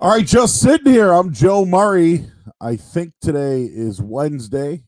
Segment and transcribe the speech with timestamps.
[0.00, 1.10] All right, just sitting here.
[1.10, 2.24] I'm Joe Murray.
[2.60, 4.84] I think today is Wednesday.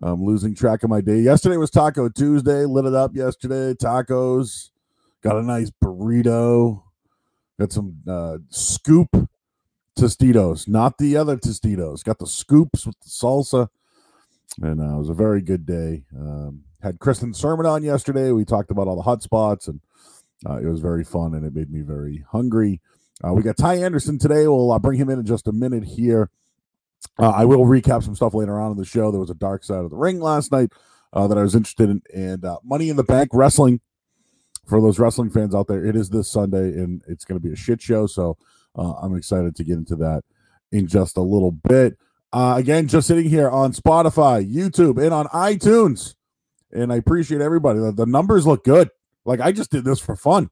[0.00, 1.18] I'm losing track of my day.
[1.18, 2.64] Yesterday was Taco Tuesday.
[2.64, 3.74] Lit it up yesterday.
[3.74, 4.70] Tacos.
[5.22, 6.84] Got a nice burrito.
[7.60, 9.08] Got some uh, scoop
[9.94, 12.02] Tostitos, not the other Tostitos.
[12.02, 13.68] Got the scoops with the salsa.
[14.62, 16.06] And uh, it was a very good day.
[16.18, 18.30] Um, had Kristen Sermon on yesterday.
[18.32, 19.80] We talked about all the hot spots, and
[20.48, 22.80] uh, it was very fun, and it made me very hungry.
[23.22, 24.48] Uh, we got Ty Anderson today.
[24.48, 26.30] We'll uh, bring him in in just a minute here.
[27.18, 29.10] Uh, I will recap some stuff later on in the show.
[29.10, 30.72] There was a dark side of the ring last night
[31.12, 33.80] uh, that I was interested in, and uh, Money in the Bank wrestling.
[34.66, 37.52] For those wrestling fans out there, it is this Sunday, and it's going to be
[37.52, 38.06] a shit show.
[38.06, 38.38] So
[38.74, 40.24] uh, I'm excited to get into that
[40.72, 41.98] in just a little bit.
[42.32, 46.14] again, just sitting here on Spotify, YouTube, and on iTunes,
[46.72, 47.78] and I appreciate everybody.
[47.78, 48.88] The, the numbers look good.
[49.26, 50.48] Like I just did this for fun.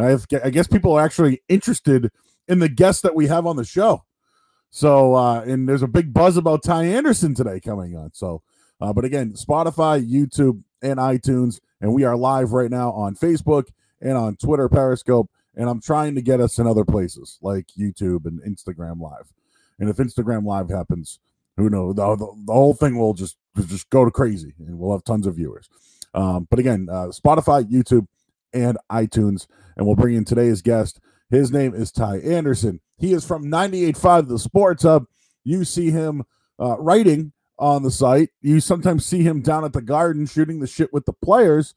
[0.00, 2.10] I, I guess people are actually interested
[2.46, 4.04] in the guests that we have on the show.
[4.70, 8.10] So, uh, and there's a big buzz about Ty Anderson today coming on.
[8.12, 8.42] So,
[8.80, 13.68] uh, but again, Spotify, YouTube, and iTunes, and we are live right now on Facebook
[14.00, 18.26] and on Twitter, Periscope, and I'm trying to get us in other places like YouTube
[18.26, 19.32] and Instagram Live.
[19.78, 21.18] And if Instagram Live happens,
[21.56, 21.96] who knows?
[21.96, 25.26] The, the, the whole thing will just just go to crazy, and we'll have tons
[25.26, 25.68] of viewers.
[26.14, 28.06] Um, but again, uh, Spotify, YouTube,
[28.52, 29.46] and iTunes.
[29.76, 31.00] And we'll bring in today's guest.
[31.30, 32.80] His name is Ty Anderson.
[32.96, 35.06] He is from 98.5 The Sports Hub.
[35.44, 36.24] You see him
[36.60, 38.30] uh, writing on the site.
[38.40, 41.74] You sometimes see him down at the garden shooting the shit with the players.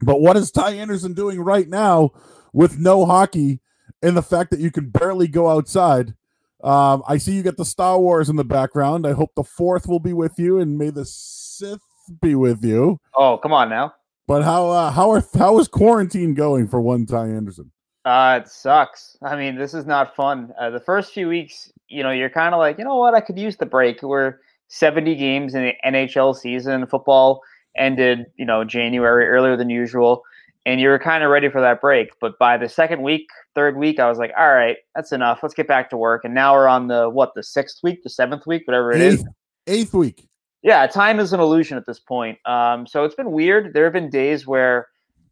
[0.00, 2.10] But what is Ty Anderson doing right now
[2.52, 3.60] with no hockey
[4.02, 6.14] and the fact that you can barely go outside?
[6.62, 9.06] Um, I see you get the Star Wars in the background.
[9.06, 11.80] I hope the fourth will be with you, and may the Sith
[12.20, 13.00] be with you.
[13.14, 13.94] Oh, come on now.
[14.30, 17.72] But how uh, how are how is quarantine going for one Ty Anderson?
[18.04, 19.16] Uh, it sucks.
[19.24, 20.52] I mean, this is not fun.
[20.56, 23.22] Uh, the first few weeks, you know, you're kind of like, you know what, I
[23.22, 24.00] could use the break.
[24.04, 24.36] We're
[24.68, 26.86] 70 games in the NHL season.
[26.86, 27.40] Football
[27.76, 30.22] ended, you know, January earlier than usual,
[30.64, 32.10] and you were kind of ready for that break.
[32.20, 33.26] But by the second week,
[33.56, 35.40] third week, I was like, all right, that's enough.
[35.42, 36.24] Let's get back to work.
[36.24, 39.14] And now we're on the what, the sixth week, the seventh week, whatever it eighth,
[39.14, 39.24] is,
[39.66, 40.28] Eighth week
[40.62, 42.38] yeah, time is an illusion at this point.
[42.46, 43.72] Um, so it's been weird.
[43.74, 44.88] There have been days where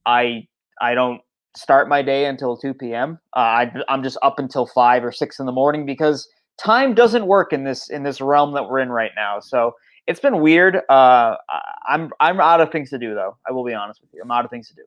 [0.07, 0.47] I
[0.81, 1.21] I don't
[1.57, 3.19] start my day until 2 p.m.
[3.37, 6.29] Uh, I, I'm just up until five or six in the morning because
[6.59, 9.41] time doesn't work in this in this realm that we're in right now.
[9.41, 9.73] So
[10.07, 10.81] it's been weird.
[10.89, 11.37] Uh,
[11.89, 13.37] I'm I'm out of things to do though.
[13.47, 14.23] I will be honest with you.
[14.23, 14.83] I'm out of things to do.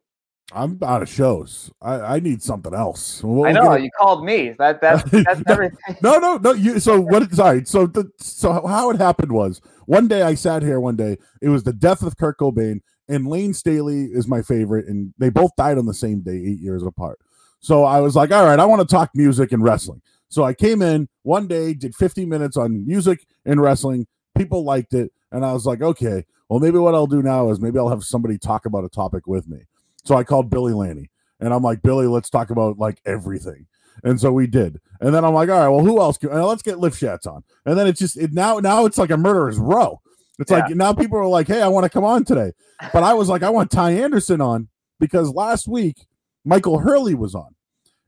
[0.54, 1.72] I'm out of shows.
[1.82, 3.24] I, I need something else.
[3.24, 4.50] We'll I know you called me.
[4.58, 5.98] That that that's everything.
[6.02, 6.54] no, no, no.
[6.54, 7.32] You so what?
[7.34, 7.66] Sorry.
[7.66, 10.80] So the so how it happened was one day I sat here.
[10.80, 14.88] One day it was the death of Kurt Cobain, and Layne Staley is my favorite,
[14.88, 17.20] and they both died on the same day, eight years apart.
[17.60, 20.02] So I was like, all right, I want to talk music and wrestling.
[20.30, 24.08] So I came in one day, did 50 minutes on music and wrestling.
[24.38, 27.62] People liked it, and I was like, okay, well maybe what I'll do now is
[27.62, 29.60] maybe I'll have somebody talk about a topic with me.
[30.04, 31.10] So I called Billy Lanny
[31.42, 33.66] and I'm like, Billy, let's talk about like everything.
[34.04, 34.80] And so we did.
[35.00, 36.18] And then I'm like, all right, well, who else?
[36.18, 37.44] Can, uh, let's get Lifshats on.
[37.66, 40.00] And then it's just it now now it's like a murderer's row.
[40.40, 40.60] It's yeah.
[40.60, 42.54] like now people are like, hey, I want to come on today.
[42.94, 44.70] But I was like, I want Ty Anderson on
[45.00, 46.08] because last week
[46.46, 47.56] Michael Hurley was on,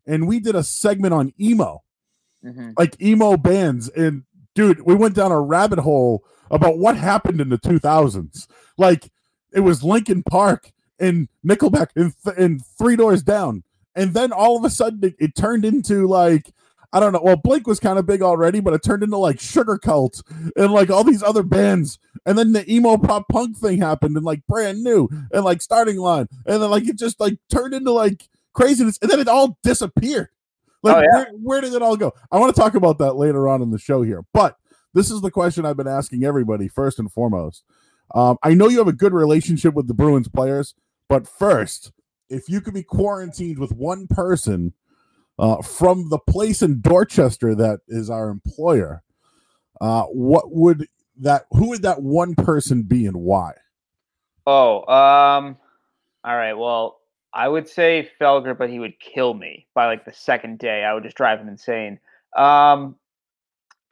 [0.08, 1.84] and we did a segment on emo,
[2.44, 2.72] mm-hmm.
[2.78, 3.90] like emo bands.
[3.90, 4.24] And
[4.56, 8.48] dude, we went down a rabbit hole about what happened in the 2000s.
[8.78, 9.12] Like
[9.52, 10.72] it was Linkin Park
[11.04, 13.64] and Nickelback and, th- and Three Doors Down,
[13.96, 16.54] and then all of a sudden it, it turned into like
[16.94, 17.22] I don't know.
[17.24, 20.22] Well, Blink was kind of big already, but it turned into like Sugarcult
[20.56, 21.98] and like all these other bands.
[22.28, 25.98] And then the emo pop punk thing happened and like brand new and like starting
[25.98, 26.28] line.
[26.46, 29.00] And then like it just like turned into like craziness.
[29.02, 30.30] And then it all disappeared.
[30.84, 31.16] Like, oh, yeah.
[31.16, 32.14] where, where did it all go?
[32.32, 34.24] I want to talk about that later on in the show here.
[34.32, 34.58] But
[34.94, 37.64] this is the question I've been asking everybody first and foremost.
[38.14, 40.76] Um, I know you have a good relationship with the Bruins players.
[41.14, 41.92] But first,
[42.28, 44.74] if you could be quarantined with one person
[45.38, 49.04] uh, from the place in Dorchester that is our employer,
[49.80, 50.88] uh, what would
[51.20, 51.46] that?
[51.52, 53.54] Who would that one person be, and why?
[54.48, 55.56] Oh, um,
[56.24, 56.54] all right.
[56.54, 57.00] Well,
[57.32, 60.84] I would say Felger, but he would kill me by like the second day.
[60.84, 62.00] I would just drive him insane.
[62.36, 62.96] Um,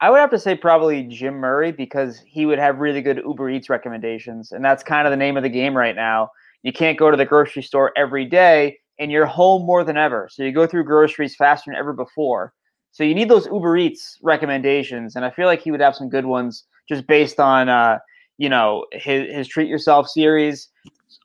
[0.00, 3.48] I would have to say probably Jim Murray because he would have really good Uber
[3.48, 6.32] Eats recommendations, and that's kind of the name of the game right now.
[6.62, 10.28] You can't go to the grocery store every day and you're home more than ever.
[10.30, 12.52] So you go through groceries faster than ever before.
[12.92, 15.16] So you need those Uber Eats recommendations.
[15.16, 17.98] And I feel like he would have some good ones just based on, uh,
[18.38, 20.68] you know, his, his Treat Yourself series,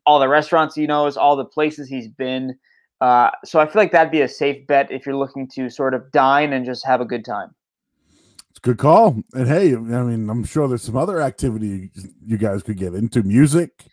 [0.05, 2.57] all the restaurants he knows, all the places he's been.
[3.01, 5.93] Uh, so I feel like that'd be a safe bet if you're looking to sort
[5.93, 7.53] of dine and just have a good time.
[8.49, 9.21] It's a good call.
[9.33, 11.91] And hey, I mean, I'm sure there's some other activity
[12.25, 13.21] you guys could get into.
[13.21, 13.85] Music.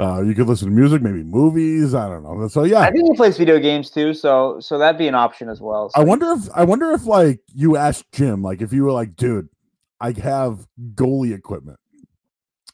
[0.00, 1.94] Uh, you could listen to music, maybe movies.
[1.94, 2.48] I don't know.
[2.48, 4.14] So yeah, I think he plays video games too.
[4.14, 5.90] So so that'd be an option as well.
[5.90, 6.00] So.
[6.00, 9.16] I wonder if I wonder if like you asked Jim, like if you were like,
[9.16, 9.48] dude,
[10.00, 11.78] I have goalie equipment.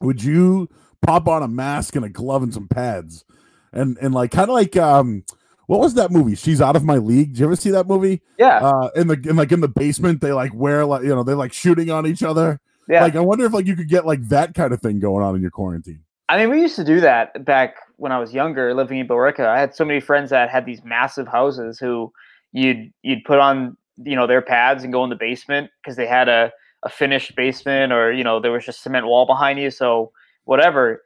[0.00, 0.68] Would you
[1.02, 3.24] pop on a mask and a glove and some pads,
[3.72, 5.24] and and like kind of like um
[5.66, 6.34] what was that movie?
[6.34, 7.32] She's out of my league.
[7.32, 8.22] Did you ever see that movie?
[8.38, 8.58] Yeah.
[8.58, 11.36] Uh, in the in like in the basement, they like wear like you know they're
[11.36, 12.60] like shooting on each other.
[12.88, 13.02] Yeah.
[13.02, 15.34] Like I wonder if like you could get like that kind of thing going on
[15.34, 16.04] in your quarantine.
[16.28, 19.46] I mean, we used to do that back when I was younger, living in Billerica.
[19.46, 22.12] I had so many friends that had these massive houses who
[22.52, 26.06] you'd you'd put on you know their pads and go in the basement because they
[26.06, 26.52] had a
[26.84, 29.70] a finished basement or you know there was just cement wall behind you.
[29.70, 30.12] So
[30.44, 31.02] whatever.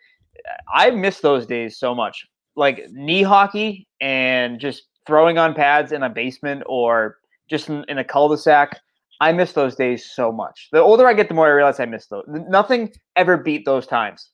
[0.75, 2.27] I miss those days so much
[2.57, 7.19] like knee hockey and just throwing on pads in a basement or
[7.49, 8.81] just in, in a cul-de-sac.
[9.21, 10.69] I miss those days so much.
[10.73, 12.25] The older I get, the more I realize I miss those.
[12.27, 14.31] Nothing ever beat those times.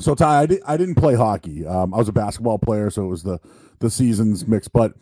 [0.00, 1.66] So Ty, I, did, I didn't play hockey.
[1.66, 3.40] Um, I was a basketball player, so it was the
[3.80, 4.68] the seasons mix.
[4.68, 4.94] But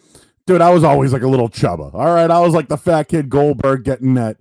[0.47, 1.93] dude, I was always like a little chubba.
[1.95, 4.39] All right, I was like the fat kid Goldberg getting that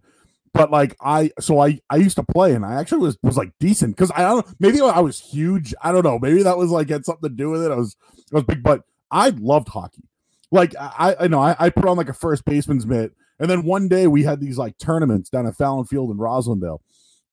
[0.56, 3.52] but like I so I I used to play and I actually was was like
[3.60, 6.90] decent because I don't maybe I was huge I don't know maybe that was like
[6.90, 7.98] had something to do with it I was
[8.32, 10.04] I was big but I loved hockey
[10.52, 13.66] like I I know I, I put on like a first baseman's mitt and then
[13.66, 16.80] one day we had these like tournaments down at Fallon Field in Roslindale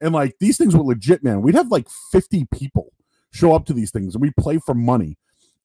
[0.03, 2.93] and like these things were legit man we'd have like 50 people
[3.31, 5.17] show up to these things and we play for money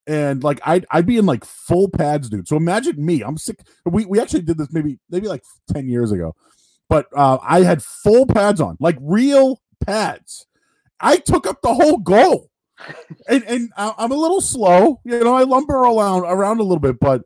[0.05, 2.47] and like I'd I'd be in like full pads, dude.
[2.47, 3.23] So imagine me.
[3.23, 3.59] I'm sick.
[3.83, 5.43] We we actually did this maybe maybe like
[5.73, 6.33] 10 years ago
[6.89, 10.47] but uh, I had full pads on, like real pads.
[10.99, 12.49] I took up the whole goal,
[13.29, 14.99] and and I'm a little slow.
[15.03, 17.23] You know, I lumber around around a little bit, but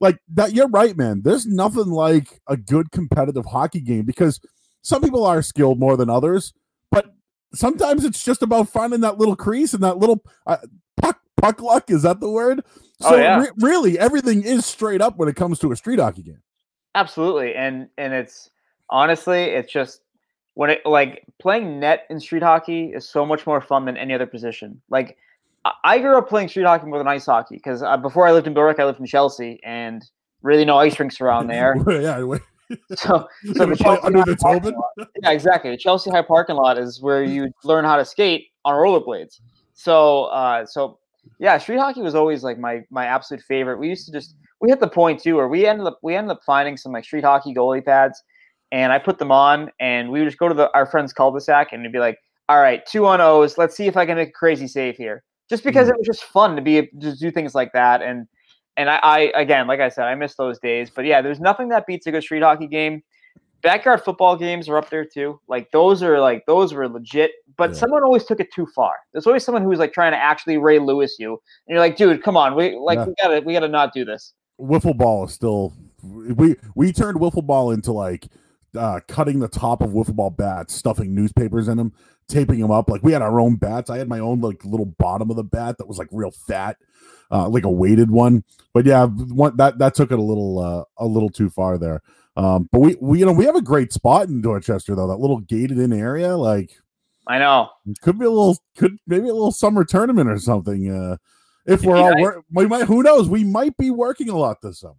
[0.00, 1.22] like that, you're right, man.
[1.22, 4.40] There's nothing like a good competitive hockey game because
[4.82, 6.54] some people are skilled more than others,
[6.90, 7.14] but
[7.54, 10.58] sometimes it's just about finding that little crease and that little uh,
[11.00, 11.90] puck puck luck.
[11.90, 12.62] Is that the word?
[13.02, 13.40] Oh, so oh, yeah.
[13.40, 16.42] re- really, everything is straight up when it comes to a street hockey game.
[16.94, 18.50] Absolutely, and and it's
[18.90, 20.00] honestly, it's just
[20.54, 24.14] when it like playing net in street hockey is so much more fun than any
[24.14, 24.80] other position.
[24.90, 25.16] Like
[25.84, 28.46] I grew up playing street hockey more than ice hockey because uh, before I lived
[28.46, 30.04] in Berwick, I lived in Chelsea, and
[30.42, 31.76] really no ice rinks around there.
[31.88, 32.36] yeah.
[32.96, 34.74] So, so the Chelsea under the Tobin?
[35.22, 35.70] yeah, exactly.
[35.70, 39.40] The Chelsea High parking lot is where you learn how to skate on rollerblades.
[39.74, 40.98] So, uh, so
[41.38, 43.78] yeah, street hockey was always like my my absolute favorite.
[43.78, 46.32] We used to just we hit the point too where we ended up we ended
[46.32, 48.22] up finding some like street hockey goalie pads
[48.70, 51.72] and I put them on, and we would just go to the, our friend's cul-de-sac,
[51.72, 52.18] and it'd be like,
[52.48, 53.58] all right, two on O's.
[53.58, 55.24] Let's see if I can make a crazy save here.
[55.48, 55.94] Just because mm-hmm.
[55.94, 58.26] it was just fun to be to do things like that, and
[58.78, 60.88] and I, I again, like I said, I miss those days.
[60.88, 63.02] But yeah, there's nothing that beats a good street hockey game.
[63.60, 65.40] Backyard football games are up there too.
[65.48, 67.76] Like those are like those were legit, but yeah.
[67.76, 68.92] someone always took it too far.
[69.12, 72.22] There's always someone who's like trying to actually Ray Lewis you, and you're like, dude,
[72.22, 74.32] come on, we like we gotta we gotta not do this.
[74.60, 78.28] Wiffle ball is still we we turned wiffle ball into like
[78.76, 81.92] uh, cutting the top of wiffle ball bats, stuffing newspapers in them,
[82.28, 82.88] taping them up.
[82.88, 83.90] Like we had our own bats.
[83.90, 86.76] I had my own like little bottom of the bat that was like real fat,
[87.30, 88.44] uh, like a weighted one.
[88.74, 92.02] But yeah, one, that that took it a little uh, a little too far there.
[92.36, 95.08] Um, but we, we you know we have a great spot in Dorchester though.
[95.08, 96.70] That little gated in area, like
[97.26, 97.70] I know,
[98.02, 100.90] could be a little could maybe a little summer tournament or something.
[100.90, 101.16] Uh,
[101.66, 104.94] if we're all we might who knows we might be working a lot this summer.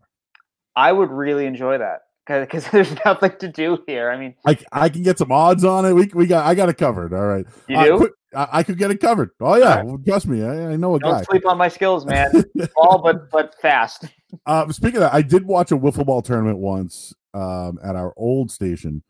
[0.75, 4.09] I would really enjoy that because there's nothing to do here.
[4.11, 5.93] I mean, I, I can get some odds on it.
[5.93, 7.13] We, we got I got it covered.
[7.13, 7.97] All right, you uh, do.
[7.97, 9.31] Quick, I, I, could get it covered.
[9.39, 9.85] Oh yeah, right.
[9.85, 10.43] well, trust me.
[10.43, 11.23] I, I know a Don't guy.
[11.23, 12.31] sleep on my skills, man.
[12.77, 14.05] All but but fast.
[14.45, 18.13] Uh, speaking of that, I did watch a wiffle ball tournament once um, at our
[18.15, 19.01] old station.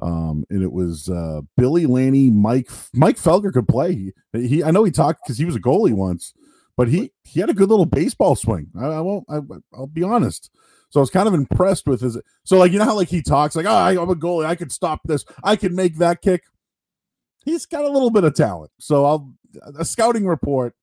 [0.00, 4.12] Um, and it was uh, Billy Laney, Mike Mike Felger could play.
[4.34, 6.34] He, he I know he talked because he was a goalie once,
[6.76, 8.68] but he he had a good little baseball swing.
[8.78, 9.24] I, I won't.
[9.30, 9.40] I,
[9.72, 10.50] I'll be honest.
[10.90, 12.18] So I was kind of impressed with his.
[12.44, 14.72] So like you know how like he talks like oh I'm a goalie I could
[14.72, 16.44] stop this I can make that kick.
[17.44, 18.70] He's got a little bit of talent.
[18.78, 19.32] So I'll
[19.78, 20.74] a scouting report.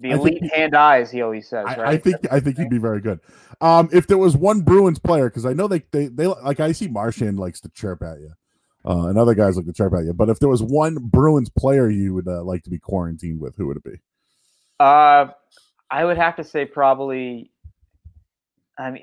[0.00, 1.64] The elite he, hand eyes, he always says.
[1.66, 1.78] Right?
[1.78, 3.18] I, I think I think he'd be very good.
[3.60, 6.70] Um, if there was one Bruins player, because I know they, they they like I
[6.70, 8.32] see Marchand likes to chirp at you,
[8.84, 10.12] uh, and other guys like to chirp at you.
[10.12, 13.56] But if there was one Bruins player you would uh, like to be quarantined with,
[13.56, 14.00] who would it be?
[14.78, 15.30] Uh,
[15.90, 17.50] I would have to say probably
[18.78, 19.02] I mean,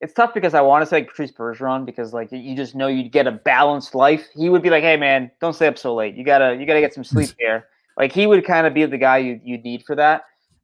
[0.00, 3.12] it's tough because I want to say Patrice Bergeron because like you just know you'd
[3.12, 4.28] get a balanced life.
[4.34, 6.14] He would be like, "Hey man, don't stay up so late.
[6.14, 7.66] You gotta you gotta get some sleep here."
[7.98, 10.22] Like he would kind of be the guy you you need for that.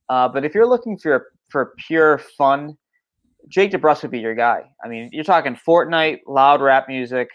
[0.08, 2.76] Uh, but if you're looking for for pure fun,
[3.48, 4.64] Jake DeBrusk would be your guy.
[4.82, 7.28] I mean, you're talking Fortnite, loud rap music,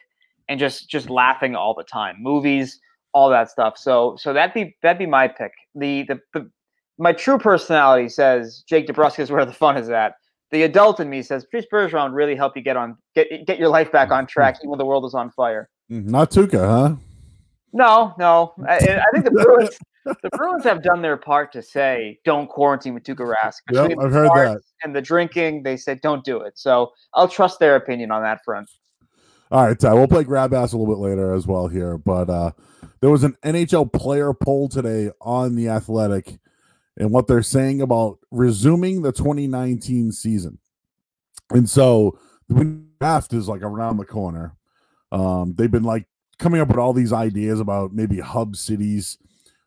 [0.50, 2.16] and just just laughing all the time.
[2.20, 2.80] Movies,
[3.14, 3.78] all that stuff.
[3.78, 5.52] So so that'd be that'd be my pick.
[5.76, 6.50] The the, the
[6.98, 10.16] my true personality says Jake DeBrusk is where the fun is at.
[10.52, 13.70] The adult in me says Patrice Bergeron really help you get on get get your
[13.70, 15.70] life back on track even when the world is on fire.
[15.92, 16.96] Mm, not Tuukka, huh?
[17.74, 18.54] No, no.
[18.68, 22.94] I, I think the Bruins the Bruins have done their part to say don't quarantine
[22.94, 23.58] with Tuukka Rask.
[23.72, 24.62] Yep, I've heard that.
[24.84, 26.58] And the drinking, they said don't do it.
[26.58, 28.70] So I'll trust their opinion on that front.
[29.52, 29.94] All right, Ty.
[29.94, 32.52] We'll play grab ass a little bit later as well here, but uh,
[33.02, 36.40] there was an NHL player poll today on the Athletic,
[37.02, 40.60] and what they're saying about resuming the 2019 season.
[41.50, 44.56] And so the draft is like around the corner.
[45.12, 46.06] Um, they've been like
[46.38, 49.18] coming up with all these ideas about maybe hub cities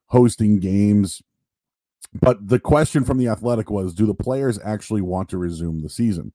[0.07, 1.23] hosting games.
[2.15, 5.91] But the question from the Athletic was do the players actually want to resume the
[5.91, 6.33] season?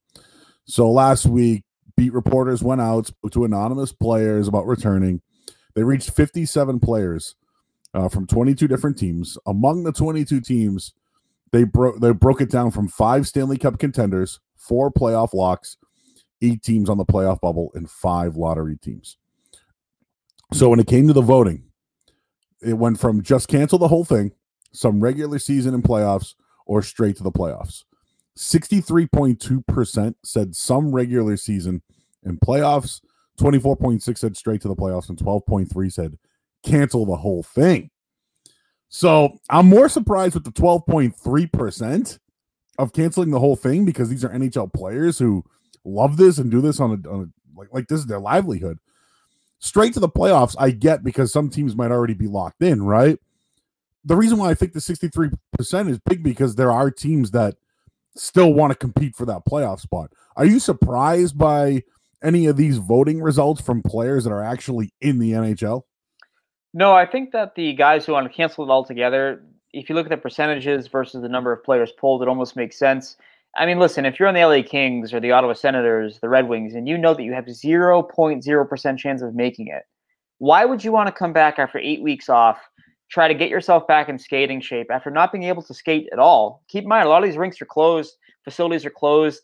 [0.66, 1.64] So last week,
[1.96, 5.22] beat reporters went out, spoke to anonymous players about returning.
[5.76, 7.36] They reached 57 players
[7.94, 9.38] uh, from 22 different teams.
[9.46, 10.94] Among the 22 teams,
[11.52, 15.78] they broke they broke it down from five Stanley Cup contenders, four playoff locks,
[16.42, 19.18] eight teams on the playoff bubble, and five lottery teams.
[20.54, 21.64] So when it came to the voting,
[22.62, 24.32] it went from just cancel the whole thing,
[24.72, 27.84] some regular season and playoffs, or straight to the playoffs.
[28.38, 31.82] 63.2% said some regular season
[32.24, 33.02] and playoffs.
[33.38, 36.18] 24.6 said straight to the playoffs, and 12.3 said
[36.64, 37.90] cancel the whole thing.
[38.90, 42.20] So I'm more surprised with the 12.3%
[42.78, 45.44] of canceling the whole thing because these are NHL players who
[45.84, 48.80] love this and do this on a, on a like like this is their livelihood
[49.60, 53.20] straight to the playoffs, I get because some teams might already be locked in, right?
[54.06, 57.56] The reason why I think the 63% is big because there are teams that
[58.16, 60.12] still want to compete for that playoff spot.
[60.36, 61.84] Are you surprised by
[62.24, 65.84] any of these voting results from players that are actually in the NHL?
[66.74, 70.06] No, I think that the guys who want to cancel it altogether, if you look
[70.06, 73.18] at the percentages versus the number of players pulled, it almost makes sense.
[73.58, 76.48] I mean, listen, if you're on the LA Kings or the Ottawa Senators, the Red
[76.48, 79.84] Wings, and you know that you have 0.0% chance of making it,
[80.38, 82.60] why would you want to come back after eight weeks off,
[83.10, 86.20] try to get yourself back in skating shape after not being able to skate at
[86.20, 86.64] all?
[86.68, 89.42] Keep in mind, a lot of these rinks are closed, facilities are closed.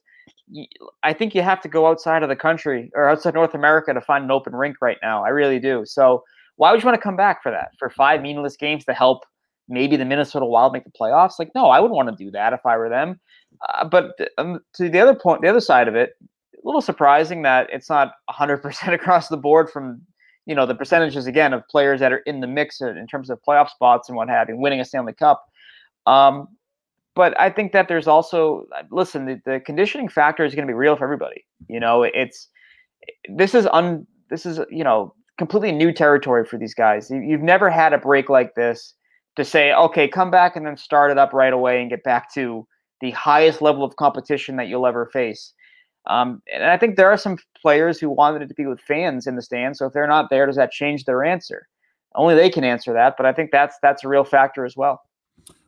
[1.02, 4.02] I think you have to go outside of the country or outside North America to
[4.02, 5.26] find an open rink right now.
[5.26, 5.84] I really do.
[5.86, 6.24] So,
[6.58, 7.72] why would you want to come back for that?
[7.78, 9.26] For five meaningless games to help
[9.68, 11.34] maybe the Minnesota Wild make the playoffs?
[11.40, 13.20] Like, no, I wouldn't want to do that if I were them.
[13.70, 17.42] Uh, but um, to the other point, the other side of it, a little surprising
[17.44, 20.02] that it's not 100% across the board from
[20.46, 23.40] you know the percentages again of players that are in the mix in terms of
[23.48, 25.44] playoff spots and what have you, winning a Stanley Cup.
[26.06, 26.48] Um,
[27.16, 30.76] but I think that there's also listen, the, the conditioning factor is going to be
[30.76, 31.46] real for everybody.
[31.68, 32.48] You know, it's
[33.28, 37.10] this is un this is you know completely new territory for these guys.
[37.10, 38.94] You, you've never had a break like this
[39.36, 42.34] to say, okay, come back and then start it up right away and get back
[42.34, 42.66] to
[43.02, 45.54] the highest level of competition that you'll ever face.
[46.08, 49.28] Um, and I think there are some players who wanted it to be with fans
[49.28, 49.80] in the stands.
[49.80, 51.68] So if they're not there, does that change their answer?
[52.14, 53.16] Only they can answer that.
[53.18, 55.02] But I think that's that's a real factor as well.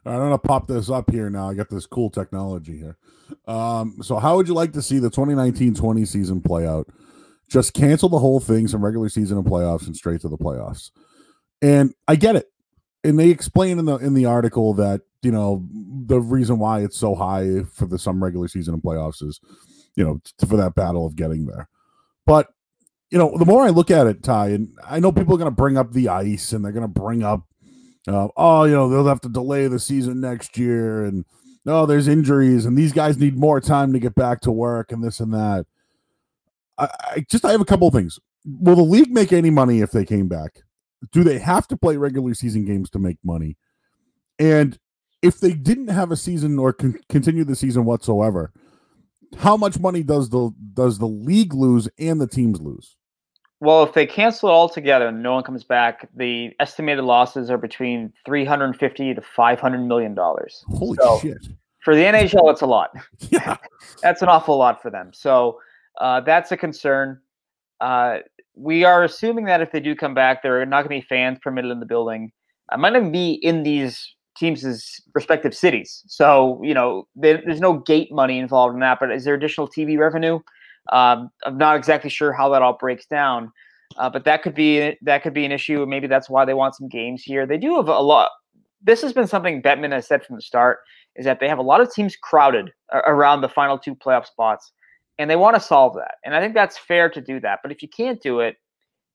[0.05, 1.49] I'm gonna pop this up here now.
[1.49, 2.97] I got this cool technology here.
[3.47, 6.87] Um, so how would you like to see the 2019-20 season play out?
[7.49, 10.91] Just cancel the whole thing, some regular season and playoffs, and straight to the playoffs.
[11.61, 12.51] And I get it.
[13.03, 15.65] And they explain in the in the article that you know
[16.05, 19.39] the reason why it's so high for the some regular season and playoffs is
[19.95, 21.67] you know for that battle of getting there
[22.25, 22.47] but
[23.09, 25.49] you know the more i look at it ty and i know people are going
[25.49, 27.45] to bring up the ice and they're going to bring up
[28.07, 31.25] uh, oh you know they'll have to delay the season next year and
[31.65, 35.03] oh there's injuries and these guys need more time to get back to work and
[35.03, 35.65] this and that
[36.77, 39.81] i, I just i have a couple of things will the league make any money
[39.81, 40.61] if they came back
[41.11, 43.57] do they have to play regular season games to make money
[44.39, 44.77] and
[45.21, 48.51] if they didn't have a season or con- continue the season whatsoever,
[49.37, 52.95] how much money does the does the league lose and the teams lose?
[53.59, 57.57] Well, if they cancel it altogether and no one comes back, the estimated losses are
[57.57, 60.63] between 350 to 500 million dollars.
[60.67, 61.47] Holy so shit.
[61.83, 62.91] For the NHL, it's a lot.
[63.29, 63.57] Yeah.
[64.01, 65.11] that's an awful lot for them.
[65.13, 65.59] So
[65.99, 67.19] uh, that's a concern.
[67.79, 68.19] Uh,
[68.55, 71.07] we are assuming that if they do come back, there are not going to be
[71.07, 72.31] fans permitted in the building.
[72.69, 76.03] I might even be in these teams' respective cities.
[76.07, 79.67] So, you know, there, there's no gate money involved in that, but is there additional
[79.67, 80.39] TV revenue?
[80.91, 83.51] Um, I'm not exactly sure how that all breaks down,
[83.97, 85.85] uh, but that could be that could be an issue.
[85.85, 87.45] Maybe that's why they want some games here.
[87.45, 88.29] They do have a lot.
[88.81, 90.79] This has been something Bettman has said from the start.
[91.15, 94.71] is that they have a lot of teams crowded around the final two playoff spots,
[95.19, 96.15] and they want to solve that.
[96.23, 97.59] And I think that's fair to do that.
[97.63, 98.57] But if you can't do it,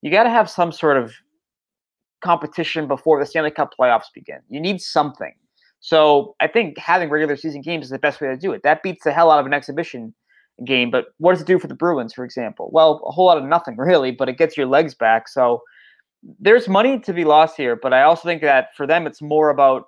[0.02, 1.12] you got to have some sort of
[2.22, 4.38] competition before the Stanley Cup playoffs begin.
[4.48, 5.32] You need something.
[5.80, 8.62] So I think having regular season games is the best way to do it.
[8.62, 10.14] That beats the hell out of an exhibition
[10.64, 10.90] game.
[10.90, 12.70] But what does it do for the Bruins, for example?
[12.72, 15.28] Well, a whole lot of nothing, really, but it gets your legs back.
[15.28, 15.62] So
[16.38, 17.76] there's money to be lost here.
[17.76, 19.86] But I also think that for them, it's more about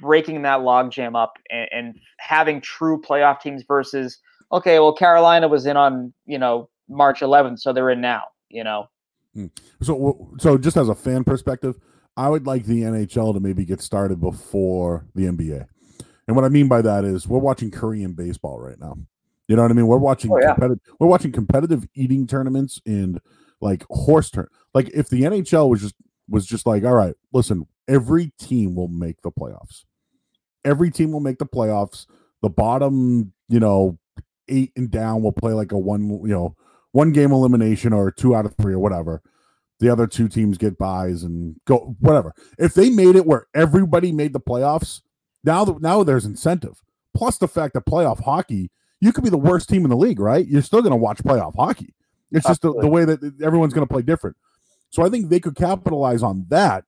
[0.00, 4.18] breaking that logjam up and, and having true playoff teams versus,
[4.52, 8.64] okay, well, Carolina was in on, you know, March 11th, so they're in now, you
[8.64, 8.88] know?
[9.34, 9.46] Hmm.
[9.80, 11.76] So, so just as a fan perspective,
[12.16, 15.66] I would like the NHL to maybe get started before the NBA.
[16.26, 18.96] And what I mean by that is we're watching Korean baseball right now.
[19.48, 19.86] You know what I mean?
[19.86, 20.52] We're watching oh, yeah.
[20.52, 23.20] competitive we're watching competitive eating tournaments and
[23.60, 24.46] like horse turn.
[24.72, 25.94] Like if the NHL was just
[26.28, 29.84] was just like, all right, listen, every team will make the playoffs.
[30.64, 32.06] Every team will make the playoffs.
[32.40, 33.98] The bottom, you know,
[34.48, 36.56] eight and down will play like a one, you know,
[36.92, 39.22] one game elimination or two out of three or whatever.
[39.80, 42.34] The other two teams get buys and go whatever.
[42.58, 45.00] If they made it where everybody made the playoffs,
[45.42, 46.82] now now there's incentive.
[47.14, 48.70] Plus the fact that playoff hockey,
[49.00, 50.46] you could be the worst team in the league, right?
[50.46, 51.94] You're still going to watch playoff hockey.
[52.30, 54.36] It's just the, the way that everyone's going to play different.
[54.90, 56.84] So I think they could capitalize on that.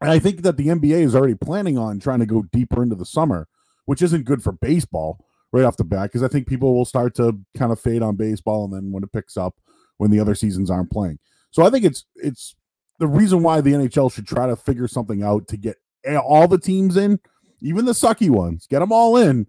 [0.00, 2.94] And I think that the NBA is already planning on trying to go deeper into
[2.94, 3.48] the summer,
[3.84, 7.14] which isn't good for baseball right off the bat because I think people will start
[7.16, 9.56] to kind of fade on baseball and then when it picks up
[9.96, 11.18] when the other seasons aren't playing.
[11.50, 12.54] So I think it's it's
[12.98, 15.76] the reason why the NHL should try to figure something out to get
[16.22, 17.20] all the teams in,
[17.60, 19.46] even the sucky ones, get them all in,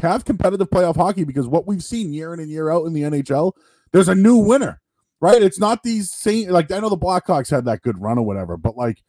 [0.00, 3.02] have competitive playoff hockey because what we've seen year in and year out in the
[3.02, 3.52] NHL,
[3.92, 4.80] there's a new winner,
[5.20, 5.42] right?
[5.42, 8.56] It's not these same like I know the Blackhawks had that good run or whatever,
[8.56, 9.02] but like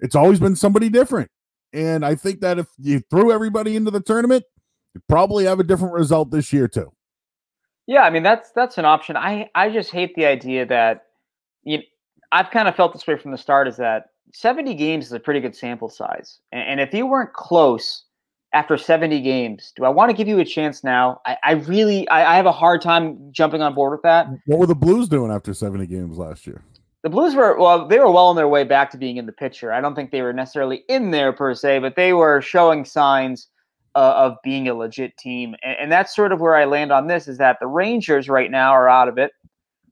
[0.00, 1.30] it's always been somebody different.
[1.72, 4.44] And I think that if you threw everybody into the tournament,
[4.98, 6.92] you probably have a different result this year too.
[7.86, 9.16] Yeah, I mean that's that's an option.
[9.16, 11.06] I I just hate the idea that
[11.62, 11.80] you.
[12.30, 13.68] I've kind of felt this way from the start.
[13.68, 17.32] Is that 70 games is a pretty good sample size, and, and if you weren't
[17.32, 18.04] close
[18.52, 21.20] after 70 games, do I want to give you a chance now?
[21.24, 24.26] I, I really I, I have a hard time jumping on board with that.
[24.46, 26.62] What were the Blues doing after 70 games last year?
[27.02, 29.32] the Blues were well, they were well on their way back to being in the
[29.32, 29.72] picture.
[29.72, 33.48] I don't think they were necessarily in there per se, but they were showing signs
[33.98, 35.56] uh, of being a legit team.
[35.64, 38.48] And, and, that's sort of where I land on this is that the Rangers right
[38.48, 39.32] now are out of it,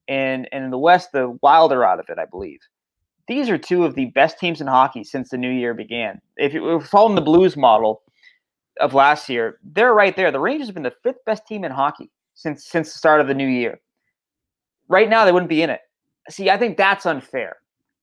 [0.06, 2.60] and, and in the West, the Wild are out of it, I believe.
[3.26, 6.20] These are two of the best teams in hockey since the new year began.
[6.36, 8.02] If you're following the Blues model
[8.80, 10.30] of last year, they're right there.
[10.30, 13.26] The Rangers have been the fifth best team in hockey since since the start of
[13.26, 13.80] the new year.
[14.86, 15.80] Right now, they wouldn't be in it.
[16.30, 17.56] See, I think that's unfair.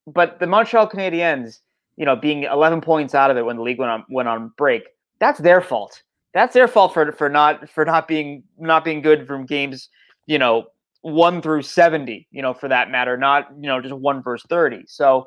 [0.06, 1.60] But the Montreal Canadiens,
[1.96, 4.52] you know, being 11 points out of it when the league went on went on
[4.58, 4.84] break,
[5.24, 6.04] that's their fault.
[6.34, 9.90] That's their fault for for not for not being not being good from games,
[10.26, 10.66] you know,
[11.02, 14.84] one through 70, you know, for that matter, not you know just one versus 30.
[14.88, 15.26] So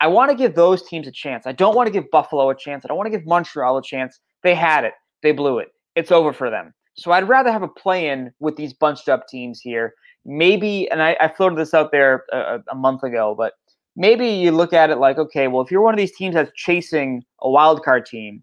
[0.00, 1.46] I want to give those teams a chance.
[1.46, 2.84] I don't want to give Buffalo a chance.
[2.84, 4.18] I don't want to give Montreal a chance.
[4.42, 4.94] They had it.
[5.22, 5.68] They blew it.
[5.94, 6.72] It's over for them.
[6.94, 9.94] So I'd rather have a play in with these bunched up teams here.
[10.24, 13.54] Maybe, and I, I floated this out there a, a month ago, but
[13.96, 16.50] maybe you look at it like, okay, well, if you're one of these teams that's
[16.54, 18.42] chasing a wild card team,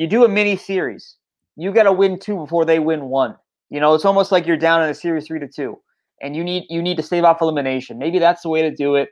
[0.00, 1.16] you do a mini series.
[1.56, 3.36] You got to win two before they win one.
[3.68, 5.78] You know, it's almost like you're down in a series three to two,
[6.22, 7.98] and you need you need to save off elimination.
[7.98, 9.10] Maybe that's the way to do it,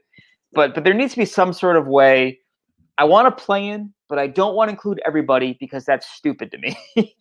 [0.54, 2.40] but but there needs to be some sort of way.
[2.96, 6.50] I want to play in, but I don't want to include everybody because that's stupid
[6.52, 6.76] to me.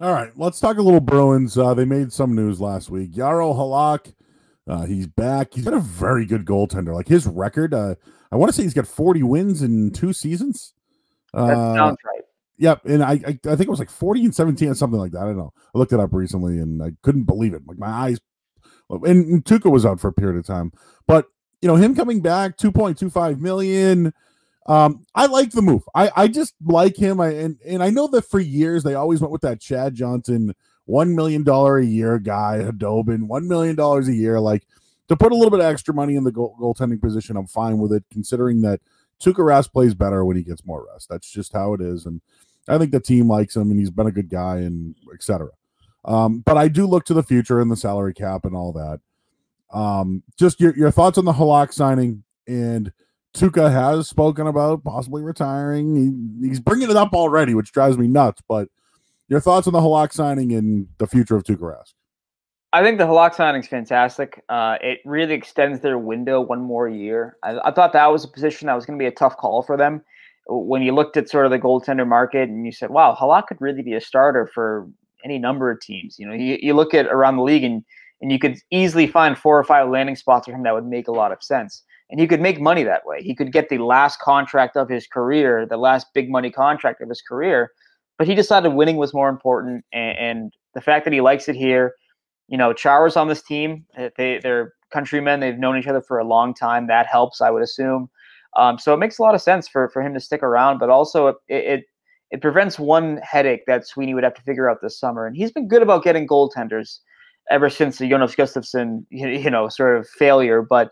[0.00, 1.56] All right, let's talk a little Bruins.
[1.56, 3.12] Uh, they made some news last week.
[3.12, 4.12] Jaro Halak,
[4.66, 5.54] uh, he's back.
[5.54, 6.92] He's got a very good goaltender.
[6.92, 7.94] Like his record, uh,
[8.32, 10.74] I want to say he's got 40 wins in two seasons.
[11.32, 12.24] Uh, that sounds right.
[12.58, 15.12] Yep, and I, I, I think it was like 40 and 17 or something like
[15.12, 15.22] that.
[15.22, 15.52] I don't know.
[15.74, 17.62] I looked it up recently and I couldn't believe it.
[17.66, 18.20] Like my eyes.
[18.90, 20.72] And, and Tuukka was out for a period of time,
[21.08, 21.26] but
[21.62, 24.12] you know him coming back, 2.25 million.
[24.66, 25.82] Um, I like the move.
[25.94, 27.20] I, I just like him.
[27.20, 30.54] I and, and I know that for years they always went with that Chad Johnson
[30.86, 34.40] one million dollar a year guy, Khudobin one million dollars a year.
[34.40, 34.66] Like
[35.08, 37.78] to put a little bit of extra money in the goal, goaltending position, I'm fine
[37.78, 38.80] with it, considering that
[39.22, 41.08] Tuukka Rask plays better when he gets more rest.
[41.08, 42.20] That's just how it is, and
[42.68, 45.48] I think the team likes him, and he's been a good guy, and etc.
[46.04, 49.00] Um, but I do look to the future and the salary cap and all that.
[49.76, 52.92] Um, just your, your thoughts on the Halak signing and
[53.34, 56.38] Tuukka has spoken about possibly retiring.
[56.40, 58.42] He, he's bringing it up already, which drives me nuts.
[58.48, 58.68] But
[59.28, 61.94] your thoughts on the Halak signing and the future of Tuukka Rask?
[62.72, 64.42] I think the Halak signing is fantastic.
[64.48, 67.36] Uh, it really extends their window one more year.
[67.42, 69.62] I, I, thought that was a position that was going to be a tough call
[69.62, 70.02] for them.
[70.46, 73.60] When you looked at sort of the goaltender market and you said, wow, Halak could
[73.60, 74.88] really be a starter for
[75.24, 76.16] any number of teams.
[76.18, 77.82] You know, you, you look at around the league and
[78.20, 81.08] and you could easily find four or five landing spots for him that would make
[81.08, 81.82] a lot of sense.
[82.10, 83.22] And he could make money that way.
[83.22, 87.08] He could get the last contract of his career, the last big money contract of
[87.08, 87.70] his career.
[88.16, 91.56] But he decided winning was more important, and, and the fact that he likes it
[91.56, 91.94] here.
[92.48, 93.84] You know, Chara's on this team.
[94.16, 95.40] They they're countrymen.
[95.40, 96.86] They've known each other for a long time.
[96.86, 98.08] That helps, I would assume.
[98.56, 100.78] Um, so it makes a lot of sense for for him to stick around.
[100.78, 101.84] But also, it, it
[102.30, 105.26] it prevents one headache that Sweeney would have to figure out this summer.
[105.26, 106.98] And he's been good about getting goaltenders
[107.50, 110.62] ever since the Jonas Gustavsson, you know, sort of failure.
[110.62, 110.90] But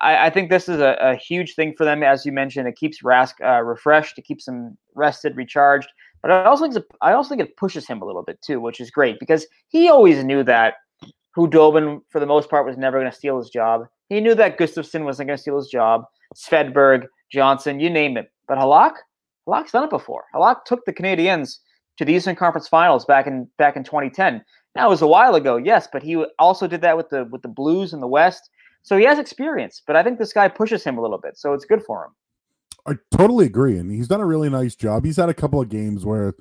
[0.00, 2.68] I, I think this is a, a, huge thing for them, as you mentioned.
[2.68, 5.88] It keeps Rask uh, refreshed, it keeps him rested, recharged.
[6.20, 8.80] But I also think I also think it pushes him a little bit too, which
[8.80, 10.74] is great because he always knew that
[11.36, 13.86] Khudobin, for the most part, was never going to steal his job.
[14.08, 16.04] He knew that Gustavsson wasn't going to steal his job.
[16.34, 18.30] Svedberg, Johnson, you name it.
[18.48, 18.94] But Halak,
[19.46, 20.24] Halak's done it before.
[20.34, 21.58] Halak took the Canadiens
[21.98, 24.44] to the Eastern Conference Finals back in back in 2010.
[24.74, 27.42] Now it was a while ago, yes, but he also did that with the with
[27.42, 28.50] the Blues in the West.
[28.82, 31.52] So he has experience, but I think this guy pushes him a little bit, so
[31.52, 32.10] it's good for him.
[32.86, 35.04] I totally agree, and he's done a really nice job.
[35.04, 36.34] He's had a couple of games where,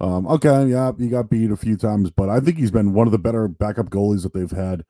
[0.00, 3.06] um, okay, yeah, he got beat a few times, but I think he's been one
[3.06, 4.84] of the better backup goalies that they've had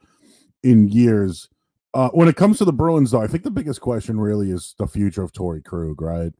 [0.62, 1.48] in years.
[1.94, 4.74] Uh, when it comes to the Bruins, though, I think the biggest question really is
[4.78, 6.32] the future of Torey Krug, right?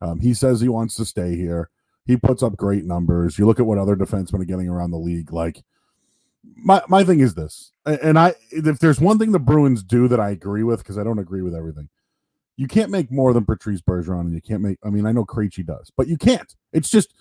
[0.00, 1.70] Um, he says he wants to stay here.
[2.06, 3.38] He puts up great numbers.
[3.38, 5.32] You look at what other defensemen are getting around the league.
[5.32, 5.62] Like
[6.54, 10.20] my my thing is this, and I if there's one thing the Bruins do that
[10.20, 11.88] I agree with because I don't agree with everything.
[12.56, 14.78] You can't make more than Patrice Bergeron, and you can't make.
[14.84, 16.54] I mean, I know Krejci does, but you can't.
[16.72, 17.12] It's just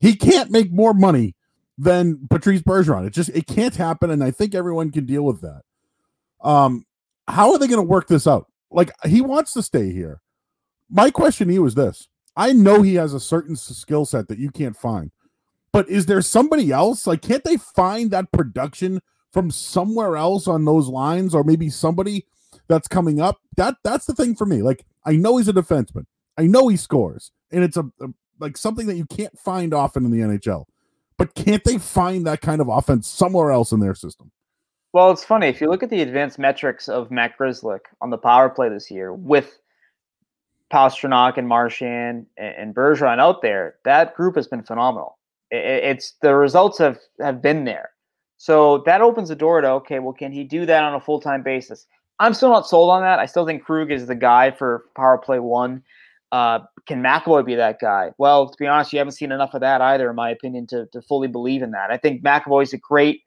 [0.00, 1.34] he can't make more money
[1.78, 3.06] than Patrice Bergeron.
[3.06, 5.62] It just it can't happen, and I think everyone can deal with that.
[6.42, 6.86] Um,
[7.30, 8.46] how are they going to work this out?
[8.70, 10.20] Like he wants to stay here.
[10.88, 14.38] My question to you is this: I know he has a certain skill set that
[14.38, 15.10] you can't find.
[15.72, 17.06] But is there somebody else?
[17.06, 19.00] Like, can't they find that production
[19.32, 22.26] from somewhere else on those lines, or maybe somebody
[22.68, 23.38] that's coming up?
[23.56, 24.62] That that's the thing for me.
[24.62, 26.06] Like, I know he's a defenseman.
[26.36, 28.08] I know he scores, and it's a, a
[28.40, 30.64] like something that you can't find often in the NHL.
[31.18, 34.32] But can't they find that kind of offense somewhere else in their system?
[34.92, 38.18] Well, it's funny if you look at the advanced metrics of Matt Grzelcyk on the
[38.18, 39.58] power play this year with
[40.72, 43.76] Pastrnak and Marchand and, and Bergeron out there.
[43.84, 45.16] That group has been phenomenal
[45.50, 47.90] it's the results have have been there.
[48.36, 51.20] So that opens the door to okay, well, can he do that on a full
[51.20, 51.86] time basis?
[52.18, 53.18] I'm still not sold on that.
[53.18, 55.82] I still think Krug is the guy for power play one.
[56.32, 58.12] Uh, can McAvoy be that guy?
[58.18, 60.86] Well, to be honest, you haven't seen enough of that either, in my opinion, to,
[60.92, 61.90] to fully believe in that.
[61.90, 63.22] I think McAvoy's a great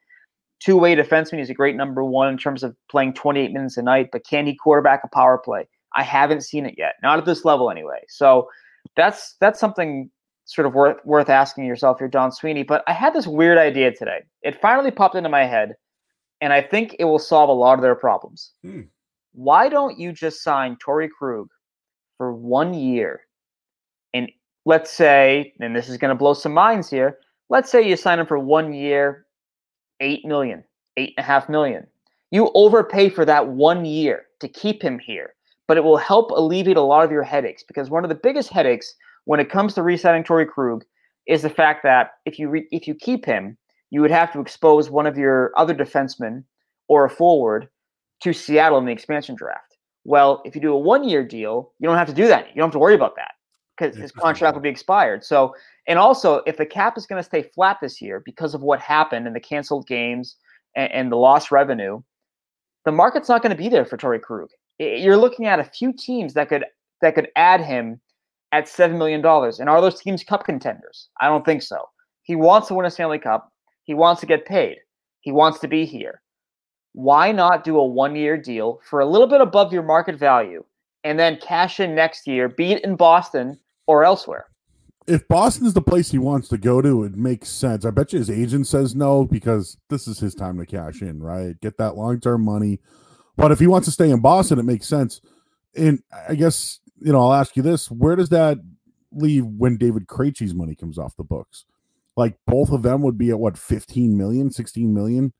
[0.63, 1.39] two way defenseman.
[1.39, 4.45] He's a great number one in terms of playing 28 minutes a night, but can
[4.45, 5.67] he quarterback a power play?
[5.95, 8.04] I haven't seen it yet, not at this level anyway.
[8.08, 8.47] So
[8.95, 10.10] that's that's something
[10.45, 12.63] sort of worth worth asking yourself here, Don Sweeney.
[12.63, 14.23] But I had this weird idea today.
[14.41, 15.76] It finally popped into my head,
[16.41, 18.52] and I think it will solve a lot of their problems.
[18.63, 18.82] Hmm.
[19.34, 21.47] Why don't you just sign Torey Krug
[22.17, 23.21] for one year?
[24.13, 24.30] And
[24.65, 27.17] let's say, and this is going to blow some minds here.
[27.49, 29.22] Let's say you sign him for one year,
[29.99, 30.63] eight million,
[30.97, 31.88] eight and a half million.
[32.32, 35.34] You overpay for that one year to keep him here,
[35.67, 38.49] but it will help alleviate a lot of your headaches because one of the biggest
[38.49, 40.84] headaches when it comes to resetting Torey Krug
[41.27, 43.58] is the fact that if you re- if you keep him,
[43.91, 46.43] you would have to expose one of your other defensemen
[46.88, 47.69] or a forward
[48.21, 49.77] to Seattle in the expansion draft.
[50.06, 52.47] Well, if you do a one year deal, you don't have to do that.
[52.49, 53.32] You don't have to worry about that
[53.91, 55.23] because his contract will be expired.
[55.23, 55.55] So,
[55.87, 58.79] and also, if the cap is going to stay flat this year because of what
[58.79, 60.37] happened and the canceled games
[60.75, 62.01] and, and the lost revenue,
[62.85, 64.49] the market's not going to be there for Torey Krug.
[64.79, 66.65] You're looking at a few teams that could
[67.01, 67.99] that could add him
[68.53, 69.25] at $7 million.
[69.59, 71.09] And are those teams cup contenders?
[71.19, 71.77] I don't think so.
[72.21, 73.51] He wants to win a Stanley Cup.
[73.83, 74.77] He wants to get paid.
[75.21, 76.21] He wants to be here.
[76.93, 80.63] Why not do a one year deal for a little bit above your market value
[81.03, 84.47] and then cash in next year, be it in Boston or elsewhere?
[85.05, 87.85] If Boston's the place he wants to go to, it makes sense.
[87.85, 91.21] I bet you his agent says no because this is his time to cash in,
[91.21, 91.59] right?
[91.59, 92.79] Get that long term money.
[93.35, 95.19] But if he wants to stay in Boston, it makes sense.
[95.75, 98.57] And I guess you know, I'll ask you this: Where does that
[99.11, 101.65] leave when David Krejci's money comes off the books?
[102.15, 105.33] Like both of them would be at what 15 million, 16 million,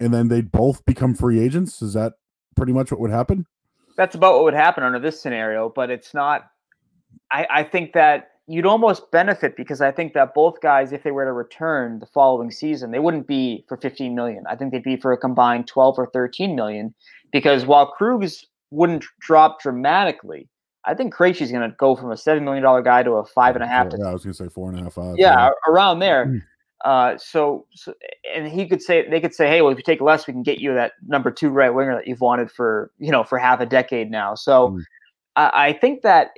[0.00, 1.82] and then they'd both become free agents.
[1.82, 2.14] Is that
[2.56, 3.46] pretty much what would happen?
[3.96, 6.50] That's about what would happen under this scenario, but it's not.
[7.30, 11.10] I, I think that you'd almost benefit because I think that both guys, if they
[11.10, 14.44] were to return the following season, they wouldn't be for 15 million.
[14.48, 16.94] I think they'd be for a combined 12 or 13 million
[17.30, 20.48] because while Krug's wouldn't drop dramatically,
[20.84, 23.54] I think Krejci's going to go from a seven million dollar guy to a five
[23.54, 23.88] and a half.
[23.96, 25.16] Yeah, I was going to say four and a half, five.
[25.18, 25.50] Yeah, yeah.
[25.70, 26.26] around there.
[26.26, 26.38] Hmm.
[26.84, 27.92] Uh, so, so,
[28.34, 30.44] and he could say they could say, hey, well, if you take less, we can
[30.44, 33.60] get you that number two right winger that you've wanted for you know for half
[33.60, 34.34] a decade now.
[34.34, 34.82] So, mm.
[35.36, 36.30] I, I think that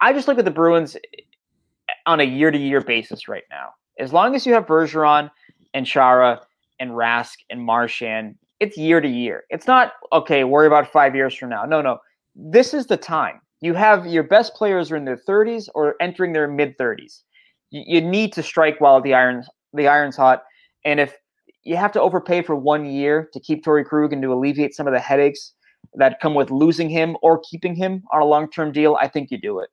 [0.00, 3.70] I just look at the Bruins eh, on a year to year basis right now.
[3.98, 5.30] As long as you have Bergeron
[5.74, 6.40] and Chara
[6.78, 9.44] and Rask and Marchand, it's year to year.
[9.50, 10.44] It's not okay.
[10.44, 11.64] Worry about five years from now.
[11.64, 11.98] No, no.
[12.34, 13.40] This is the time.
[13.60, 17.22] You have your best players are in their 30s or entering their mid 30s.
[17.70, 20.44] You, you need to strike while the irons the iron's hot.
[20.84, 21.14] And if
[21.62, 24.86] you have to overpay for one year to keep Torey Krug and to alleviate some
[24.86, 25.52] of the headaches
[25.94, 29.30] that come with losing him or keeping him on a long term deal, I think
[29.30, 29.68] you do it.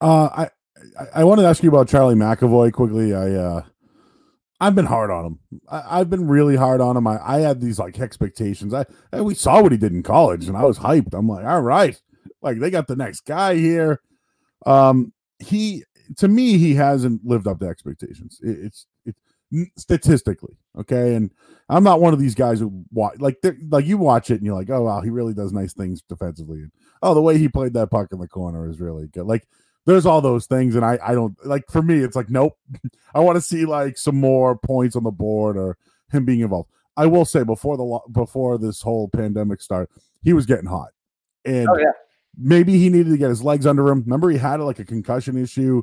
[0.00, 0.48] Uh, I
[1.14, 3.14] I, wanted to ask you about Charlie McAvoy quickly.
[3.14, 3.62] I uh,
[4.60, 5.38] I've been hard on him.
[5.68, 7.06] I, have been really hard on him.
[7.06, 8.74] I, I had these like expectations.
[8.74, 11.14] I we saw what he did in college, and I was hyped.
[11.14, 12.00] I'm like, all right,
[12.42, 14.00] like they got the next guy here.
[14.66, 15.84] Um, he
[16.16, 18.40] to me, he hasn't lived up to expectations.
[18.42, 19.20] It, it's it's
[19.76, 21.30] statistically okay, and
[21.68, 23.36] I'm not one of these guys who watch like
[23.68, 26.58] like you watch it and you're like, oh wow, he really does nice things defensively.
[26.58, 29.26] And oh, the way he played that puck in the corner is really good.
[29.26, 29.46] Like
[29.86, 31.98] there's all those things, and I I don't like for me.
[31.98, 32.58] It's like nope.
[33.14, 35.76] I want to see like some more points on the board or
[36.10, 36.70] him being involved.
[36.96, 39.88] I will say before the before this whole pandemic started,
[40.22, 40.90] he was getting hot,
[41.44, 41.92] and oh, yeah.
[42.36, 44.02] maybe he needed to get his legs under him.
[44.02, 45.82] Remember, he had like a concussion issue.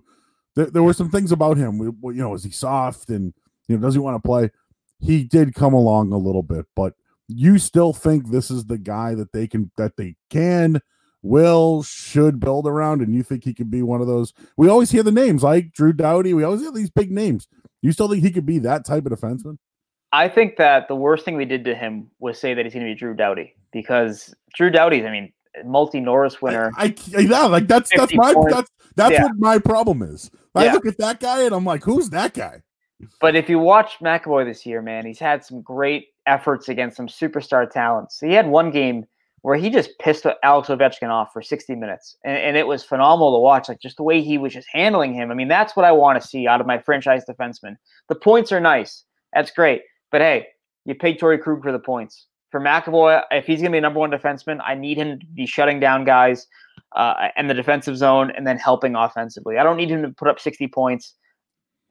[0.56, 1.80] There, there were some things about him.
[2.04, 3.34] You know, is he soft and
[3.68, 4.52] you know does he want to play?
[5.00, 6.94] He did come along a little bit, but
[7.28, 10.82] you still think this is the guy that they can that they can
[11.26, 14.34] will should build around, and you think he could be one of those?
[14.58, 16.34] We always hear the names like Drew Doughty.
[16.34, 17.48] We always hear these big names.
[17.82, 19.58] You still think he could be that type of defenseman?
[20.14, 22.86] I think that the worst thing we did to him was say that he's going
[22.86, 25.34] to be Drew Doughty because Drew Doughty's, I mean,
[25.66, 26.72] multi Norris winner.
[26.78, 28.54] I, I, yeah, like that's that's my points.
[28.54, 29.24] that's that's yeah.
[29.24, 30.32] what my problem is.
[30.54, 30.74] I yeah.
[30.74, 32.62] look at that guy and I'm like, who's that guy?
[33.20, 37.08] But if you watch McAvoy this year, man, he's had some great efforts against some
[37.08, 38.20] superstar talents.
[38.22, 39.06] He had one game
[39.46, 42.18] where he just pissed Alex Ovechkin off for 60 minutes.
[42.26, 45.14] And, and, it was phenomenal to watch, like just the way he was just handling
[45.14, 45.30] him.
[45.30, 47.76] I mean, that's what I want to see out of my franchise defenseman.
[48.10, 49.04] The points are nice.
[49.34, 49.84] That's great.
[50.12, 50.48] But hey,
[50.86, 52.26] you paid Torey Krug for the points.
[52.50, 55.26] For McAvoy, if he's going to be a number one defenseman, I need him to
[55.36, 56.48] be shutting down guys
[56.96, 59.60] uh, in the defensive zone and then helping offensively.
[59.60, 61.14] I don't need him to put up 60 points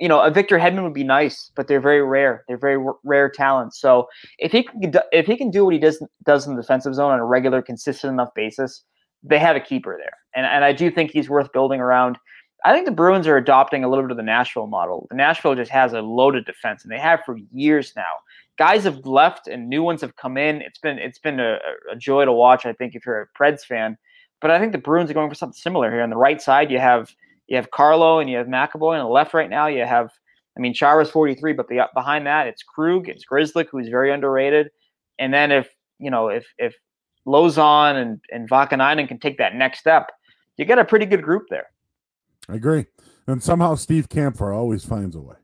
[0.00, 2.44] you know, a Victor Hedman would be nice, but they're very rare.
[2.48, 3.80] They're very r- rare talents.
[3.80, 6.94] So if he can if he can do what he does does in the defensive
[6.94, 8.82] zone on a regular, consistent enough basis,
[9.22, 12.18] they have a keeper there, and and I do think he's worth building around.
[12.66, 15.06] I think the Bruins are adopting a little bit of the Nashville model.
[15.10, 18.02] The Nashville just has a loaded defense, and they have for years now.
[18.56, 20.62] Guys have left, and new ones have come in.
[20.62, 21.58] It's been it's been a,
[21.92, 22.66] a joy to watch.
[22.66, 23.96] I think if you're a Preds fan,
[24.40, 26.02] but I think the Bruins are going for something similar here.
[26.02, 27.14] On the right side, you have
[27.46, 28.98] you have Carlo and you have McAvoy.
[28.98, 30.10] On the left right now, you have,
[30.56, 34.70] I mean, Chara's 43, but the, behind that, it's Krug, it's Grzelcyk, who's very underrated.
[35.18, 36.74] And then if, you know, if, if
[37.26, 40.10] Lauzon and, and Vaakanainen can take that next step,
[40.56, 41.66] you get a pretty good group there.
[42.48, 42.86] I agree.
[43.26, 45.36] And somehow Steve Kampfer always finds a way.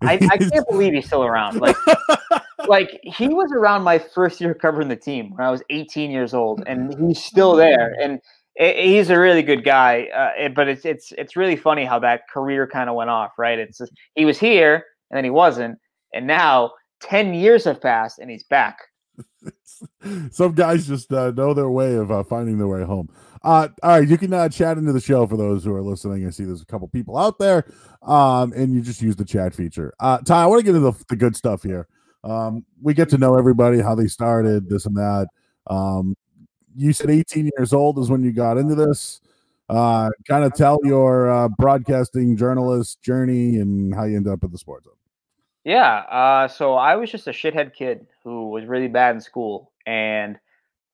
[0.00, 1.60] I, I can't believe he's still around.
[1.60, 1.76] Like,
[2.68, 6.34] like he was around my first year covering the team when I was 18 years
[6.34, 7.96] old, and he's still there.
[8.00, 8.20] And
[8.58, 12.66] he's a really good guy, uh, but it's it's it's really funny how that career
[12.66, 13.58] kind of went off, right?
[13.58, 15.78] It's just, he was here and then he wasn't,
[16.12, 18.78] and now ten years have passed and he's back.
[20.30, 23.08] Some guys just uh, know their way of uh, finding their way home.
[23.42, 26.26] Uh, all right, you can uh, chat into the show for those who are listening.
[26.26, 27.64] I see there's a couple people out there,
[28.02, 29.94] um, and you just use the chat feature.
[30.00, 31.86] Uh, Ty, I want to get into the, the good stuff here.
[32.24, 35.28] Um, we get to know everybody, how they started, this and that.
[35.68, 36.16] Um,
[36.78, 39.20] you said 18 years old is when you got into this.
[39.68, 44.50] Uh, kind of tell your uh, broadcasting journalist journey and how you ended up at
[44.50, 44.94] the sports zone.
[45.64, 45.98] Yeah.
[46.10, 50.38] Uh, so I was just a shithead kid who was really bad in school, and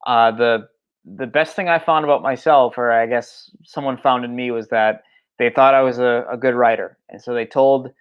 [0.05, 0.67] uh, the
[1.05, 4.67] the best thing I found about myself, or I guess someone found in me, was
[4.69, 5.03] that
[5.37, 7.91] they thought I was a, a good writer, and so they told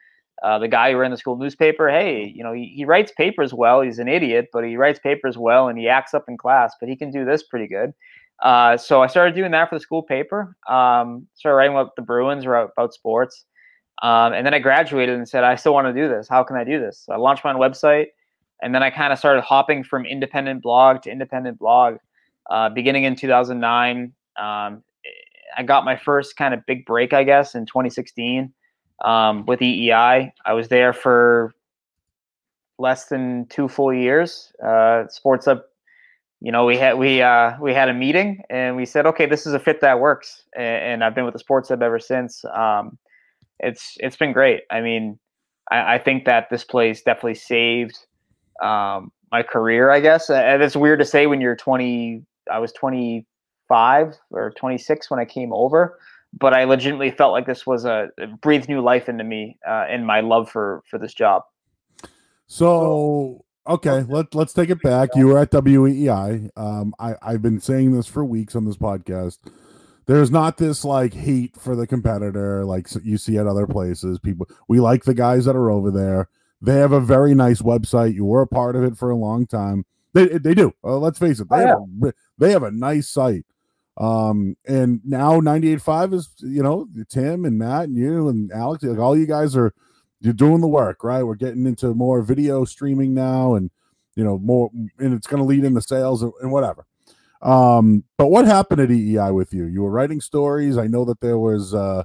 [0.43, 3.55] uh, the guy who ran the school newspaper, hey, you know, he, he writes papers
[3.55, 3.81] well.
[3.81, 6.89] He's an idiot, but he writes papers well and he acts up in class, but
[6.89, 7.95] he can do this pretty good.
[8.43, 10.57] Uh, so I started doing that for the school paper.
[10.69, 13.45] Um, started writing about the Bruins or about sports.
[14.03, 16.29] Um, and then I graduated and said, I still want to do this.
[16.29, 17.05] How can I do this?
[17.07, 18.07] So I launched my own website.
[18.61, 21.97] And then I kind of started hopping from independent blog to independent blog
[22.51, 24.13] uh, beginning in 2009.
[24.37, 24.83] Um,
[25.57, 28.53] I got my first kind of big break, I guess, in 2016
[29.05, 30.33] um, with EEI.
[30.45, 31.53] I was there for
[32.79, 34.53] less than two full years.
[34.63, 35.61] Uh, Sports Hub
[36.45, 39.47] you know, we had we uh, we had a meeting and we said, okay, this
[39.47, 42.45] is a fit that works, and, and I've been with the sports hub ever since.
[42.55, 42.99] Um,
[43.61, 44.61] it's it's been great.
[44.71, 45.19] I mean,
[45.71, 47.97] I, I think that this place definitely saved
[48.63, 49.91] um, my career.
[49.91, 52.23] I guess, and it's weird to say when you're 20.
[52.53, 55.99] I was 25 or 26 when I came over,
[56.39, 60.07] but I legitimately felt like this was a breathed new life into me uh, and
[60.07, 61.43] my love for for this job.
[62.47, 65.11] So okay, let let's take it back.
[65.15, 66.51] You were at WEEI.
[66.57, 69.39] Um, I I've been saying this for weeks on this podcast.
[70.07, 74.19] There's not this like hate for the competitor like you see at other places.
[74.19, 76.29] People, we like the guys that are over there.
[76.61, 78.15] They have a very nice website.
[78.15, 79.85] You were a part of it for a long time.
[80.13, 80.73] They they do.
[80.83, 81.49] Uh, let's face it.
[81.49, 83.45] They oh, have a, they have a nice site.
[83.97, 88.83] Um, and now 98.5 is you know Tim and Matt and you and Alex.
[88.83, 89.73] Like all you guys are
[90.21, 91.23] you're doing the work, right?
[91.23, 93.71] We're getting into more video streaming now, and
[94.17, 96.87] you know more, and it's going to lead into sales and, and whatever.
[97.43, 99.67] Um, but what happened at EEI with you?
[99.67, 100.79] You were writing stories.
[100.79, 102.05] I know that there was uh,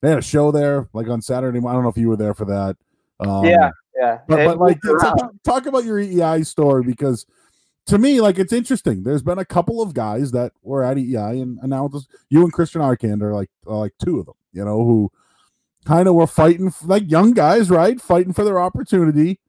[0.00, 1.58] they had a show there, like on Saturday.
[1.58, 2.76] I don't know if you were there for that.
[3.20, 3.70] Um, yeah,
[4.00, 4.18] yeah.
[4.26, 7.26] But, but like, talk, talk about your EEI story because
[7.88, 9.02] to me, like it's interesting.
[9.02, 11.90] There's been a couple of guys that were at EEI, and, and now
[12.28, 14.34] you and Christian Arcand are like are like two of them.
[14.52, 15.10] You know who
[15.84, 18.00] kind of were fighting like young guys, right?
[18.00, 19.40] Fighting for their opportunity,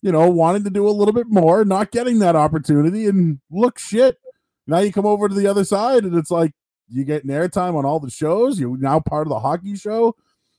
[0.00, 3.78] you know, wanting to do a little bit more, not getting that opportunity, and look
[3.78, 4.18] shit.
[4.66, 6.52] Now you come over to the other side, and it's like
[6.88, 8.58] you get airtime on all the shows.
[8.58, 10.16] You're now part of the hockey show.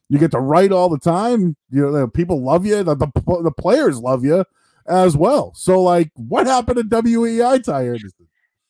[0.09, 1.55] You get to write all the time.
[1.71, 2.83] You know, people love you.
[2.83, 3.07] The, the,
[3.41, 4.45] the players love you
[4.87, 5.53] as well.
[5.55, 7.95] So, like, what happened at WEI Ty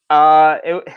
[0.09, 0.87] Uh, it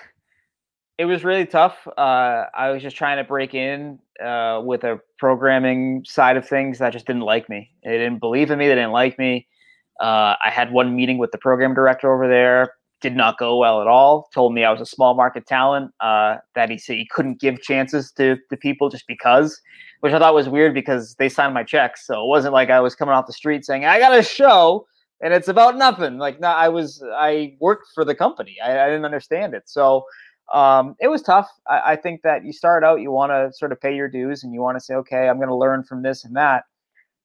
[0.99, 1.87] it was really tough.
[1.97, 6.79] Uh, I was just trying to break in uh, with a programming side of things
[6.79, 7.71] that just didn't like me.
[7.85, 8.67] They didn't believe in me.
[8.67, 9.47] They didn't like me.
[10.01, 12.75] Uh, I had one meeting with the program director over there.
[13.01, 14.29] Did not go well at all.
[14.35, 15.93] Told me I was a small market talent.
[16.01, 19.61] Uh, that he said he couldn't give chances to to people just because,
[20.01, 22.05] which I thought was weird because they signed my checks.
[22.05, 24.85] So it wasn't like I was coming off the street saying I got a show
[25.21, 26.19] and it's about nothing.
[26.19, 28.57] Like no, I was I worked for the company.
[28.65, 29.65] I, I didn't understand it.
[29.67, 30.05] So
[30.53, 31.49] um, it was tough.
[31.69, 34.43] I, I, think that you start out, you want to sort of pay your dues
[34.43, 36.65] and you want to say, okay, I'm going to learn from this and that.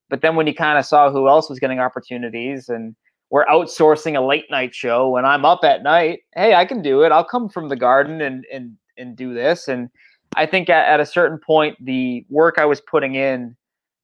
[0.09, 2.95] But then when you kind of saw who else was getting opportunities and
[3.29, 7.03] we're outsourcing a late night show when I'm up at night, hey, I can do
[7.03, 7.11] it.
[7.11, 9.67] I'll come from the garden and and and do this.
[9.67, 9.89] And
[10.35, 13.55] I think at, at a certain point, the work I was putting in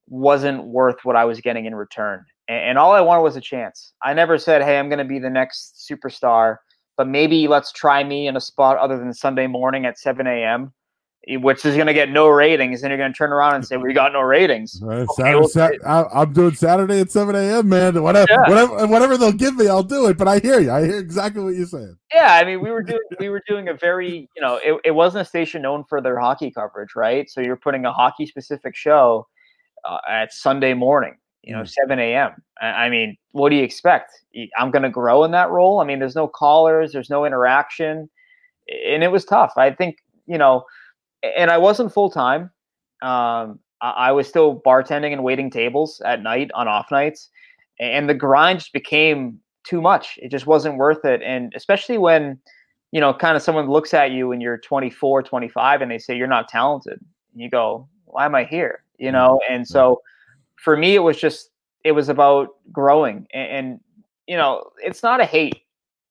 [0.08, 2.25] wasn't worth what I was getting in return.
[2.49, 3.93] And, and all I wanted was a chance.
[4.03, 6.57] I never said, hey, I'm going to be the next superstar
[6.99, 10.73] but maybe let's try me in a spot other than Sunday morning at 7 a.m.,
[11.29, 12.83] which is going to get no ratings.
[12.83, 14.81] And you're going to turn around and say, We got no ratings.
[14.83, 18.03] Right, okay, Saturday, well, I'm doing Saturday at 7 a.m., man.
[18.03, 18.49] Whatever, yeah.
[18.49, 20.17] whatever, whatever they'll give me, I'll do it.
[20.17, 20.71] But I hear you.
[20.71, 21.95] I hear exactly what you're saying.
[22.13, 22.33] Yeah.
[22.33, 25.21] I mean, we were doing, we were doing a very, you know, it, it wasn't
[25.21, 27.29] a station known for their hockey coverage, right?
[27.29, 29.25] So you're putting a hockey specific show
[29.85, 31.69] uh, at Sunday morning you know, mm.
[31.69, 32.32] 7 a.m.
[32.62, 34.12] I mean, what do you expect?
[34.58, 35.80] I'm going to grow in that role.
[35.80, 38.10] I mean, there's no callers, there's no interaction,
[38.86, 39.54] and it was tough.
[39.58, 39.97] I think,
[40.28, 40.65] you know,
[41.23, 42.52] and I wasn't full time.
[43.02, 47.30] Um, I, was still bartending and waiting tables at night on off nights,
[47.80, 50.19] and the grind just became too much.
[50.21, 51.21] It just wasn't worth it.
[51.23, 52.39] And especially when,
[52.91, 56.17] you know, kind of someone looks at you when you're 24, 25, and they say
[56.17, 56.99] you're not talented,
[57.36, 58.84] you go, why am I here?
[58.97, 59.13] You mm.
[59.13, 60.02] know, and so
[60.63, 61.50] for me, it was just
[61.84, 63.80] it was about growing, and, and
[64.28, 65.62] you know, it's not a hate.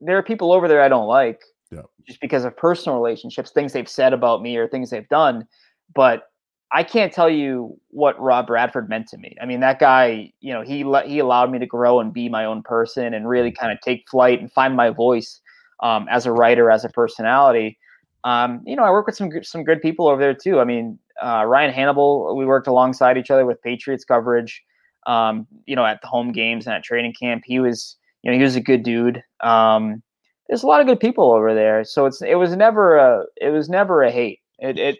[0.01, 1.83] There are people over there I don't like, yeah.
[2.07, 5.47] just because of personal relationships, things they've said about me or things they've done.
[5.95, 6.25] But
[6.73, 9.35] I can't tell you what Rob Bradford meant to me.
[9.41, 12.29] I mean, that guy, you know, he let he allowed me to grow and be
[12.29, 15.41] my own person and really kind of take flight and find my voice
[15.83, 17.79] um, as a writer, as a personality.
[18.25, 20.61] Um, you know, I work with some some good people over there too.
[20.61, 24.63] I mean, uh, Ryan Hannable, we worked alongside each other with Patriots coverage.
[25.07, 28.37] Um, you know, at the home games and at training camp, he was, you know,
[28.37, 29.23] he was a good dude.
[29.41, 30.03] Um,
[30.49, 33.51] there's a lot of good people over there, so it's it was never a it
[33.51, 34.41] was never a hate.
[34.59, 34.99] It, it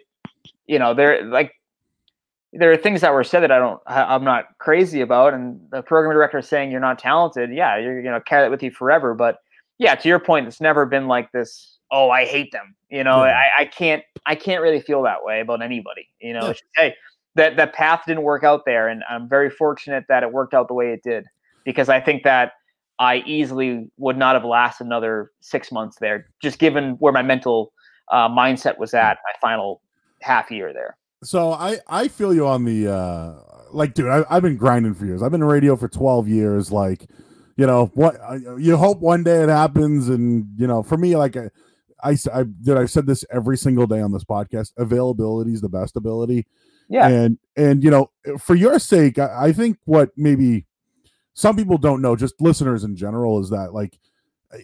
[0.67, 1.53] you know, there like
[2.53, 5.81] there are things that were said that I don't I'm not crazy about, and the
[5.81, 7.51] program director saying you're not talented.
[7.51, 9.13] Yeah, you're you know carry that with you forever.
[9.13, 9.37] But
[9.79, 12.75] yeah, to your point, it's never been like this oh, I hate them.
[12.89, 13.37] You know, yeah.
[13.37, 16.09] I, I can't I can't really feel that way about anybody.
[16.19, 16.53] You know, yeah.
[16.75, 16.95] hey,
[17.35, 20.67] that that path didn't work out there, and I'm very fortunate that it worked out
[20.67, 21.25] the way it did
[21.63, 22.53] because I think that
[22.97, 27.71] I easily would not have lasted another six months there, just given where my mental
[28.11, 29.81] uh, mindset was at my final
[30.21, 30.97] half year there.
[31.23, 33.33] So I I feel you on the uh
[33.71, 35.21] like dude I, I've been grinding for years.
[35.21, 36.71] I've been in radio for twelve years.
[36.71, 37.07] Like
[37.55, 38.15] you know what
[38.57, 41.49] you hope one day it happens and you know for me like I,
[42.03, 45.69] I, I did I said this every single day on this podcast availability is the
[45.69, 46.45] best ability.
[46.89, 47.07] Yeah.
[47.07, 50.65] And and you know for your sake I, I think what maybe
[51.33, 53.99] some people don't know just listeners in general is that like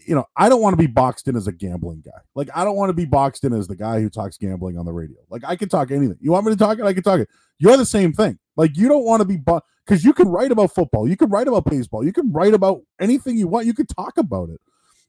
[0.06, 2.20] you know I don't want to be boxed in as a gambling guy.
[2.34, 4.86] Like I don't want to be boxed in as the guy who talks gambling on
[4.86, 5.18] the radio.
[5.30, 6.18] Like I can talk anything.
[6.20, 6.86] You want me to talk it?
[6.86, 7.30] I can talk it.
[7.60, 8.40] You're the same thing.
[8.56, 11.30] Like you don't want to be bu- because you can write about football, you can
[11.30, 14.60] write about baseball, you can write about anything you want, you can talk about it.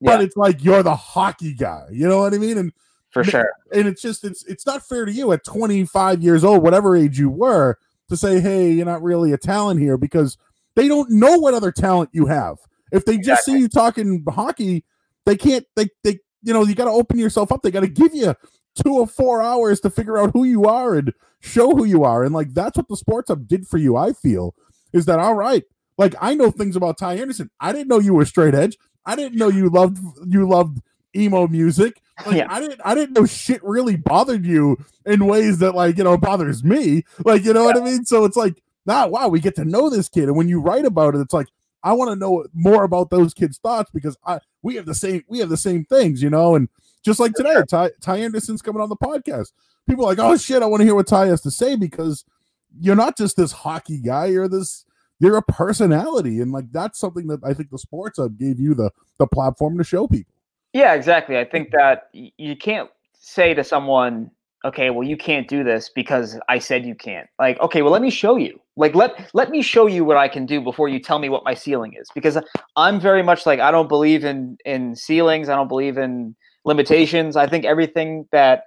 [0.01, 2.59] But it's like you're the hockey guy, you know what I mean?
[2.59, 2.73] And
[3.11, 3.51] for sure.
[3.73, 7.19] And it's just it's it's not fair to you at 25 years old, whatever age
[7.19, 7.79] you were,
[8.09, 10.37] to say, hey, you're not really a talent here because
[10.75, 12.59] they don't know what other talent you have.
[12.93, 13.55] If they just exactly.
[13.55, 14.85] see you talking hockey,
[15.25, 17.63] they can't they they you know, you got to open yourself up.
[17.63, 18.35] They got to give you
[18.77, 22.23] two or four hours to figure out who you are and show who you are.
[22.23, 24.55] And like that's what the sports hub did for you, I feel
[24.93, 25.65] is that all right?
[25.99, 27.51] Like I know things about Ty Anderson.
[27.61, 28.77] I didn't know you were straight edge.
[29.07, 30.83] I didn't know you loved you loved
[31.15, 32.03] emo music.
[32.25, 32.47] Like yeah.
[32.49, 36.19] I didn't I didn't know shit really bothered you in ways that like, you know,
[36.19, 37.05] bothers me.
[37.25, 37.67] Like, you know yeah.
[37.67, 38.05] what I mean?
[38.05, 40.25] So it's like, nah, wow, we get to know this kid.
[40.25, 41.49] And when you write about it, it's like,
[41.83, 45.23] I want to know more about those kids' thoughts because I we have the same
[45.29, 46.69] we have the same things, you know, and
[47.05, 49.53] just like today, Ty, Ty Anderson's coming on the podcast.
[49.89, 52.25] People are like, oh shit, I want to hear what Ty has to say because
[52.81, 54.85] you're not just this hockey guy, you're this
[55.19, 58.75] you're a personality and like that's something that i think the sports hub gave you
[58.75, 60.33] the the platform to show people.
[60.73, 61.39] Yeah exactly.
[61.39, 64.31] I think that you can't say to someone
[64.65, 67.29] okay well you can't do this because i said you can't.
[67.39, 68.61] Like okay well let me show you.
[68.77, 71.45] Like let let me show you what i can do before you tell me what
[71.45, 72.09] my ceiling is.
[72.15, 72.39] Because
[72.77, 75.49] i'm very much like i don't believe in in ceilings.
[75.49, 77.37] I don't believe in limitations.
[77.37, 78.65] I think everything that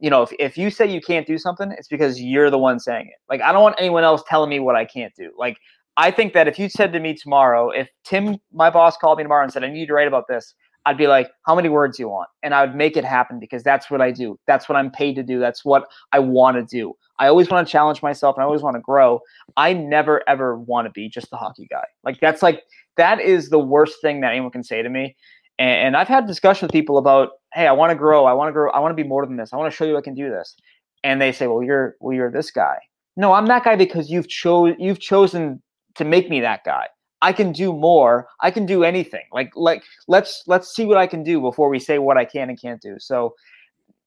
[0.00, 2.80] you know, if, if you say you can't do something, it's because you're the one
[2.80, 3.20] saying it.
[3.30, 5.30] Like, I don't want anyone else telling me what I can't do.
[5.38, 5.58] Like,
[5.96, 9.24] I think that if you said to me tomorrow, if Tim, my boss, called me
[9.24, 11.68] tomorrow and said, I need you to write about this, I'd be like, how many
[11.68, 12.28] words you want?
[12.42, 14.38] And I would make it happen because that's what I do.
[14.46, 15.38] That's what I'm paid to do.
[15.38, 16.94] That's what I want to do.
[17.18, 19.20] I always want to challenge myself and I always want to grow.
[19.56, 21.84] I never ever want to be just the hockey guy.
[22.02, 22.62] Like that's like
[22.96, 25.14] that is the worst thing that anyone can say to me.
[25.58, 28.24] And, and I've had discussions with people about, hey, I want to grow.
[28.24, 28.70] I want to grow.
[28.72, 29.52] I want to be more than this.
[29.52, 30.56] I want to show you I can do this.
[31.04, 32.78] And they say, well, you're well, you're this guy.
[33.16, 35.62] No, I'm that guy because you've chose you've chosen
[35.96, 36.88] to make me that guy.
[37.20, 38.28] I can do more.
[38.40, 39.24] I can do anything.
[39.32, 42.48] Like like let's let's see what I can do before we say what I can
[42.48, 42.96] and can't do.
[42.98, 43.34] So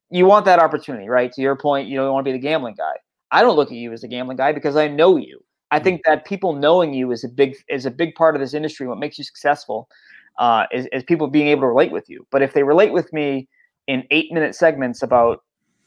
[0.10, 1.32] you want that opportunity, right?
[1.32, 2.94] To your point, you don't want to be the gambling guy.
[3.32, 5.40] I don't look at you as a gambling guy because I know you.
[5.72, 8.54] I think that people knowing you is a big is a big part of this
[8.54, 8.88] industry.
[8.88, 9.90] What makes you successful
[10.38, 12.26] uh, is, is people being able to relate with you.
[12.32, 13.48] But if they relate with me
[13.88, 15.44] in eight minute segments about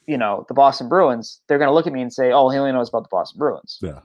[0.06, 2.58] you know the Boston Bruins, they're going to look at me and say, "Oh, he
[2.58, 4.00] only knows about the Boston Bruins." Yeah.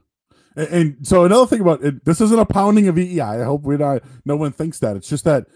[0.56, 3.42] And, and so another thing about it, this isn't a pounding of EEI.
[3.42, 4.96] I hope we not no one thinks that.
[4.96, 5.48] It's just that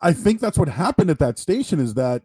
[0.00, 2.22] I think that's what happened at that station is that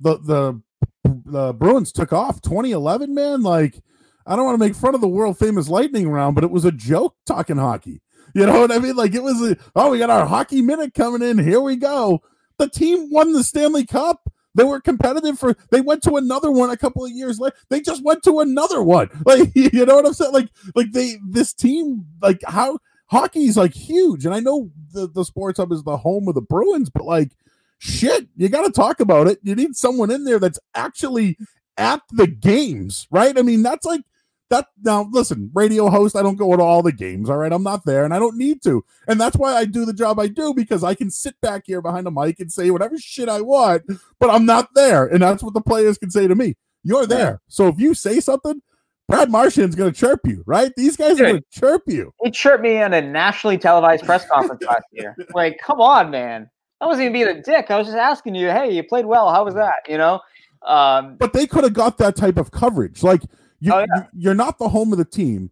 [0.00, 0.62] the the
[1.04, 3.42] the Bruins took off 2011, man.
[3.42, 3.82] Like
[4.26, 6.64] I don't want to make fun of the world famous lightning round, but it was
[6.64, 8.02] a joke talking hockey.
[8.34, 8.96] You know what I mean?
[8.96, 11.38] Like it was a, oh, we got our hockey minute coming in.
[11.38, 12.22] Here we go.
[12.58, 14.30] The team won the Stanley Cup.
[14.56, 15.54] They were competitive for.
[15.70, 17.54] They went to another one a couple of years later.
[17.68, 19.08] They just went to another one.
[19.26, 20.32] Like you know what I'm saying?
[20.32, 25.24] Like like they this team like how hockey's like huge, and I know the the
[25.24, 27.32] sports hub is the home of the Bruins, but like
[27.78, 29.38] shit, you got to talk about it.
[29.42, 31.36] You need someone in there that's actually
[31.76, 33.36] at the games, right?
[33.38, 34.02] I mean, that's like
[34.48, 37.52] that now listen radio host i don't go to all the games all right?
[37.52, 38.84] I'm not there and i don't need to.
[39.08, 41.82] And that's why i do the job i do because i can sit back here
[41.82, 43.82] behind a mic and say whatever shit i want
[44.20, 46.54] but i'm not there and that's what the players can say to me.
[46.82, 47.40] You're there.
[47.48, 48.62] So if you say something
[49.08, 50.72] brad marchand's going to chirp you right?
[50.76, 52.12] These guys Dude, are going to chirp you.
[52.22, 55.16] He chirped me in a nationally televised press conference last year.
[55.34, 56.48] Like come on man.
[56.80, 57.70] I wasn't even being a dick.
[57.70, 59.32] I was just asking you hey you played well.
[59.32, 59.88] How was that?
[59.88, 60.20] You know?
[60.66, 63.02] Um, but they could have got that type of coverage.
[63.02, 63.22] Like
[63.60, 64.06] you, oh, yeah.
[64.12, 65.50] You're not the home of the team.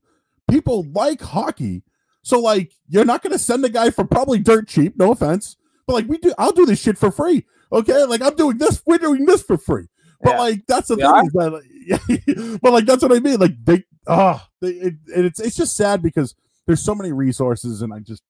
[0.51, 1.83] People like hockey.
[2.23, 5.57] So like you're not gonna send a guy for probably dirt cheap, no offense.
[5.87, 7.45] But like we do I'll do this shit for free.
[7.73, 8.05] Okay.
[8.05, 9.89] Like I'm doing this, we're doing this for free.
[10.23, 10.41] But yeah.
[10.41, 13.39] like that's the thing that but like that's what I mean.
[13.39, 16.35] Like they ah oh, it, it's it's just sad because
[16.67, 18.23] there's so many resources and I just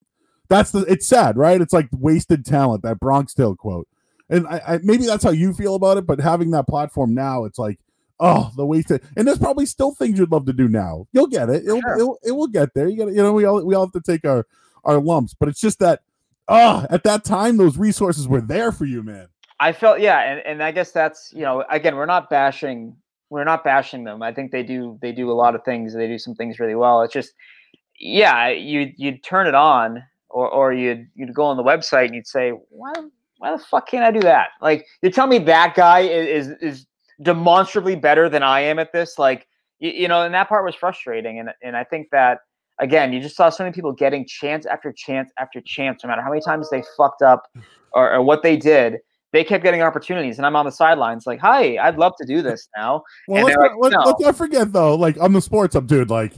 [0.49, 1.61] that's the it's sad, right?
[1.61, 3.89] It's like wasted talent, that Bronx Tale quote.
[4.29, 7.45] And I, I maybe that's how you feel about it, but having that platform now,
[7.45, 7.79] it's like
[8.25, 11.07] oh, the way to, and there's probably still things you'd love to do now.
[11.13, 11.65] You'll get it.
[11.65, 11.97] It'll, sure.
[11.97, 12.89] it'll it will get there.
[12.89, 14.47] You got you know, we all we all have to take our
[14.85, 16.01] our lumps, but it's just that,
[16.49, 19.29] oh, at that time those resources were there for you, man.
[19.61, 22.97] I felt yeah, and, and I guess that's you know again we're not bashing
[23.31, 24.23] we're not bashing them.
[24.23, 25.95] I think they do they do a lot of things.
[25.95, 27.03] They do some things really well.
[27.03, 27.35] It's just
[27.99, 32.15] yeah, you you'd turn it on or or you'd you'd go on the website and
[32.15, 32.93] you'd say, why
[33.39, 34.49] why the fuck can't I do that?
[34.61, 36.87] Like you tell me that guy is is, is
[37.23, 39.19] demonstrably better than I am at this.
[39.19, 39.47] Like
[39.79, 41.39] you, you know, and that part was frustrating.
[41.39, 42.41] And and I think that
[42.81, 46.23] again, you just saw so many people getting chance after chance after chance, no matter
[46.23, 47.49] how many times they fucked up
[47.93, 48.99] or, or what they did
[49.35, 52.41] they kept getting opportunities, and I'm on the sidelines, like, "Hi, I'd love to do
[52.41, 54.11] this now." Well, let's, like, not, no.
[54.11, 56.09] let's, not forget though, like on the sports hub, dude.
[56.09, 56.35] Like,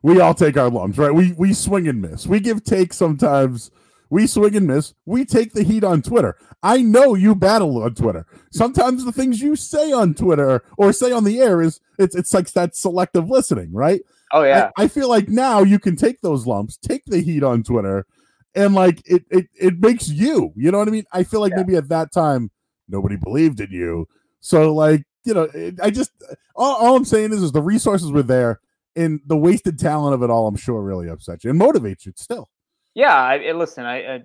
[0.00, 1.12] we all take our lumps, right?
[1.12, 2.26] We we swing and miss.
[2.26, 3.70] We give takes sometimes.
[4.10, 4.94] We swing and miss.
[5.04, 6.36] We take the heat on Twitter.
[6.62, 8.26] I know you battle on Twitter.
[8.50, 12.32] Sometimes the things you say on Twitter or say on the air is it's it's
[12.32, 14.00] like that selective listening, right?
[14.32, 14.70] Oh yeah.
[14.76, 18.06] I, I feel like now you can take those lumps, take the heat on Twitter,
[18.54, 20.52] and like it it it makes you.
[20.56, 21.04] You know what I mean?
[21.12, 21.58] I feel like yeah.
[21.58, 22.50] maybe at that time
[22.88, 24.06] nobody believed in you.
[24.40, 26.10] So like you know, it, I just
[26.56, 28.60] all, all I'm saying is is the resources were there,
[28.96, 30.46] and the wasted talent of it all.
[30.46, 32.48] I'm sure really upsets you and motivates you still.
[32.98, 33.84] Yeah, I, listen.
[33.84, 34.20] I, I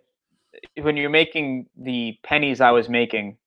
[0.81, 3.37] when you're making the pennies I was making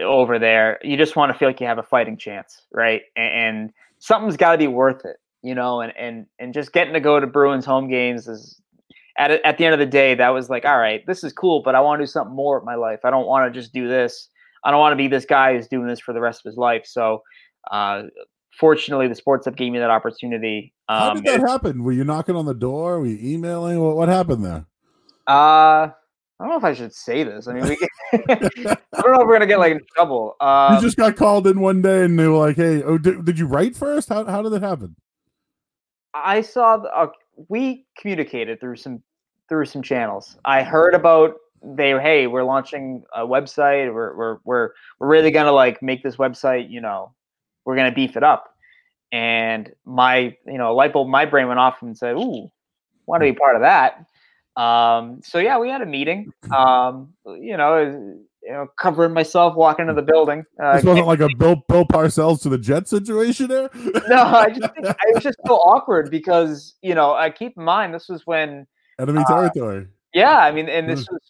[0.00, 3.02] over there, you just want to feel like you have a fighting chance, right?
[3.16, 5.80] And, and something's got to be worth it, you know.
[5.80, 8.60] And and and just getting to go to Bruins home games is
[9.18, 11.60] at at the end of the day, that was like, all right, this is cool,
[11.64, 13.00] but I want to do something more with my life.
[13.02, 14.28] I don't want to just do this.
[14.62, 16.56] I don't want to be this guy who's doing this for the rest of his
[16.56, 16.82] life.
[16.86, 17.24] So,
[17.72, 18.02] uh,
[18.58, 20.72] fortunately, the sports hub gave me that opportunity.
[20.88, 21.84] Um, How did that happen?
[21.84, 23.00] Were you knocking on the door?
[23.00, 23.80] Were you emailing?
[23.80, 24.66] What what happened there?
[25.26, 25.90] Uh,
[26.40, 27.48] I don't know if I should say this.
[27.48, 28.34] I mean, we I
[29.02, 30.36] don't know if we're gonna get like in trouble.
[30.40, 33.24] Um, you just got called in one day, and they were like, "Hey, oh, did,
[33.24, 34.08] did you write first?
[34.08, 34.96] How how did it happen?"
[36.14, 37.08] I saw the, uh,
[37.48, 39.02] we communicated through some
[39.48, 40.36] through some channels.
[40.44, 43.92] I heard about they hey we're launching a website.
[43.92, 46.70] We're we're we're we're really gonna like make this website.
[46.70, 47.12] You know,
[47.68, 48.54] we're gonna beef it up.
[49.12, 52.48] And my you know light bulb my brain went off and said, "Ooh,
[53.06, 54.06] want to be part of that."
[54.60, 56.32] Um, so yeah, we had a meeting.
[56.50, 60.44] Um, you know, you know, covering myself, walking into the building.
[60.62, 63.68] Uh, this wasn't like a Bill Bill Parcells to the Jet situation there.
[64.08, 67.64] no, I just think I was just so awkward because you know I keep in
[67.64, 68.66] mind this was when
[68.98, 69.88] enemy uh, territory.
[70.14, 71.20] Yeah, I mean, and this was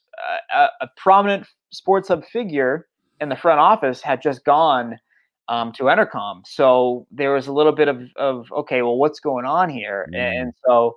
[0.55, 2.87] a, a, prominent sports hub figure
[3.21, 4.99] in the front office had just gone
[5.49, 9.45] um, to Entercom, so there was a little bit of of okay, well, what's going
[9.45, 10.09] on here?
[10.13, 10.17] Mm.
[10.17, 10.97] And so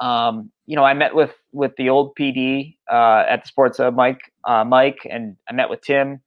[0.00, 3.94] um, you know, I met with with the old PD uh, at the Sports Hub,
[3.94, 6.20] Mike, uh, Mike, and I met with Tim.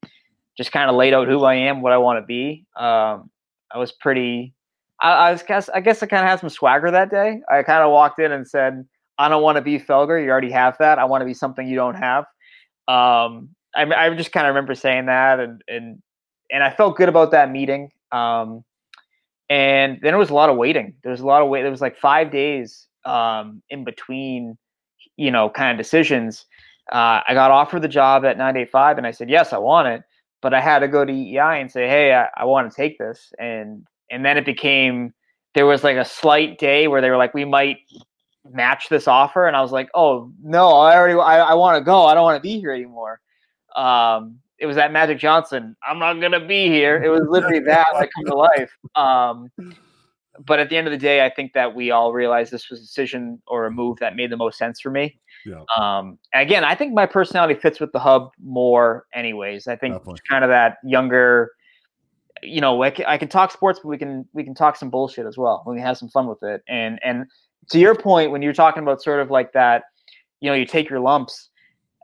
[0.55, 2.65] Just kind of laid out who I am, what I want to be.
[2.75, 3.31] Um,
[3.71, 4.53] I was pretty.
[5.01, 7.41] I, I was guess I guess I kind of had some swagger that day.
[7.51, 8.85] I kind of walked in and said,
[9.17, 10.23] "I don't want to be Felger.
[10.23, 10.99] You already have that.
[10.99, 12.25] I want to be something you don't have."
[12.87, 16.01] Um, I, I just kind of remember saying that, and and
[16.53, 17.91] and I felt good about that meeting.
[18.11, 18.63] Um,
[19.49, 20.93] and then there was a lot of waiting.
[21.03, 21.63] There was a lot of wait.
[21.63, 24.57] There was like five days um, in between,
[25.17, 26.45] you know, kind of decisions.
[26.91, 30.03] Uh, I got offered the job at 985 and I said, yes, I want it.
[30.41, 32.97] But I had to go to EEI and say, hey, I, I want to take
[32.97, 33.33] this.
[33.39, 35.13] And and then it became
[35.55, 37.77] there was like a slight day where they were like, we might
[38.51, 39.47] match this offer.
[39.47, 42.05] And I was like, oh no, I already I, I want to go.
[42.05, 43.21] I don't want to be here anymore.
[43.75, 45.75] Um, it was that Magic Johnson.
[45.85, 47.03] I'm not gonna be here.
[47.03, 48.71] It was literally that like come to life.
[48.95, 49.51] Um,
[50.45, 52.79] but at the end of the day, I think that we all realized this was
[52.79, 55.19] a decision or a move that made the most sense for me.
[55.45, 55.65] Yeah.
[55.77, 59.67] Um, again, I think my personality fits with the hub more, anyways.
[59.67, 61.51] I think kind of that younger,
[62.41, 64.89] you know, I can, I can talk sports, but we can we can talk some
[64.89, 65.61] bullshit as well.
[65.67, 66.61] We can have some fun with it.
[66.69, 67.25] And and
[67.71, 69.83] to your point, when you're talking about sort of like that,
[70.39, 71.49] you know, you take your lumps.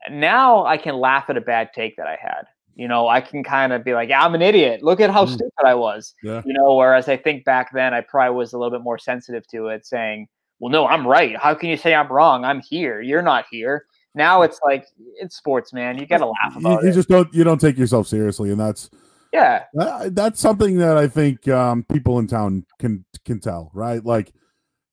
[0.09, 2.45] Now I can laugh at a bad take that I had
[2.79, 4.81] you know, I can kind of be like, yeah, I'm an idiot.
[4.81, 5.33] Look at how mm.
[5.33, 6.13] stupid I was.
[6.23, 6.41] Yeah.
[6.45, 9.45] You know, whereas I think back then I probably was a little bit more sensitive
[9.47, 10.29] to it, saying,
[10.59, 11.35] well, no, I'm right.
[11.37, 12.45] How can you say I'm wrong?
[12.45, 13.01] I'm here.
[13.01, 13.85] You're not here.
[14.15, 14.85] Now it's like
[15.15, 15.99] it's sports, man.
[15.99, 16.85] You got to laugh about you, you it.
[16.85, 18.89] You just don't you don't take yourself seriously, and that's
[19.33, 24.03] yeah, that, that's something that I think um, people in town can can tell, right?
[24.03, 24.31] Like,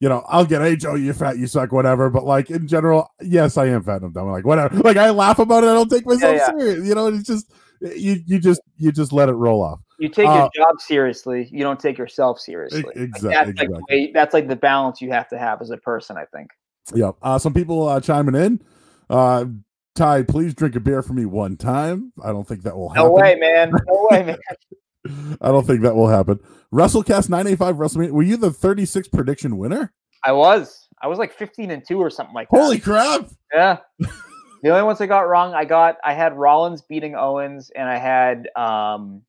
[0.01, 2.11] you know, I'll get, hey Joe, you fat, you suck, whatever.
[2.11, 4.29] But like in general, yes, I am fat and dumb.
[4.29, 4.77] Like whatever.
[4.77, 5.69] Like I laugh about it.
[5.69, 6.59] I don't take myself yeah, yeah.
[6.59, 6.87] serious.
[6.87, 9.81] You know, it's just you you just you just let it roll off.
[9.99, 11.49] You take uh, your job seriously.
[11.51, 12.85] You don't take yourself seriously.
[12.95, 13.03] Exactly.
[13.03, 13.75] Like that's exactly.
[13.75, 16.17] like way, that's like the balance you have to have as a person.
[16.17, 16.51] I think.
[16.95, 17.13] Yeah.
[17.23, 18.63] Uh, some people uh, chiming in.
[19.09, 19.47] Uh,
[19.95, 22.13] Ty, please drink a beer for me one time.
[22.23, 23.05] I don't think that will happen.
[23.05, 23.71] No way, man.
[23.71, 24.39] No way, man.
[25.41, 26.39] I don't think that will happen.
[26.77, 28.11] WrestleCast 985 WrestleMania.
[28.11, 29.95] Were you the 36 prediction winner?
[30.25, 30.89] I was.
[31.01, 32.57] I was like 15 and 2 or something like that.
[32.59, 33.31] Holy crap.
[33.55, 33.79] Yeah.
[34.63, 37.99] The only ones I got wrong, I got I had Rollins beating Owens, and I
[37.99, 39.23] had um,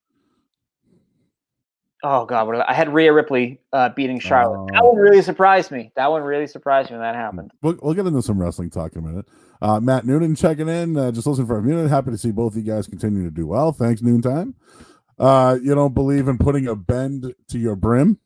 [2.01, 4.71] oh god, what I had Rhea Ripley uh, beating Charlotte.
[4.73, 5.91] That one really surprised me.
[5.95, 7.51] That one really surprised me when that happened.
[7.61, 9.25] We'll, we'll get into some wrestling talk in a minute.
[9.61, 10.97] Uh, Matt Noonan checking in.
[10.97, 11.89] Uh, just listen for a minute.
[11.89, 13.71] Happy to see both of you guys continue to do well.
[13.71, 14.55] Thanks, noontime.
[15.20, 18.20] Uh, you don't believe in putting a bend to your brim?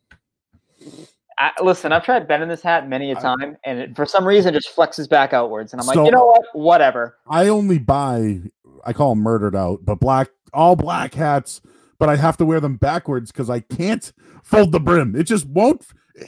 [1.38, 4.54] I, listen, I've tried bending this hat many a time, and it, for some reason,
[4.54, 5.74] it just flexes back outwards.
[5.74, 6.44] And I'm like, So- you know what?
[6.54, 7.18] Whatever.
[7.28, 8.42] I only buy,
[8.86, 11.62] I call them murdered out, but black, all black hats,
[11.98, 14.12] but I have to wear them backwards because I can't
[14.44, 15.16] fold the brim.
[15.16, 15.86] It just won't.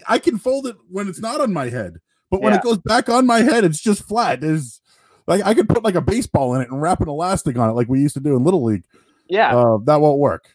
[0.07, 1.97] I can fold it when it's not on my head,
[2.31, 2.59] but when Yeah.
[2.59, 4.39] it goes back on my head, it's just flat.
[4.41, 4.79] There's
[5.27, 7.73] like I could put like a baseball in it and wrap an elastic on it
[7.73, 8.85] like we used to do in Little League.
[9.27, 9.55] Yeah.
[9.55, 10.52] Uh, that won't work.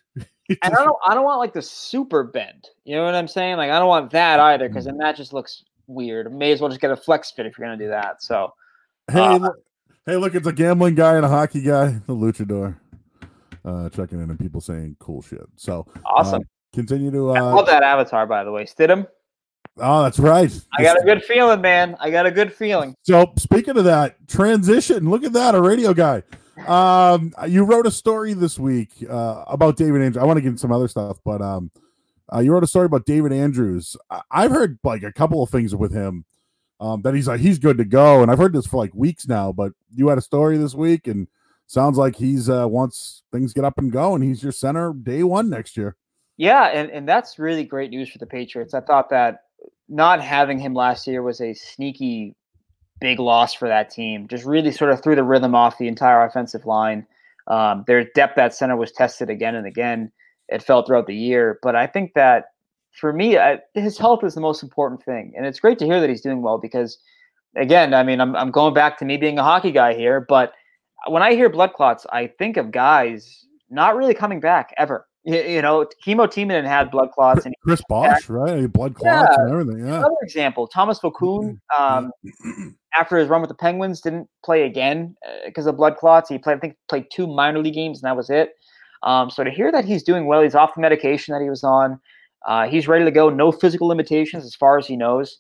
[0.48, 2.68] And I don't, I don't want like the super bend.
[2.84, 3.56] You know what I'm saying?
[3.56, 6.32] Like, I don't want that either because then that just looks weird.
[6.32, 8.22] May as well just get a flex fit if you're gonna do that.
[8.22, 8.52] So,
[9.10, 9.56] Hey, Uh, look,
[10.06, 12.78] hey, look, it's a gambling guy and a hockey guy, the luchador.
[13.64, 15.44] Uh, checking in and people saying cool shit.
[15.56, 16.42] So awesome.
[16.72, 17.30] continue to.
[17.32, 18.64] I Uh, love that avatar, by the way.
[18.64, 19.06] Stidham.
[19.78, 20.50] oh, that's right.
[20.78, 21.96] I got a good feeling, man.
[22.00, 22.94] I got a good feeling.
[23.02, 26.22] So speaking of that transition, look at that, a radio guy.
[26.66, 30.22] Um, you wrote a story this week uh, about David Andrews.
[30.22, 31.70] I want to get into some other stuff, but um,
[32.32, 33.96] uh, you wrote a story about David Andrews.
[34.10, 36.24] I- I've heard like a couple of things with him.
[36.80, 39.26] Um, that he's like he's good to go, and I've heard this for like weeks
[39.26, 39.50] now.
[39.50, 41.26] But you had a story this week, and
[41.66, 45.24] sounds like he's uh once things get up and go, and he's your center day
[45.24, 45.96] one next year.
[46.36, 48.74] Yeah, and, and that's really great news for the Patriots.
[48.74, 49.42] I thought that
[49.88, 52.36] not having him last year was a sneaky
[53.00, 54.28] big loss for that team.
[54.28, 57.06] Just really sort of threw the rhythm off the entire offensive line.
[57.46, 60.12] Um, their depth at center was tested again and again.
[60.48, 62.46] It felt throughout the year, but I think that
[62.92, 66.00] for me, I, his health is the most important thing, and it's great to hear
[66.00, 66.98] that he's doing well because,
[67.56, 70.52] again, I mean, I'm I'm going back to me being a hockey guy here, but
[71.06, 75.06] when I hear blood clots, I think of guys not really coming back ever.
[75.28, 78.66] You, know, Kimmo Timonen had blood clots, and Chris Bosh, right?
[78.72, 79.86] Blood clots and everything.
[79.86, 79.98] Yeah.
[79.98, 82.10] another example, Thomas Vokoun, um,
[82.98, 85.14] after his run with the Penguins, didn't play again
[85.44, 86.30] because of blood clots.
[86.30, 88.52] He played, I think, played two minor league games, and that was it.
[89.02, 91.62] Um, so to hear that he's doing well, he's off the medication that he was
[91.62, 92.00] on.
[92.46, 93.28] Uh, he's ready to go.
[93.28, 95.36] No physical limitations as far as he knows.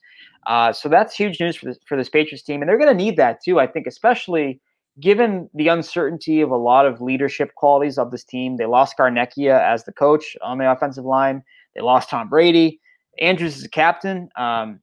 [0.46, 3.04] Uh, so that's huge news for this for this Patriots team, and they're going to
[3.04, 3.58] need that too.
[3.58, 4.60] I think, especially
[5.00, 8.56] given the uncertainty of a lot of leadership qualities of this team.
[8.56, 11.42] They lost Scarnecchia as the coach on the offensive line.
[11.74, 12.80] They lost Tom Brady.
[13.20, 14.28] Andrews is a captain.
[14.36, 14.80] Um,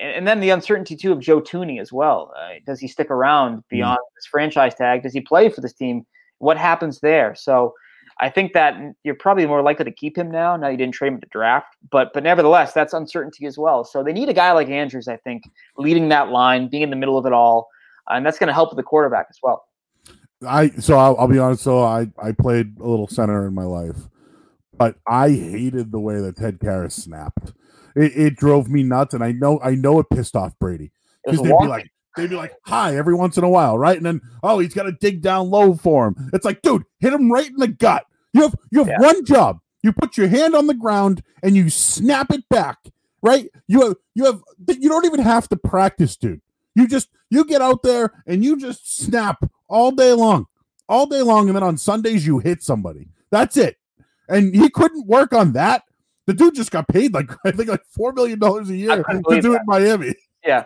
[0.00, 2.32] and, and then the uncertainty too of Joe Thuney as well.
[2.38, 5.02] Uh, does he stick around beyond his franchise tag?
[5.02, 6.06] Does he play for this team?
[6.38, 7.34] What happens there?
[7.34, 7.74] So
[8.20, 10.56] I think that you're probably more likely to keep him now.
[10.56, 13.84] Now you didn't trade him the draft, but but nevertheless, that's uncertainty as well.
[13.84, 15.44] So they need a guy like Andrews, I think,
[15.76, 17.68] leading that line, being in the middle of it all,
[18.10, 19.64] Uh, and that's going to help with the quarterback as well.
[20.46, 21.62] I so I'll, I'll be honest.
[21.62, 23.96] So I I played a little center in my life,
[24.76, 27.52] but I hated the way that Ted Karras snapped.
[27.96, 30.92] It, it drove me nuts, and I know I know it pissed off Brady
[31.24, 33.96] because they'd be like they'd be like hi every once in a while, right?
[33.96, 36.30] And then oh he's got to dig down low for him.
[36.32, 38.06] It's like dude, hit him right in the gut.
[38.32, 39.00] You have you have Yeah.
[39.00, 39.58] one job.
[39.82, 42.78] You put your hand on the ground and you snap it back,
[43.22, 43.48] right?
[43.66, 46.42] You have you have you don't even have to practice, dude.
[46.78, 50.46] You just you get out there and you just snap all day long,
[50.88, 53.08] all day long, and then on Sundays you hit somebody.
[53.32, 53.78] That's it.
[54.28, 55.82] And he couldn't work on that.
[56.26, 59.40] The dude just got paid like I think like four million dollars a year to
[59.40, 60.14] do it in Miami.
[60.46, 60.64] Yeah.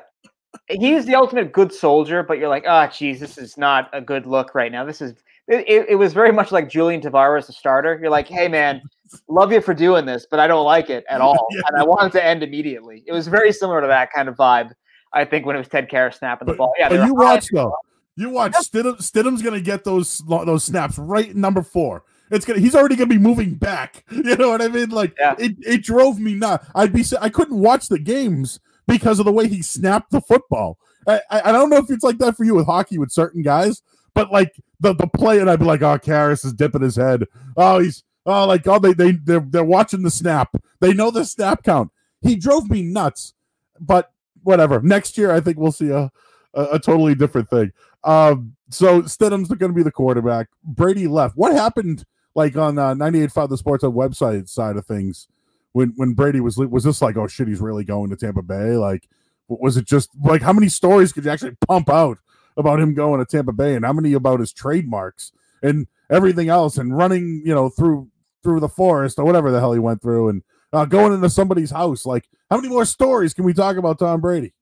[0.68, 4.02] He is the ultimate good soldier, but you're like, ah, geez, this is not a
[4.02, 4.84] good look right now.
[4.84, 5.14] This is
[5.48, 7.98] it, it, it was very much like Julian Tavarez, the starter.
[8.00, 8.82] You're like, hey man,
[9.28, 11.46] love you for doing this, but I don't like it at all.
[11.52, 11.62] Yeah.
[11.68, 13.02] And I want it to end immediately.
[13.06, 14.72] It was very similar to that kind of vibe,
[15.12, 16.72] I think, when it was Ted Karras snapping the ball.
[16.78, 17.76] Yeah, But you watch though.
[18.16, 22.04] You watch Stidham, Stidham's gonna get those those snaps right number four.
[22.30, 22.60] It's gonna.
[22.60, 24.04] He's already gonna be moving back.
[24.10, 24.90] You know what I mean?
[24.90, 25.34] Like Yeah.
[25.38, 25.56] it.
[25.60, 26.66] It drove me nuts.
[26.74, 27.04] I'd be.
[27.20, 30.78] I couldn't watch the games because of the way he snapped the football.
[31.06, 33.42] I, I, I don't know if it's like that for you with hockey with certain
[33.42, 33.82] guys,
[34.14, 37.26] but like the the play, and I'd be like, oh, Karras is dipping his head.
[37.56, 40.54] Oh, he's oh, like oh, they they they're, they're watching the snap.
[40.80, 41.90] They know the snap count.
[42.20, 43.34] He drove me nuts.
[43.80, 44.11] But
[44.42, 44.80] whatever.
[44.80, 46.10] Next year, I think we'll see a
[46.54, 47.72] a, a totally different thing.
[48.04, 50.48] Um, so Stidham's going to be the quarterback.
[50.64, 51.36] Brady left.
[51.36, 52.04] What happened?
[52.34, 55.28] Like on uh, 98.5 the Sports website side of things,
[55.72, 58.76] when when Brady was was this like, oh shit, he's really going to Tampa Bay?
[58.76, 59.06] Like,
[59.48, 62.18] was it just like how many stories could you actually pump out
[62.56, 65.32] about him going to Tampa Bay, and how many about his trademarks
[65.62, 68.08] and everything else, and running, you know, through
[68.42, 70.42] through the forest or whatever the hell he went through, and
[70.72, 72.06] uh, going into somebody's house?
[72.06, 74.52] Like, how many more stories can we talk about Tom Brady?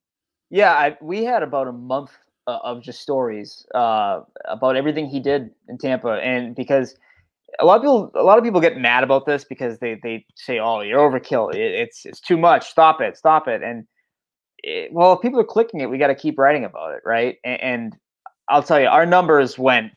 [0.51, 2.11] Yeah, I, we had about a month
[2.47, 6.97] uh, of just stories uh, about everything he did in Tampa, and because
[7.59, 10.25] a lot of people, a lot of people get mad about this because they they
[10.35, 11.55] say, "Oh, you're overkill.
[11.55, 12.69] It, it's it's too much.
[12.69, 13.17] Stop it.
[13.17, 13.87] Stop it." And
[14.59, 17.37] it, well, if people are clicking it, we got to keep writing about it, right?
[17.45, 17.97] And, and
[18.49, 19.93] I'll tell you, our numbers went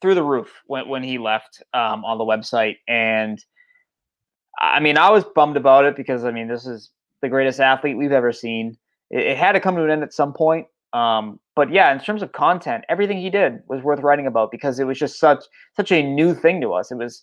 [0.00, 3.42] through the roof when when he left um, on the website, and
[4.58, 6.90] I mean, I was bummed about it because I mean, this is
[7.20, 8.76] the greatest athlete we've ever seen.
[9.10, 10.66] It, it had to come to an end at some point.
[10.92, 14.78] Um, but yeah, in terms of content, everything he did was worth writing about because
[14.78, 15.44] it was just such
[15.74, 16.90] such a new thing to us.
[16.90, 17.22] It was,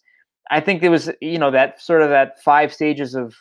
[0.50, 3.36] I think, it was you know that sort of that five stages of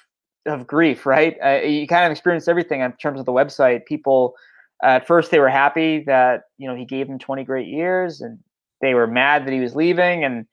[0.46, 1.36] of grief, right?
[1.44, 3.86] Uh, you kind of experienced everything in terms of the website.
[3.86, 4.34] People
[4.82, 8.38] at first they were happy that you know he gave them 20 great years, and
[8.82, 10.46] they were mad that he was leaving, and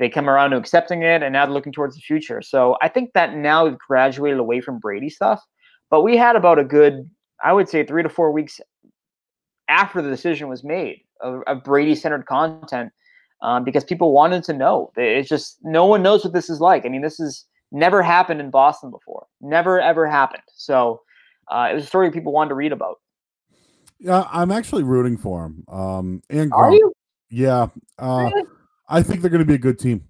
[0.00, 2.40] they come around to accepting it, and now they're looking towards the future.
[2.40, 5.40] So I think that now we've graduated away from Brady stuff,
[5.90, 7.08] but we had about a good,
[7.44, 8.60] I would say, three to four weeks
[9.68, 12.90] after the decision was made of, of Brady centered content
[13.42, 14.90] um, because people wanted to know.
[14.96, 16.86] It's just no one knows what this is like.
[16.86, 19.26] I mean, this has never happened in Boston before.
[19.42, 20.42] Never ever happened.
[20.54, 21.02] So
[21.52, 23.00] uh, it was a story people wanted to read about.
[23.98, 25.64] Yeah, I'm actually rooting for him.
[25.68, 26.90] Um, and Are you?
[27.28, 27.66] Yeah,
[27.98, 28.30] uh,
[28.90, 30.04] I think they're going to be a good team.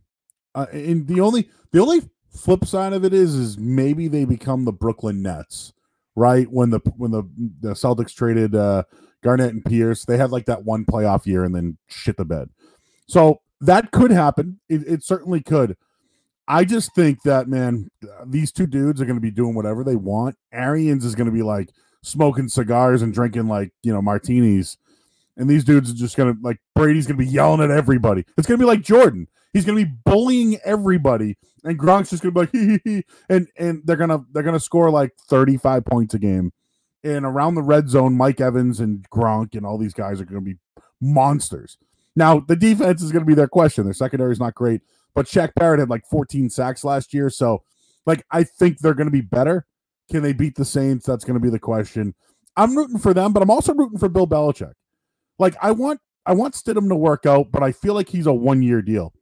[0.55, 2.01] Uh, and the only the only
[2.31, 5.72] flip side of it is is maybe they become the Brooklyn Nets,
[6.16, 6.51] right?
[6.51, 7.22] When the when the
[7.61, 8.85] the Celtics traded uh,
[9.22, 12.51] Garnett and Pierce, they had like that one playoff year and then shit the bed.
[13.07, 14.61] So that could happen.
[14.68, 15.76] It, it certainly could.
[16.49, 17.91] I just think that man,
[18.26, 20.37] these two dudes are going to be doing whatever they want.
[20.53, 21.70] Arians is going to be like
[22.03, 24.76] smoking cigars and drinking like you know martinis,
[25.37, 28.24] and these dudes are just to like Brady's to be yelling at everybody.
[28.37, 29.28] It's to be like Jordan.
[29.53, 33.49] He's to be bullying everybody, and Gronk's just to be like hee hee hee, and
[33.57, 36.53] and they're gonna they're gonna score like thirty five points a game,
[37.03, 40.55] and around the red zone, Mike Evans and Gronk and all these guys are to
[40.55, 40.59] be
[41.01, 41.78] monsters.
[42.14, 43.85] Now the defense is to be their question.
[43.85, 44.83] Their secondary is not great.
[45.14, 47.31] But Shaq Barrett had like 14 sacks last year.
[47.31, 47.62] So,
[48.07, 49.66] like, I think they're to be better.
[50.11, 51.07] Can they beat the Saints?
[51.07, 52.14] That's to be the question.
[52.57, 54.72] I'm rooting for them, but I'm also rooting for Bill Belichick.
[55.41, 58.32] Like, I want I want Stidham to work out, but I feel like he's a
[58.32, 59.12] one year deal.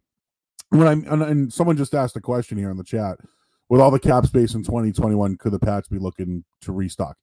[0.71, 3.19] When I'm and, and someone just asked a question here in the chat,
[3.69, 7.17] with all the cap space in 2021, could the Pats be looking to restock?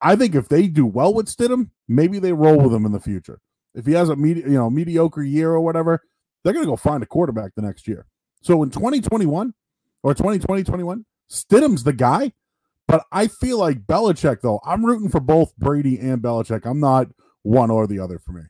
[0.00, 3.00] I think if they do well with Stidham, maybe they roll with him in the
[3.00, 3.40] future.
[3.74, 6.02] If he has a medi- you know mediocre year or whatever,
[6.42, 8.06] they're going to go find a quarterback the next year.
[8.42, 9.52] So in 2021
[10.02, 12.32] or 2020, 21, Stidham's the guy.
[12.86, 16.64] But I feel like Belichick, though, I'm rooting for both Brady and Belichick.
[16.64, 17.08] I'm not
[17.42, 18.42] one or the other for me.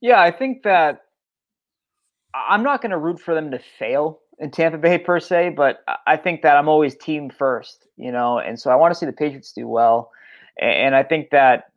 [0.00, 1.02] Yeah, I think that
[2.34, 5.84] I'm not going to root for them to fail in Tampa Bay per se, but
[6.06, 9.06] I think that I'm always team first, you know, and so I want to see
[9.06, 10.10] the Patriots do well.
[10.60, 11.70] And I think that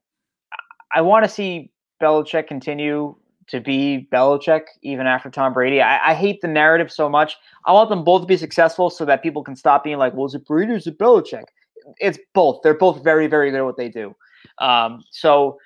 [0.94, 1.72] I want to see
[2.02, 3.16] Belichick continue
[3.48, 5.82] to be Belichick even after Tom Brady.
[5.82, 7.38] I, I, hate the narrative so much.
[7.66, 10.26] I want them both to be successful so that people can stop being like, well,
[10.26, 11.46] is it Brady or is it Belichick?
[12.00, 12.60] It's both.
[12.62, 14.16] They're both very, very good at what they do.
[14.60, 15.58] Um, so,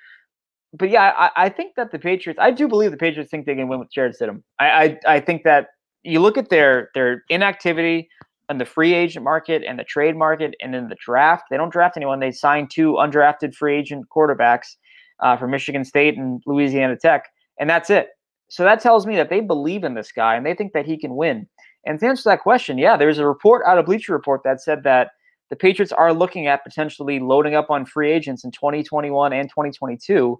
[0.72, 3.54] but yeah, I, I, think that the Patriots, I do believe the Patriots think they
[3.54, 4.42] can win with Jarrett Stidham.
[4.58, 5.68] I, I, I think that
[6.02, 8.08] you look at their their inactivity
[8.48, 11.44] in the free agent market and the trade market and in the draft.
[11.50, 12.20] They don't draft anyone.
[12.20, 14.76] They signed two undrafted free agent quarterbacks
[15.20, 17.26] uh, from Michigan State and Louisiana Tech
[17.58, 18.08] and that's it.
[18.48, 20.98] So that tells me that they believe in this guy and they think that he
[20.98, 21.46] can win.
[21.86, 24.82] And to answer that question, yeah, there's a report out of Bleacher Report that said
[24.84, 25.10] that
[25.48, 30.32] the Patriots are looking at potentially loading up on free agents in 2021 and 2022
[30.32, 30.36] uh,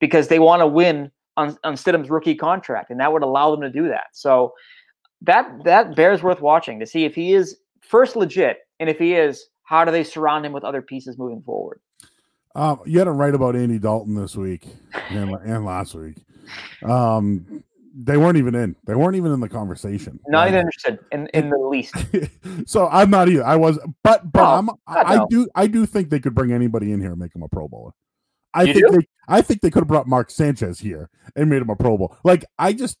[0.00, 3.60] because they want to win on, on Stidham's rookie contract, and that would allow them
[3.62, 4.08] to do that.
[4.12, 4.54] So
[5.22, 9.14] that that bears worth watching to see if he is first legit, and if he
[9.14, 11.80] is, how do they surround him with other pieces moving forward?
[12.54, 14.66] Um, you had to write about Andy Dalton this week
[15.10, 16.16] and, and last week.
[16.84, 17.62] Um,
[17.94, 18.76] they weren't even in.
[18.86, 20.20] They weren't even in the conversation.
[20.28, 21.94] Not even interested in, in the least.
[22.66, 23.44] so I'm not either.
[23.44, 26.92] I was, but but I'm, I, I do I do think they could bring anybody
[26.92, 27.92] in here and make him a Pro Bowler.
[28.54, 28.92] I you think do?
[28.98, 31.96] they I think they could have brought Mark Sanchez here and made him a Pro
[31.96, 32.16] Bowl.
[32.24, 32.98] Like I just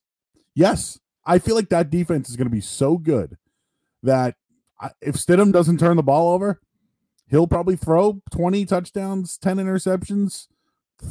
[0.54, 3.36] yes, I feel like that defense is going to be so good
[4.02, 4.36] that
[5.02, 6.60] if Stidham doesn't turn the ball over,
[7.28, 10.48] he'll probably throw 20 touchdowns, 10 interceptions,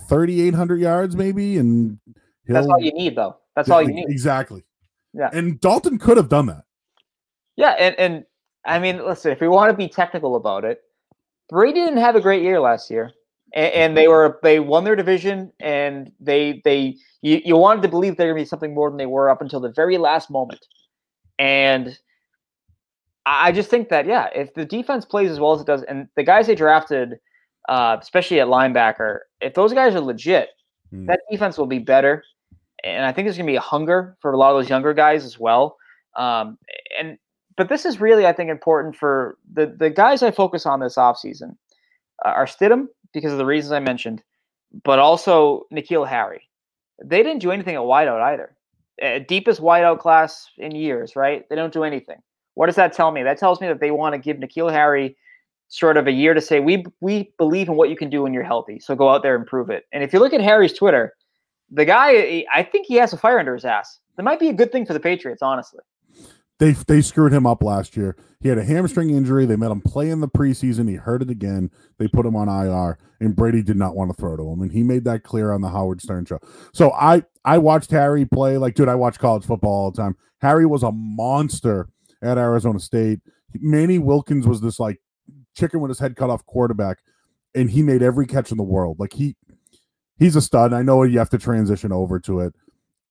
[0.07, 1.99] 3,800 yards maybe, and
[2.47, 3.37] that's all you need, though.
[3.55, 4.09] That's all you need.
[4.09, 4.63] Exactly.
[5.13, 5.29] Yeah.
[5.31, 6.63] And Dalton could have done that.
[7.55, 8.25] Yeah, and and
[8.65, 10.81] I mean, listen, if we want to be technical about it,
[11.49, 13.11] Brady didn't have a great year last year,
[13.53, 17.87] and, and they were they won their division, and they they you, you wanted to
[17.87, 20.65] believe they're gonna be something more than they were up until the very last moment,
[21.37, 21.97] and
[23.25, 26.07] I just think that yeah, if the defense plays as well as it does, and
[26.15, 27.19] the guys they drafted,
[27.67, 30.49] uh, especially at linebacker, if those guys are legit,
[30.93, 31.07] mm.
[31.07, 32.23] that defense will be better
[32.83, 34.93] and I think there's going to be a hunger for a lot of those younger
[34.93, 35.77] guys as well.
[36.15, 36.57] Um,
[36.99, 37.17] and
[37.57, 40.95] but this is really, I think, important for the the guys I focus on this
[40.95, 41.55] offseason
[42.25, 44.23] uh, are Stidham because of the reasons I mentioned,
[44.83, 46.41] but also N'Keal Harry.
[47.03, 48.55] they didn't do anything at wideout either.
[49.01, 51.47] Uh, deepest wideout class in years, right?
[51.49, 52.17] They don't do anything.
[52.55, 53.23] What does that tell me?
[53.23, 55.15] That tells me that they want to give N'Keal Harry
[55.69, 58.33] sort of a year to say we we believe in what you can do when
[58.33, 58.79] you're healthy.
[58.79, 59.85] So go out there and prove it.
[59.93, 61.13] And if you look at Harry's Twitter,
[61.71, 63.99] the guy, I think he has a fire under his ass.
[64.17, 65.81] That might be a good thing for the Patriots, honestly.
[66.59, 68.17] They they screwed him up last year.
[68.41, 69.45] He had a hamstring injury.
[69.45, 70.89] They made him play in the preseason.
[70.89, 71.71] He hurt it again.
[71.97, 74.71] They put him on IR, and Brady did not want to throw to him, and
[74.71, 76.39] he made that clear on the Howard Stern show.
[76.73, 78.57] So I I watched Harry play.
[78.57, 80.17] Like, dude, I watch college football all the time.
[80.41, 81.87] Harry was a monster
[82.21, 83.19] at Arizona State.
[83.53, 85.01] Manny Wilkins was this like
[85.55, 86.97] chicken with his head cut off quarterback,
[87.55, 88.99] and he made every catch in the world.
[88.99, 89.37] Like he
[90.17, 90.73] he's a stud.
[90.73, 92.53] I know you have to transition over to it.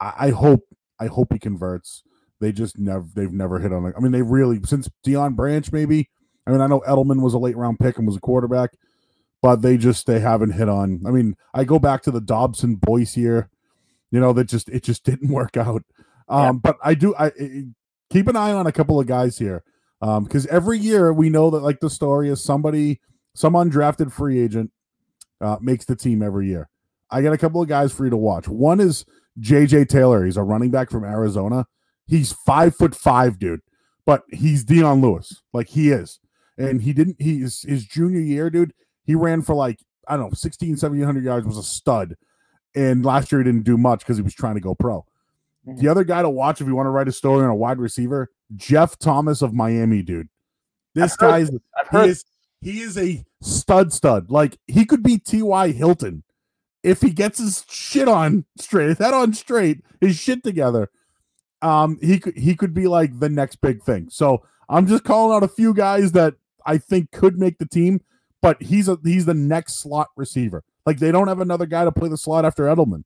[0.01, 0.61] I, I hope
[1.01, 2.05] I hope he converts.
[2.41, 3.95] They just never they've never hit on it.
[3.97, 6.09] I mean, they really since Deion Branch maybe.
[6.47, 8.71] I mean, I know Edelman was a late round pick and was a quarterback,
[9.43, 11.03] but they just they haven't hit on.
[11.07, 13.51] I mean, I go back to the Dobson Boyce year,
[14.11, 15.83] you know, that just it just didn't work out.
[16.29, 16.53] Um, yeah.
[16.53, 17.33] but I do I,
[18.11, 19.63] keep an eye on a couple of guys here
[20.01, 23.01] because um, every year we know that like the story is somebody
[23.35, 24.71] some undrafted free agent
[25.41, 26.69] uh, makes the team every year.
[27.11, 28.49] I got a couple of guys for you to watch.
[28.49, 29.05] One is
[29.41, 30.25] JJ Taylor.
[30.25, 31.67] He's a running back from Arizona.
[32.09, 33.61] He's five foot five, dude,
[34.05, 35.43] but he's Dion Lewis.
[35.53, 36.19] Like he is.
[36.57, 38.73] And he didn't, he is his junior year, dude.
[39.05, 39.79] He ran for like,
[40.09, 42.17] I don't know, 16, 1700 yards, was a stud.
[42.75, 45.05] And last year he didn't do much because he was trying to go pro.
[45.67, 45.81] Mm-hmm.
[45.81, 47.79] The other guy to watch if you want to write a story on a wide
[47.79, 50.29] receiver, Jeff Thomas of Miami, dude.
[50.95, 51.51] This guy's
[51.93, 52.25] he is
[52.61, 54.31] he is a stud stud.
[54.31, 55.73] Like he could be T.Y.
[55.73, 56.25] Hilton
[56.83, 60.91] if he gets his shit on straight, his head on straight, his shit together.
[61.61, 64.09] Um, he could he could be like the next big thing.
[64.11, 66.35] So I'm just calling out a few guys that
[66.65, 68.01] I think could make the team,
[68.41, 70.63] but he's a he's the next slot receiver.
[70.87, 73.05] Like they don't have another guy to play the slot after Edelman.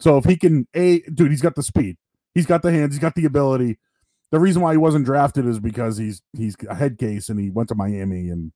[0.00, 1.96] So if he can, a dude, he's got the speed,
[2.34, 3.78] he's got the hands, he's got the ability.
[4.30, 7.50] The reason why he wasn't drafted is because he's he's a head case and he
[7.50, 8.52] went to Miami and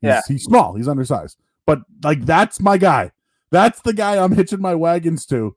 [0.00, 0.20] he's, yeah.
[0.26, 1.36] he's small, he's undersized.
[1.66, 3.12] But like that's my guy.
[3.50, 5.56] That's the guy I'm hitching my wagons to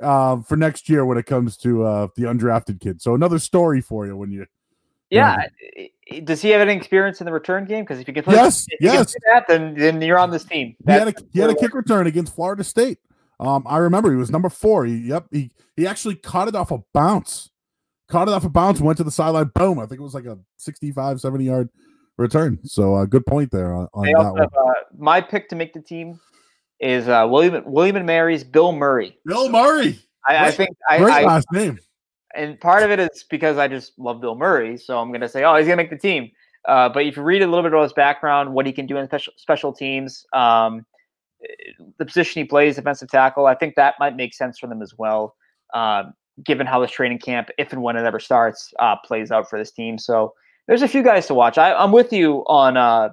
[0.00, 3.00] uh, for next year when it comes to uh, the undrafted kid.
[3.00, 4.46] So another story for you when you.
[5.10, 5.46] Yeah.
[6.24, 7.84] Does he have any experience in the return game?
[7.84, 10.76] Because if you can play, yes, yes, that, then then you're on this team.
[10.84, 12.98] he had a, he had a kick return against Florida State.
[13.38, 14.84] Um, I remember he was number four.
[14.84, 17.50] He, yep, he he actually caught it off a bounce,
[18.08, 19.50] caught it off a bounce, went to the sideline.
[19.54, 19.78] Boom!
[19.78, 21.70] I think it was like a 65, 70 yard
[22.16, 22.58] return.
[22.64, 24.42] So a uh, good point there on, on that one.
[24.42, 26.18] Uh, my pick to make the team
[26.80, 29.18] is uh, William William and Mary's Bill Murray.
[29.24, 29.98] Bill Murray.
[30.28, 31.78] I, I think I, I, last name.
[32.34, 35.28] And part of it is because I just love Bill Murray, so I'm going to
[35.28, 36.30] say, oh, he's going to make the team.
[36.68, 38.96] Uh, but if you read a little bit about his background, what he can do
[38.96, 40.84] in special special teams, um,
[41.98, 44.94] the position he plays, defensive tackle, I think that might make sense for them as
[44.98, 45.36] well,
[45.74, 46.04] uh,
[46.44, 49.58] given how this training camp, if and when it ever starts, uh, plays out for
[49.58, 49.96] this team.
[49.96, 50.34] So
[50.66, 51.56] there's a few guys to watch.
[51.56, 53.10] I, am with you on uh,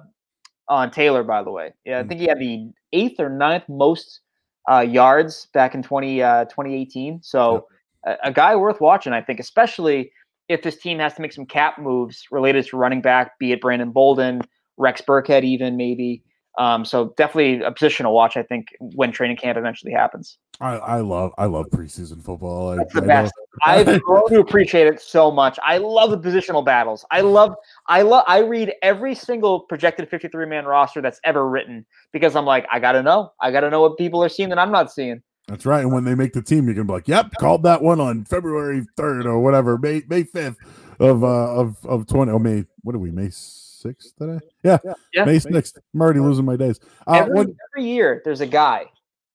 [0.68, 1.72] on Taylor, by the way.
[1.84, 2.08] Yeah, I mm.
[2.08, 4.20] think he had the eighth or ninth most
[4.70, 7.22] uh, yards back in 20, uh, 2018.
[7.22, 7.66] So
[8.06, 10.10] a, a, guy worth watching, I think, especially
[10.48, 13.60] if this team has to make some cap moves related to running back, be it
[13.60, 14.40] Brandon Bolden,
[14.76, 16.22] Rex Burkhead, even maybe.
[16.58, 18.36] Um, so definitely a position to watch.
[18.36, 20.38] I think when training camp eventually happens.
[20.60, 22.76] I, I love I love preseason football.
[22.76, 23.34] That's I, the best.
[23.64, 25.58] I've grown to appreciate it so much.
[25.64, 27.04] I love the positional battles.
[27.10, 27.54] I love
[27.86, 32.44] I love I read every single projected 53 man roster that's ever written because I'm
[32.44, 33.32] like I gotta know.
[33.40, 35.22] I gotta know what people are seeing that I'm not seeing.
[35.48, 35.80] That's right.
[35.80, 38.24] And when they make the team, you can be like, "Yep, called that one on
[38.24, 40.56] February third or whatever, May May fifth
[41.00, 42.30] of uh of of twenty.
[42.30, 42.64] Oh, May.
[42.82, 43.10] What are we?
[43.10, 43.30] May
[43.84, 44.40] sixth today?
[44.62, 44.78] Yeah,
[45.12, 45.24] yeah.
[45.24, 45.78] May sixth.
[45.94, 46.80] I'm already losing my days.
[47.06, 48.86] Uh, every, what, every year, there's a guy.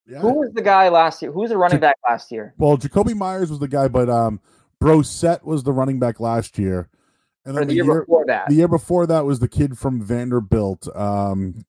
[0.07, 0.19] Yeah.
[0.19, 1.31] Who was the guy last year?
[1.31, 2.53] Who was the running back last year?
[2.57, 4.41] Well, Jakobi Meyers was the guy, but um,
[4.81, 6.89] Brossette was the running back last year.
[7.45, 9.77] And then the, the, year, year before that, the year before that was the kid
[9.77, 10.87] from Vanderbilt.
[10.95, 11.63] Um,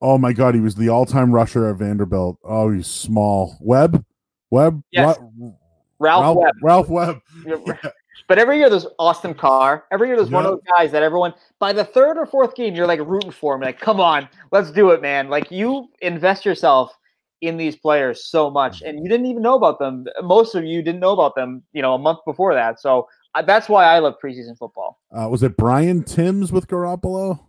[0.00, 2.38] oh my God, he was the all-time rusher at Vanderbilt.
[2.44, 3.56] Oh, he's small.
[3.60, 4.04] Webb,
[4.50, 5.18] Webb, yes.
[5.18, 5.50] Ra-
[5.98, 6.54] Ralph, Ralph Webb.
[6.62, 7.20] Ralph Webb.
[7.84, 7.90] Yeah.
[8.26, 9.84] But every year there's Austin Carr.
[9.90, 10.34] Every year there's yep.
[10.34, 13.30] one of those guys that everyone by the third or fourth game you're like rooting
[13.30, 13.60] for him.
[13.60, 15.28] Like, come on, let's do it, man.
[15.28, 16.96] Like you invest yourself
[17.40, 20.06] in these players so much, and you didn't even know about them.
[20.22, 22.80] Most of you didn't know about them, you know, a month before that.
[22.80, 24.98] So uh, that's why I love preseason football.
[25.12, 27.40] Uh, was it Brian Tyms with Garoppolo?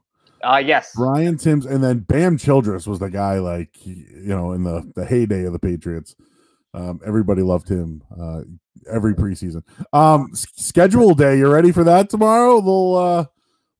[0.42, 0.94] Uh yes.
[0.96, 5.06] Brian Tyms, and then Bam Childress was the guy like you know in the the
[5.06, 6.16] heyday of the Patriots.
[6.74, 8.42] Um, everybody loved him uh,
[8.92, 9.64] every preseason.
[9.94, 12.56] Um, schedule day, you ready for that tomorrow?
[12.56, 13.26] Little uh,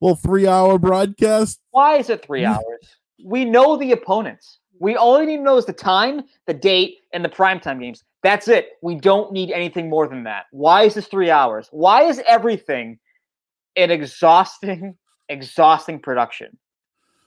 [0.02, 1.60] little three hour broadcast.
[1.72, 2.98] Why is it three hours?
[3.24, 4.60] We know the opponents.
[4.80, 8.04] We all need to know is the time, the date, and the primetime games.
[8.24, 8.78] That's it.
[8.82, 10.46] We don't need anything more than that.
[10.52, 11.68] Why is this three hours?
[11.72, 12.98] Why is everything
[13.76, 14.98] an exhausting,
[15.30, 16.58] exhausting production?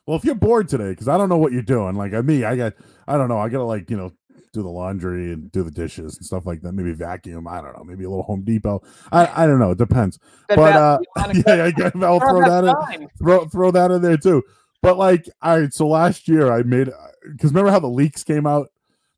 [0.07, 2.57] Well, if you're bored today, because I don't know what you're doing, like me, I
[2.57, 2.73] got,
[3.07, 4.13] I don't know, I gotta like, you know,
[4.53, 6.73] do the laundry and do the dishes and stuff like that.
[6.73, 7.49] Maybe vacuum.
[7.49, 7.85] I don't know.
[7.85, 8.83] Maybe a little Home Depot.
[9.11, 9.73] I, I don't know.
[9.73, 10.19] It depends.
[10.49, 10.99] But uh,
[11.47, 13.09] yeah, I guess I'll throw that in.
[13.19, 14.43] Throw throw that in there too.
[14.83, 15.73] But like, all right.
[15.73, 16.91] So last year I made
[17.31, 18.69] because remember how the leaks came out?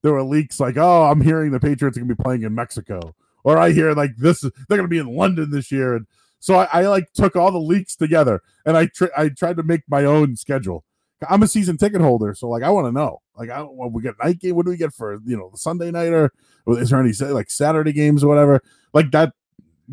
[0.03, 3.15] There were leaks like, oh, I'm hearing the Patriots are gonna be playing in Mexico,
[3.43, 6.07] or I hear like this they're gonna be in London this year, and
[6.45, 9.63] so I, I like took all the leaks together and I tr- I tried to
[9.63, 10.85] make my own schedule.
[11.29, 13.91] I'm a season ticket holder, so like I want to know, like I don't, well,
[13.91, 14.55] we get night game.
[14.57, 16.33] What do we get for you know the Sunday nighter?
[16.67, 18.63] Or is there any say like Saturday games or whatever
[18.93, 19.33] like that?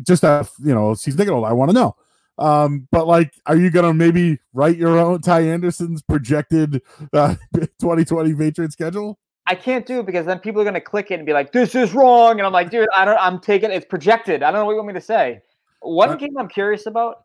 [0.06, 1.96] Just that you know season ticket holder, I want to know.
[2.38, 8.34] Um, but like, are you gonna maybe write your own Ty Anderson's projected uh, 2020
[8.34, 9.18] Patriot schedule?
[9.46, 11.74] I can't do it because then people are gonna click it and be like, "This
[11.74, 13.18] is wrong," and I'm like, "Dude, I don't.
[13.18, 14.42] I'm taking it's projected.
[14.42, 15.40] I don't know what you want me to say."
[15.80, 17.24] One Uh, game I'm curious about: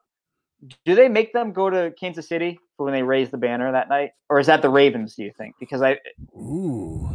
[0.86, 3.90] Do they make them go to Kansas City for when they raise the banner that
[3.90, 5.16] night, or is that the Ravens?
[5.16, 5.56] Do you think?
[5.60, 6.00] Because I
[6.36, 7.10] Ooh,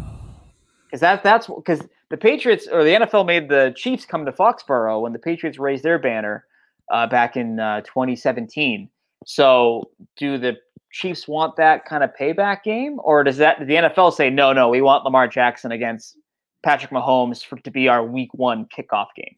[0.86, 5.03] because that that's because the Patriots or the NFL made the Chiefs come to Foxborough
[5.03, 6.45] when the Patriots raised their banner
[6.93, 8.88] uh, back in uh, 2017.
[9.24, 10.57] So, do the
[10.93, 14.68] Chiefs want that kind of payback game, or does that the NFL say no, no,
[14.68, 16.16] we want Lamar Jackson against
[16.62, 19.36] Patrick Mahomes for, to be our Week One kickoff game?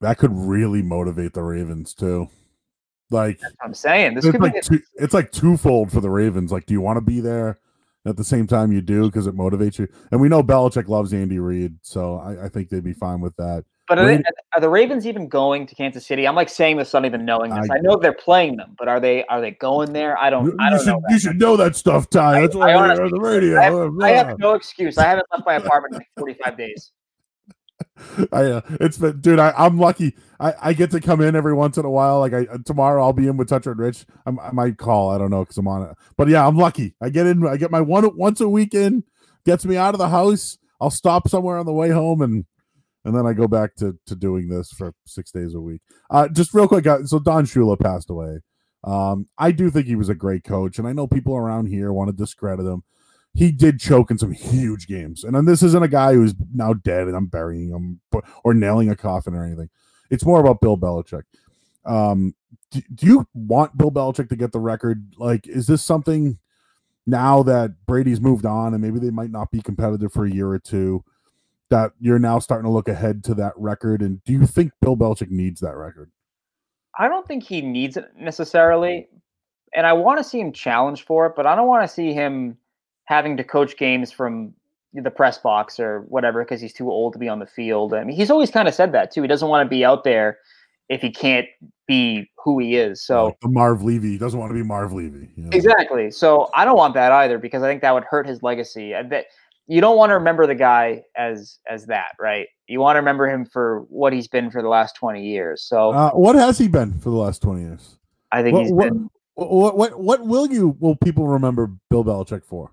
[0.00, 2.28] that could really motivate the Ravens too.
[3.10, 4.14] Like I'm saying.
[4.14, 6.52] This could like be two, it's like twofold for the Ravens.
[6.52, 7.58] Like, do you want to be there
[8.06, 9.88] at the same time you do because it motivates you?
[10.10, 13.36] And we know Belichick loves Andy Reid, so I, I think they'd be fine with
[13.36, 13.64] that.
[13.88, 14.22] But are, they,
[14.54, 16.28] are the Ravens even going to Kansas City?
[16.28, 17.68] I'm like saying this, not even knowing this.
[17.68, 20.16] I- I, know they're playing them, but are they are they going there?
[20.16, 20.44] I don't.
[20.44, 21.02] You, I don't should know.
[21.08, 22.36] you should know that stuff, Ty.
[22.36, 23.58] I- That's why I honestly on the radio.
[23.58, 24.96] I have, I have no excuse.
[24.96, 26.92] I haven't left my apartment in like 45 days.
[28.32, 29.38] I, uh, it's been, dude.
[29.38, 30.16] I, I'm lucky.
[30.38, 32.20] I, I get to come in every once in a while.
[32.20, 34.06] Like I tomorrow, I'll be in with Toucher and Rich.
[34.26, 35.10] I'm, I might call.
[35.10, 35.96] I don't know because I'm on it.
[36.16, 36.94] But yeah, I'm lucky.
[37.02, 37.46] I get in.
[37.46, 39.04] I get my one once a weekend.
[39.46, 40.58] Gets me out of the house.
[40.80, 42.44] I'll stop somewhere on the way home and
[43.04, 45.80] and then I go back to to doing this for six days a week.
[46.10, 46.86] Uh, just real quick.
[46.86, 48.40] uh, So Don Shula passed away.
[48.84, 51.92] Um, I do think he was a great coach, and I know people around here
[51.92, 52.82] want to discredit him
[53.34, 55.24] he did choke in some huge games.
[55.24, 58.54] And then this isn't a guy who's now dead and I'm burying him but, or
[58.54, 59.70] nailing a coffin or anything.
[60.10, 61.22] It's more about Bill Belichick.
[61.84, 62.34] Um,
[62.70, 65.14] do, do you want Bill Belichick to get the record?
[65.16, 66.38] Like, is this something
[67.06, 70.48] now that Brady's moved on and maybe they might not be competitive for a year
[70.48, 71.04] or two
[71.70, 74.02] that you're now starting to look ahead to that record?
[74.02, 76.10] And do you think Bill Belichick needs that record?
[76.98, 79.08] I don't think he needs it necessarily,
[79.72, 82.12] and I want to see him challenge for it, but I don't want to see
[82.12, 82.58] him
[83.10, 84.54] having to coach games from
[84.94, 87.92] the press box or whatever because he's too old to be on the field.
[87.92, 89.20] I mean, he's always kind of said that too.
[89.22, 90.38] He doesn't want to be out there
[90.88, 91.46] if he can't
[91.86, 93.04] be who he is.
[93.04, 95.28] So Like Marv Levy he doesn't want to be Marv Levy.
[95.36, 95.50] you know?
[95.52, 96.10] Exactly.
[96.12, 98.94] So I don't want that either because I think that would hurt his legacy.
[98.94, 99.26] I bet
[99.66, 102.46] you don't want to remember the guy as as that, right?
[102.68, 105.62] You want to remember him for what he's been for the last twenty years.
[105.62, 107.96] So Uh, what has he been for the last 20 years?
[108.32, 109.10] I think What, he's what, been.
[109.34, 112.70] what what what will you will people remember Bill Belichick for?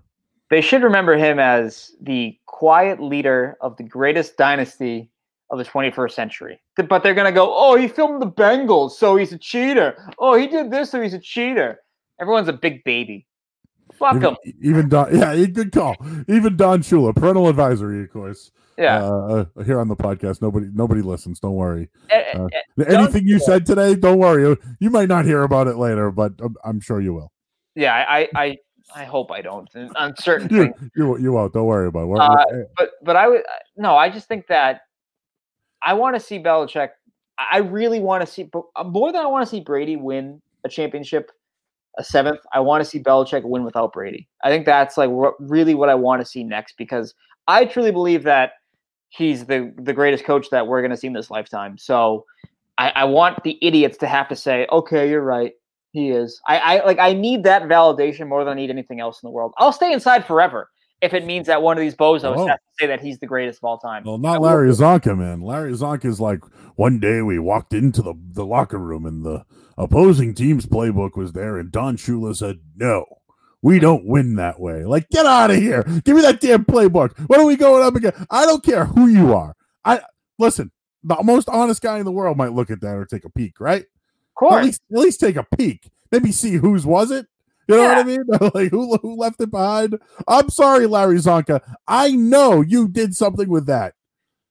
[0.50, 5.10] They should remember him as the quiet leader of the greatest dynasty
[5.50, 6.60] of the 21st century.
[6.76, 9.96] But they're gonna go, oh, he filmed the Bengals, so he's a cheater.
[10.18, 11.80] Oh, he did this, so he's a cheater.
[12.20, 13.26] Everyone's a big baby.
[13.94, 14.54] Fuck Even, him.
[14.62, 15.96] even Don, yeah, good call.
[16.28, 18.52] Even Don Shula, parental advisory, of course.
[18.76, 19.02] Yeah.
[19.02, 21.40] Uh, uh, here on the podcast, nobody nobody listens.
[21.40, 21.88] Don't worry.
[22.10, 24.42] Eh, eh, uh, eh, Anything you said today, don't worry.
[24.42, 27.32] You, you might not hear about it later, but I'm, I'm sure you will.
[27.74, 28.56] yeah, I, I,
[28.94, 29.68] I, hope I don't.
[29.74, 30.90] and On certain You things.
[30.96, 31.52] you, you won't.
[31.52, 32.18] Don't worry about it.
[32.20, 33.42] Uh, but but I would
[33.76, 33.96] no.
[33.96, 34.82] I just think that
[35.82, 36.90] I want to see Belichick.
[37.38, 40.40] I I really want to see uh, more than I want to see Brady win
[40.64, 41.30] a championship,
[41.98, 42.40] a seventh.
[42.52, 44.28] I want to see Belichick win without Brady.
[44.42, 47.14] I think that's like what, really what I want to see next because
[47.46, 48.52] I truly believe that
[49.10, 51.78] he's the the greatest coach that we're going to see in this lifetime.
[51.78, 52.24] So
[52.78, 55.52] I, I want the idiots to have to say, "Okay, you're right."
[55.92, 56.40] He is.
[56.46, 56.98] I, I like.
[56.98, 59.52] I need that validation more than I need anything else in the world.
[59.58, 60.68] I'll stay inside forever
[61.00, 62.46] if it means that one of these bozos Oh.
[62.46, 64.02] has to say that he's the greatest of all time.
[64.04, 64.68] well, not Larry.
[64.70, 65.40] Zonka, man.
[65.40, 66.40] Larry Csonka is like
[66.76, 69.44] one day we walked into the, the locker room and the
[69.78, 73.06] opposing team's playbook was there, and Don Shula said, "No,
[73.62, 75.84] we don't win that way." Like, get out of here!
[76.04, 77.18] Give me that damn playbook.
[77.28, 78.18] What are we going up against?
[78.30, 79.54] I don't care who you are.
[79.84, 80.00] I
[80.38, 80.70] listen.
[81.04, 83.60] The most honest guy in the world might look at that or take a peek,
[83.60, 83.84] right?
[84.40, 85.90] Of At least, at least take a peek.
[86.10, 87.26] Maybe see whose was it.
[87.66, 88.22] You know what I mean?
[88.54, 89.98] like who who left it behind?
[90.26, 91.60] I'm sorry, Larry Csonka.
[91.86, 93.94] I know you did something with that.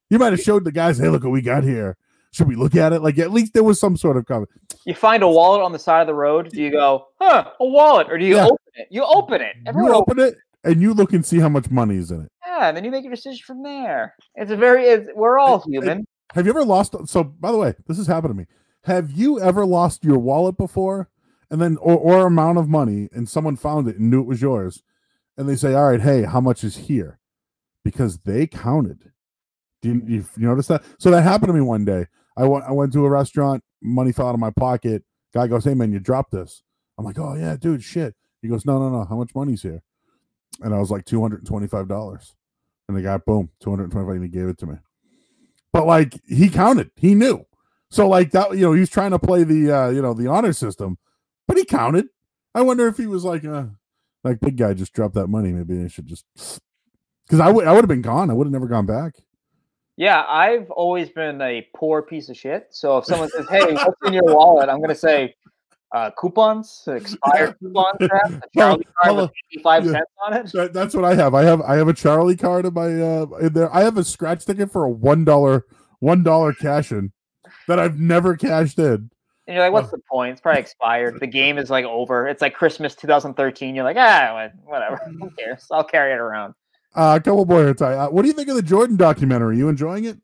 [0.09, 1.97] You might have showed the guys, hey, look what we got here.
[2.31, 3.01] Should we look at it?
[3.01, 4.49] Like at least there was some sort of comment.
[4.85, 6.49] You find a wallet on the side of the road.
[6.51, 8.45] Do you go, huh, a wallet, or do you Yeah.
[8.45, 8.87] open it?
[8.91, 9.55] You open it.
[9.65, 12.31] Everyone you open it and you look and see how much money is in it.
[12.45, 14.15] Yeah, and then you make your decision from there.
[14.35, 14.85] It's a very.
[14.85, 16.05] It's, we're all human.
[16.33, 16.95] Have you ever lost?
[17.07, 18.45] So, by the way, this has happened to me.
[18.87, 21.09] Have you ever lost your wallet before,
[21.49, 24.41] and then or or amount of money, and someone found it and knew it was
[24.41, 24.83] yours,
[25.37, 27.19] and they say, "All right, hey, how much is here?"
[27.83, 29.11] Because they counted.
[29.81, 30.83] Do you, you, you notice that?
[30.99, 32.07] So that happened to me one day.
[32.35, 33.63] I went I went to a restaurant.
[33.81, 35.03] Money fell out of my pocket.
[35.33, 36.63] Guy goes, "Hey man, you dropped this."
[36.97, 39.05] I'm like, "Oh yeah, dude, shit." He goes, "No, no, no.
[39.05, 39.83] How much money's here?"
[40.61, 42.35] And I was like, two hundred and twenty-five dollars.
[42.87, 44.77] And the guy, boom, two hundred and twenty-five, and he gave it to me
[45.73, 47.45] but like he counted he knew
[47.89, 50.53] so like that you know he's trying to play the uh you know the honor
[50.53, 50.97] system
[51.47, 52.05] but he counted
[52.55, 53.65] i wonder if he was like uh
[54.23, 56.25] like big guy just dropped that money maybe i should just
[57.25, 59.13] because i would i would have been gone i would have never gone back
[59.99, 62.67] Yeah, I've always been a poor piece of shit.
[62.69, 65.33] So if someone says, "Hey, what's in your wallet?" I'm gonna say
[65.91, 69.91] uh, coupons, expired coupons, a Charlie card with 85 Yeah.
[69.93, 70.51] cents on it.
[70.53, 73.25] That- that's what i have i have i have a charlie card in my uh
[73.41, 75.65] in there i have a scratch ticket for a one dollar
[75.99, 77.11] one dollar cash in
[77.67, 79.09] that i've never cashed in
[79.47, 80.33] And you're like, "What's the point?
[80.33, 81.19] It's probably expired.
[81.21, 82.27] The game is like over.
[82.27, 83.75] It's like Christmas 2013.
[83.75, 84.97] You're like, ah, whatever.
[85.19, 85.65] Who cares?
[85.71, 86.53] I'll carry it around."
[86.95, 90.05] uh a couple more Uh, what do you think of the jordan documentary you enjoying
[90.05, 90.17] it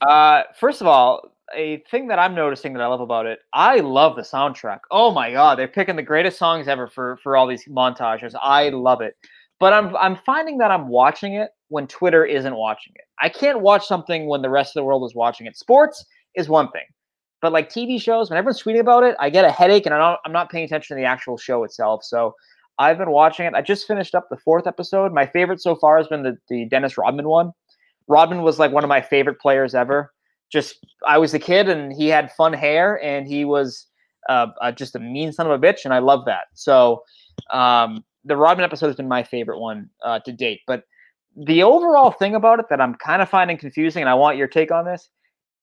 [0.00, 3.76] Uh, first of all, a thing that I'm noticing that I love about it, I
[3.80, 4.80] love the soundtrack.
[4.90, 8.34] Oh my god, they're picking the greatest songs ever for for all these montages.
[8.40, 9.14] I love it.
[9.58, 13.04] But I'm I'm finding that I'm watching it when Twitter isn't watching it.
[13.20, 15.56] I can't watch something when the rest of the world is watching it.
[15.56, 16.04] Sports
[16.34, 16.84] is one thing.
[17.42, 20.20] But like TV shows, when everyone's tweeting about it, I get a headache and not,
[20.24, 22.04] I'm not paying attention to the actual show itself.
[22.04, 22.34] So
[22.78, 23.54] I've been watching it.
[23.54, 25.12] I just finished up the fourth episode.
[25.12, 27.52] My favorite so far has been the, the Dennis Rodman one.
[28.08, 30.12] Rodman was like one of my favorite players ever.
[30.52, 33.86] Just I was a kid and he had fun hair and he was
[34.28, 36.46] uh, uh, just a mean son of a bitch and I love that.
[36.54, 37.02] So
[37.50, 40.60] um, the Rodman episode has been my favorite one uh, to date.
[40.66, 40.84] But
[41.36, 44.48] the overall thing about it that I'm kind of finding confusing, and I want your
[44.48, 45.08] take on this.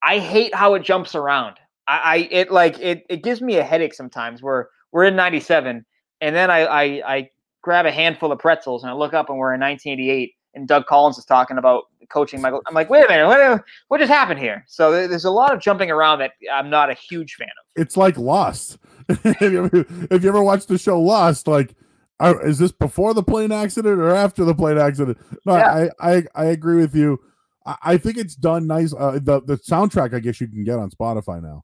[0.08, 1.58] I hate how it jumps around.
[1.88, 4.42] I, I it like it it gives me a headache sometimes.
[4.42, 5.86] Where we're in '97,
[6.22, 6.84] and then I, I
[7.16, 7.30] I
[7.62, 10.86] grab a handful of pretzels and I look up and we're in 1988, and Doug
[10.86, 12.62] Collins is talking about coaching Michael.
[12.68, 14.64] I'm like, wait a minute, what what just happened here?
[14.68, 17.82] So there's a lot of jumping around that I'm not a huge fan of.
[17.82, 18.78] it's like Lost.
[19.10, 21.76] if, you ever, if you ever watched the show Lost, like,
[22.20, 25.18] are, is this before the plane accident or after the plane accident?
[25.46, 25.90] No, Yeah.
[26.00, 27.20] I, I I agree with you.
[27.68, 28.94] I, I think it's done nice.
[28.94, 31.64] Uh, the the soundtrack, I guess you can get on Spotify now.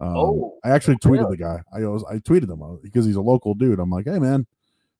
[0.00, 1.36] Um, Oh, I actually tweeted really?
[1.36, 1.62] the guy.
[1.74, 3.80] I was I tweeted him uh, because he's a local dude.
[3.80, 4.42] I'm like, hey man,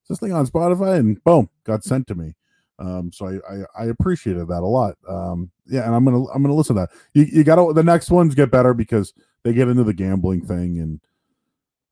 [0.03, 0.97] is this thing on Spotify?
[0.99, 2.35] And boom, got sent to me.
[2.79, 4.95] Um, so I, I I appreciated that a lot.
[5.07, 6.89] Um, yeah, and I'm gonna I'm gonna listen to that.
[7.13, 10.79] You you gotta the next ones get better because they get into the gambling thing
[10.79, 10.99] and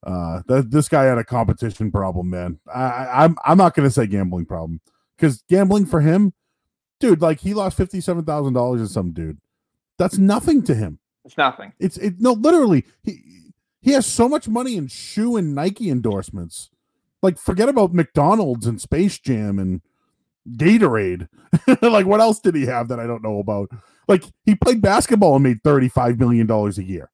[0.05, 2.59] uh that this guy had a competition problem, man.
[2.73, 4.79] I, I I'm I'm not gonna say gambling problem
[5.17, 6.33] because gambling for him,
[6.99, 9.39] dude, like he lost fifty seven thousand dollars to some dude.
[9.97, 10.99] That's nothing to him.
[11.25, 11.73] it's nothing.
[11.79, 16.69] It's it no literally he he has so much money in shoe and Nike endorsements.
[17.21, 19.81] Like forget about McDonald's and Space Jam and
[20.49, 21.27] Gatorade.
[21.81, 23.71] like what else did he have that I don't know about?
[24.07, 27.09] Like he played basketball and made 35 million dollars a year.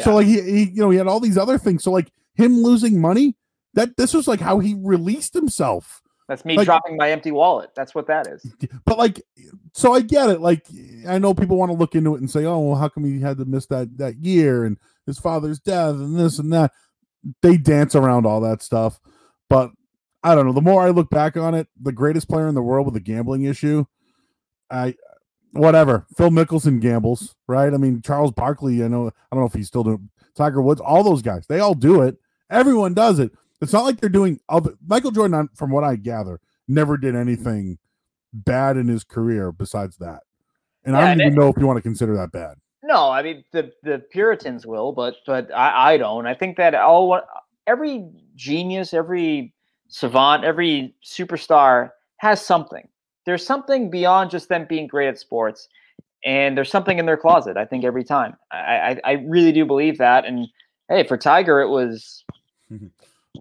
[0.00, 1.82] So like he, he you know he had all these other things.
[1.82, 3.36] So like him losing money,
[3.74, 6.02] that this was like how he released himself.
[6.28, 7.70] That's me like- dropping my empty wallet.
[7.74, 8.46] That's what that is.
[8.84, 9.22] But like
[9.72, 10.40] so I get it.
[10.40, 10.66] Like
[11.08, 13.20] I know people want to look into it and say, "Oh, well, how come he
[13.20, 14.76] had to miss that that year and
[15.06, 16.72] his father's death and this and that."
[17.42, 19.00] They dance around all that stuff,
[19.50, 19.72] but
[20.22, 20.52] I don't know.
[20.52, 23.00] The more I look back on it, the greatest player in the world with a
[23.00, 23.84] gambling issue,
[24.70, 24.94] I
[25.52, 26.06] whatever.
[26.16, 27.72] Phil Mickelson gambles, right?
[27.72, 28.84] I mean, Charles Barkley.
[28.84, 29.08] I know.
[29.08, 30.80] I don't know if he's still doing Tiger Woods.
[30.80, 32.16] All those guys, they all do it.
[32.50, 33.32] Everyone does it.
[33.60, 34.74] It's not like they're doing other.
[34.86, 37.78] Michael Jordan, from what I gather, never did anything
[38.32, 40.22] bad in his career besides that.
[40.84, 42.56] And I don't even know if you want to consider that bad.
[42.82, 46.26] No, I mean the the Puritans will, but but I, I don't.
[46.26, 47.20] I think that all
[47.66, 49.52] every genius, every
[49.88, 52.88] savant, every superstar has something.
[53.26, 55.68] There's something beyond just them being great at sports,
[56.24, 57.56] and there's something in their closet.
[57.56, 58.36] I think every time.
[58.52, 60.24] I I, I really do believe that.
[60.24, 60.46] And
[60.88, 62.24] hey, for Tiger, it was.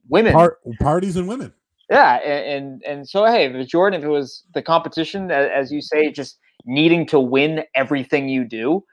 [0.08, 0.34] women.
[0.34, 1.54] Par- parties and women.
[1.90, 5.82] Yeah, and, and and so hey, if Jordan, if it was the competition, as you
[5.82, 8.84] say, just needing to win everything you do,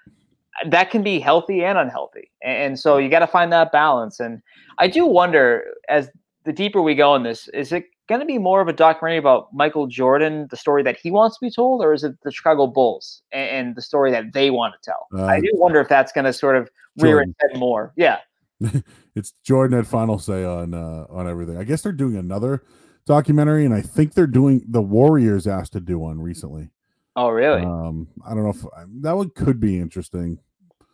[0.66, 2.30] that can be healthy and unhealthy.
[2.42, 4.20] And, so you got to find that balance.
[4.20, 4.40] And
[4.78, 6.08] I do wonder, as
[6.44, 9.18] the deeper we go in this, is it going to be more of a documentary
[9.18, 12.30] about Michael Jordan, the story that he wants to be told, or is it the
[12.30, 15.08] Chicago Bulls and, and the story that they want to tell?
[15.12, 17.92] Uh, I do wonder if that's going to sort of rear its head more.
[17.96, 18.18] Yeah.
[19.14, 21.56] it's Jordan had final say on uh, on everything.
[21.56, 22.62] I guess they're doing another
[23.06, 26.70] documentary, and I think they're doing the Warriors asked to do one recently.
[27.16, 27.62] Oh, really?
[27.62, 28.64] Um, I don't know if
[29.02, 30.38] that one could be interesting.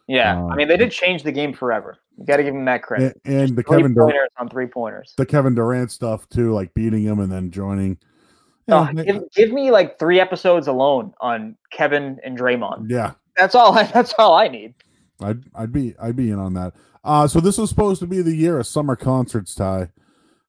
[0.06, 1.97] Yeah, Um, I mean they did change the game forever.
[2.18, 3.18] You got to give them that credit.
[3.24, 5.14] And, and the Kevin Durant, on three pointers.
[5.16, 7.97] the Kevin Durant stuff too, like beating him and then joining.
[8.68, 12.90] Oh, give, give me like three episodes alone on Kevin and Draymond.
[12.90, 13.76] yeah, That's all.
[13.76, 14.74] I, that's all I need.
[15.22, 16.74] I'd I'd be I'd be in on that.
[17.05, 19.89] Uh so this was supposed to be the year of summer concerts, Ty.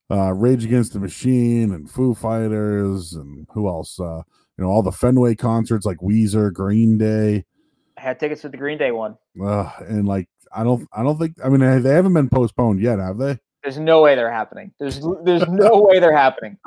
[0.09, 3.99] Uh Rage Against the Machine and Foo Fighters and who else?
[3.99, 4.21] Uh
[4.57, 7.45] you know, all the Fenway concerts like Weezer, Green Day,
[7.97, 9.17] I had tickets for the Green Day one.
[9.43, 12.99] uh, and like I don't I don't think I mean they haven't been postponed yet,
[12.99, 13.39] have they?
[13.63, 14.71] There's no way they're happening.
[14.79, 16.57] There's there's no way they're happening.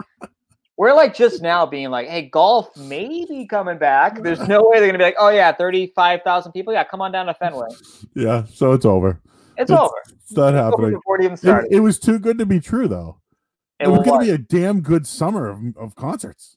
[0.77, 4.23] We're like just now being like, hey, golf maybe coming back.
[4.23, 6.73] There's no way they're gonna be like, oh yeah, thirty-five thousand people.
[6.73, 7.69] Yeah, come on down to Fenway.
[8.17, 9.21] Yeah, so it's over.
[9.57, 9.95] It's, It's- over.
[10.09, 10.99] It's not happening.
[11.09, 13.19] it It, was too good to be true though.
[13.79, 16.57] It, It was gonna be a damn good summer of, of concerts.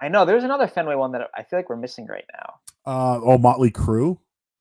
[0.00, 0.24] I know.
[0.24, 2.54] There's another Fenway one that I feel like we're missing right now.
[2.84, 4.18] Uh oh Motley Crue.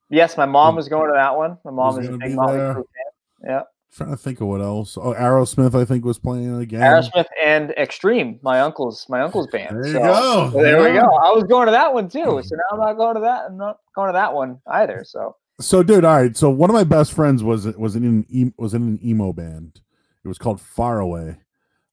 [0.10, 1.58] Yes, my mom was going to that one.
[1.66, 2.74] My mom Was is a big Motley there.
[2.74, 3.46] Crue fan.
[3.50, 3.62] Yeah,
[3.94, 4.98] trying to think of what else.
[4.98, 6.80] Oh, Aerosmith, I think, was playing again.
[6.82, 9.76] Aerosmith and Extreme, my uncle's my uncle's band.
[9.76, 10.50] There you So- go.
[10.54, 11.06] so there we go.
[11.06, 12.42] I was going to that one too.
[12.44, 13.46] So now I'm not going to that.
[13.46, 15.04] I'm not going to that one either.
[15.06, 16.36] So So, dude, all right.
[16.36, 19.32] So, one of my best friends was was in an e- was in an emo
[19.34, 19.82] band.
[20.24, 21.38] It was called Far Away.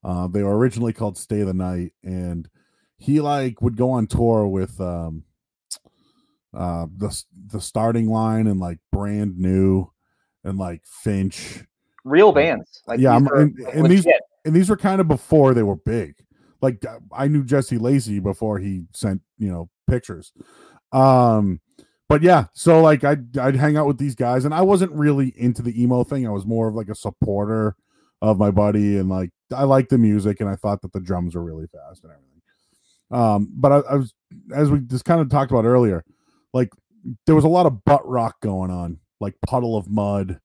[0.02, 2.48] Uh, they were originally called Stay the Night, and
[2.96, 5.22] he like would go on tour with um,
[6.54, 9.90] uh, the the starting line and like brand new,
[10.42, 11.62] and like Finch,
[12.04, 12.82] real bands.
[12.86, 14.06] Like Yeah, these are and- and these-
[14.44, 16.16] and these were kind of before they were big.
[16.60, 20.32] Like I knew Jesse Lacey before he sent you know pictures.
[20.90, 21.60] Um,
[22.08, 25.32] but yeah, so like I'd I'd hang out with these guys, and I wasn't really
[25.36, 26.26] into the emo thing.
[26.26, 27.74] I was more of like a supporter
[28.20, 31.34] of my buddy, and like I liked the music, and I thought that the drums
[31.34, 32.28] were really fast and everything.
[33.10, 34.14] Um, but I, I was
[34.54, 36.04] as we just kind of talked about earlier,
[36.52, 36.70] like
[37.26, 40.38] there was a lot of butt rock going on, like Puddle of Mudd,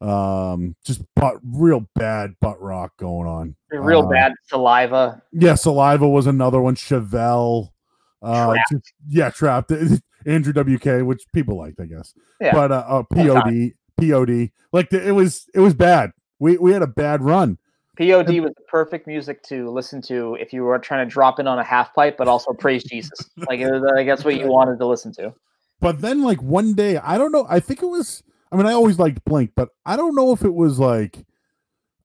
[0.00, 3.56] um, just butt real bad butt rock going on.
[3.70, 5.22] real uh, bad saliva.
[5.32, 6.74] Yeah, Saliva was another one.
[6.74, 7.70] Chevelle.
[8.22, 8.58] Uh, Trapt.
[8.70, 10.00] just- yeah, Trapt.
[10.26, 12.12] Andrew WK, which people liked, I guess.
[12.40, 12.52] Yeah.
[12.52, 16.12] But uh, uh POD, POD, like the, it was, it was bad.
[16.38, 17.58] We we had a bad run.
[17.96, 21.46] POD was the perfect music to listen to if you were trying to drop in
[21.46, 23.30] on a half pipe, but also praise Jesus.
[23.48, 25.34] Like, it was, like that's what you wanted to listen to.
[25.80, 27.46] But then, like one day, I don't know.
[27.48, 28.22] I think it was.
[28.50, 31.24] I mean, I always liked Blink, but I don't know if it was like,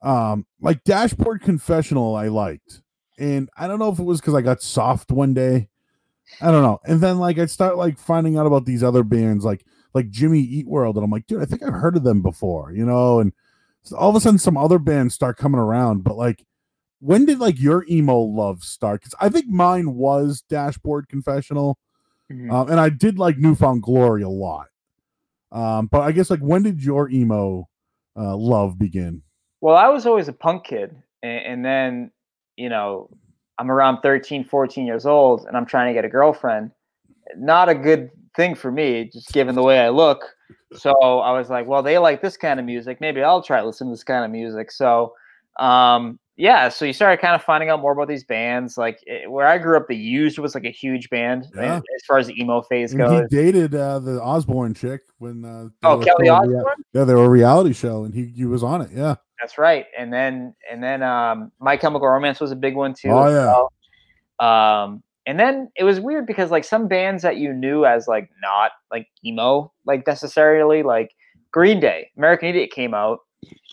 [0.02, 2.16] um, like Dashboard Confessional.
[2.16, 2.82] I liked,
[3.18, 5.70] and I don't know if it was because I got soft one day.
[6.40, 6.80] I don't know.
[6.86, 10.40] And then like I start like finding out about these other bands, like like Jimmy
[10.40, 13.20] Eat World, and I'm like, dude, I think I've heard of them before, you know.
[13.20, 13.34] And
[13.84, 16.04] so all of a sudden, some other bands start coming around.
[16.04, 16.46] But like,
[17.00, 19.02] when did like your emo love start?
[19.02, 21.78] Because I think mine was Dashboard Confessional.
[22.32, 22.52] Mhm.
[22.52, 24.68] Um, and I did like New Found Glory a lot.
[25.52, 27.68] Um, but I guess like when did your emo
[28.16, 29.24] uh, love begin?
[29.60, 30.96] Well, I was always a punk kid.
[31.22, 32.12] And, and then,
[32.56, 33.10] you know,
[33.62, 36.72] I'm around 13, 14 years old and I'm trying to get a girlfriend.
[37.38, 40.24] Not a good thing for me, just given the way I look.
[40.76, 43.00] So I was like, well, they like this kind of music.
[43.00, 44.72] Maybe I'll try listening to this kind of music.
[44.72, 45.14] So,
[45.60, 48.80] um, yeah, so you started kind of finding out more about these bands.
[48.80, 51.76] Like it, where I grew up, The Used was like a huge band Yeah.
[51.78, 55.68] as far as the emo phase And he dated uh, the Osbourne chick when uh,
[55.84, 56.64] Oh, Kelly a rea-
[56.94, 58.90] yeah, they were a reality show, and he he was on it.
[58.92, 59.86] Yeah, That's right.
[59.98, 63.10] And then and then um My Chemical Romance was a big one too.
[63.10, 63.66] Oh, yeah.
[64.40, 64.48] well.
[64.84, 68.30] Um and then it was weird because like some bands that you knew as like
[68.42, 71.12] not like emo like necessarily like
[71.52, 73.20] Green Day, American Idiot came out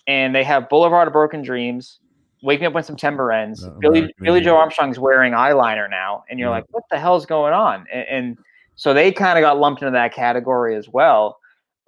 [0.07, 2.01] and they have Boulevard of Broken Dreams,
[2.43, 3.65] Wake Me Up When September Ends.
[3.65, 6.57] Uh, Billy American Billie Joe Armstrong's wearing eyeliner now and you're Yeah.
[6.57, 7.87] like what the hell's going on?
[7.93, 8.39] And, and
[8.77, 11.38] so they kind of got lumped into that category as well.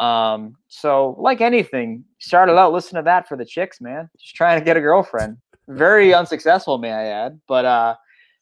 [0.01, 4.09] Um, so like anything, started out listening to that for the chicks, man.
[4.19, 5.37] Just trying to get a girlfriend.
[5.69, 7.41] Very unsuccessful, may I add.
[7.47, 7.95] But uh,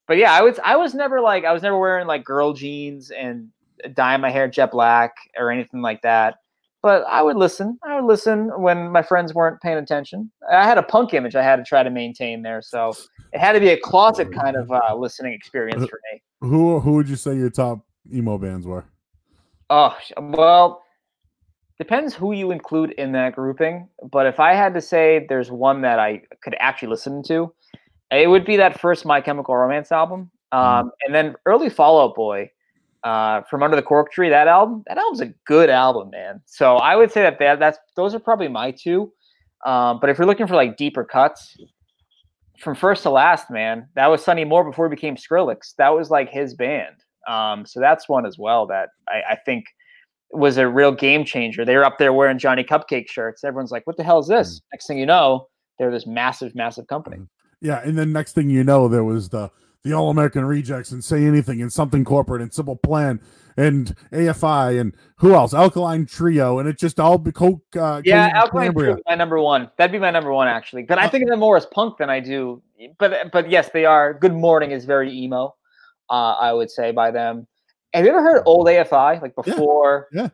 [0.06, 3.10] but yeah, I was I was never like I was never wearing like girl jeans
[3.10, 3.48] and
[3.93, 6.36] dyeing my hair jet black or anything like that.
[6.80, 7.76] But I would listen.
[7.82, 10.30] I would listen when my friends weren't paying attention.
[10.51, 12.93] I had a punk image I had to try to maintain there, so
[13.32, 16.22] it had to be a closet kind of uh, listening experience for me.
[16.40, 17.80] who who would you say your top
[18.14, 18.85] emo bands were?
[19.70, 20.82] Oh well,
[21.78, 23.88] depends who you include in that grouping.
[24.10, 27.52] But if I had to say there's one that I could actually listen to,
[28.10, 30.30] it would be that first My Chemical Romance album.
[30.52, 30.90] Um, mm.
[31.06, 32.50] And then early Fall Out Boy
[33.05, 34.28] uh, from Under the Cork Tree.
[34.28, 36.40] That album, that album's a good album, man.
[36.46, 39.12] So I would say that, that that's those are probably my two.
[39.66, 41.56] Um, but if you're looking for like deeper cuts,
[42.59, 45.76] from first to last, man, that was Sonny Moore before he became Skrillex.
[45.76, 46.96] That was like his band.
[47.28, 49.66] Um, so that's one as well that I, I think
[50.30, 51.64] was a real game changer.
[51.64, 53.44] They were up there wearing Johnny Cupcake shirts.
[53.44, 54.66] Everyone's like, "What the hell is this?" Mm-hmm.
[54.72, 55.48] Next thing you know,
[55.78, 57.18] they're this massive, massive company.
[57.60, 59.50] Yeah, and then next thing you know, there was the
[59.84, 63.20] the All American Rejects and Say Anything and Something Corporate and Simple Plan
[63.56, 65.55] and AFI and who else?
[65.55, 67.62] Alkaline Trio and it just all be Coke.
[67.76, 69.70] Uh, yeah, Alkaline Trio my number one.
[69.78, 70.82] That'd be my number one actually.
[70.82, 72.62] But I uh, think of them more as punk than I do.
[72.98, 74.14] But but yes, they are.
[74.14, 75.55] Good Morning is very emo.
[76.10, 77.46] Uh, I would say by them.
[77.94, 80.09] Have you ever heard old AFI like before?
[80.12, 80.23] Yeah.
[80.23, 80.28] yeah.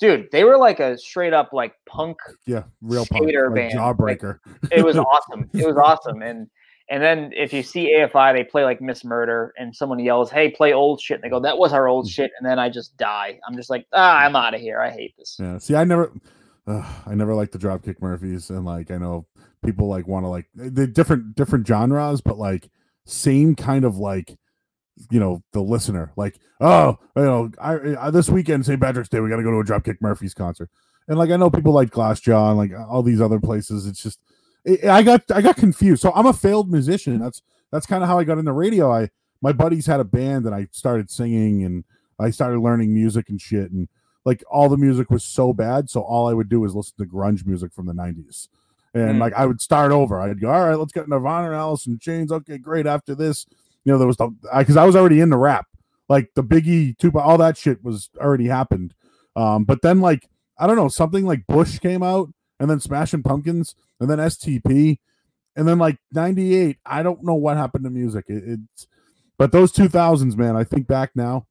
[0.00, 2.18] Dude, they were like a straight up like punk.
[2.46, 3.72] Yeah, real punk, like band.
[3.74, 4.38] Jawbreaker.
[4.62, 5.50] Like, it was awesome.
[5.52, 6.48] It was awesome, and
[6.88, 10.50] and then if you see AFI, they play like Miss Murder, and someone yells, "Hey,
[10.50, 12.10] play old shit!" And they go, "That was our old mm.
[12.10, 13.38] shit," and then I just die.
[13.46, 14.80] I'm just like, ah, I'm out of here.
[14.80, 15.36] I hate this.
[15.38, 15.58] Yeah.
[15.58, 16.12] See, I never,
[16.66, 19.26] uh, I never liked the Dropkick Murphys, and like I know
[19.64, 22.70] people like want to like the different different genres, but like
[23.04, 24.38] same kind of like
[25.10, 29.20] you know the listener like oh you know I, I this weekend st patrick's day
[29.20, 30.70] we got to go to a dropkick murphys concert
[31.06, 34.18] and like i know people like glassjaw and like all these other places it's just
[34.88, 36.02] I got I got confused.
[36.02, 37.18] So I'm a failed musician.
[37.18, 38.92] That's that's kind of how I got into radio.
[38.92, 39.08] I
[39.40, 41.84] my buddies had a band and I started singing and
[42.18, 43.88] I started learning music and shit and
[44.24, 45.88] like all the music was so bad.
[45.88, 48.48] So all I would do was listen to grunge music from the 90s.
[48.94, 49.20] And mm.
[49.20, 50.20] like I would start over.
[50.20, 52.32] I'd go, all right, let's get Nirvana and Alice in Chains.
[52.32, 52.86] Okay, great.
[52.86, 53.46] After this,
[53.88, 54.28] you know, there was the
[54.58, 55.66] because I, I was already in the rap.
[56.10, 58.92] Like the Biggie, Tupac, all that shit was already happened.
[59.34, 60.28] Um, but then like
[60.58, 62.28] I don't know, something like Bush came out
[62.60, 64.98] and then Smashing Pumpkins, and then STP,
[65.56, 66.76] and then like '98.
[66.84, 68.26] I don't know what happened to music.
[68.28, 68.86] It, it's
[69.38, 70.54] but those 2000s, man.
[70.54, 71.46] I think back now,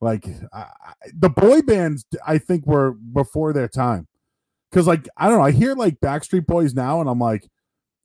[0.00, 0.68] like I,
[1.12, 4.08] the boy bands, I think were before their time.
[4.70, 7.50] Because like I don't know, I hear like Backstreet Boys now, and I'm like,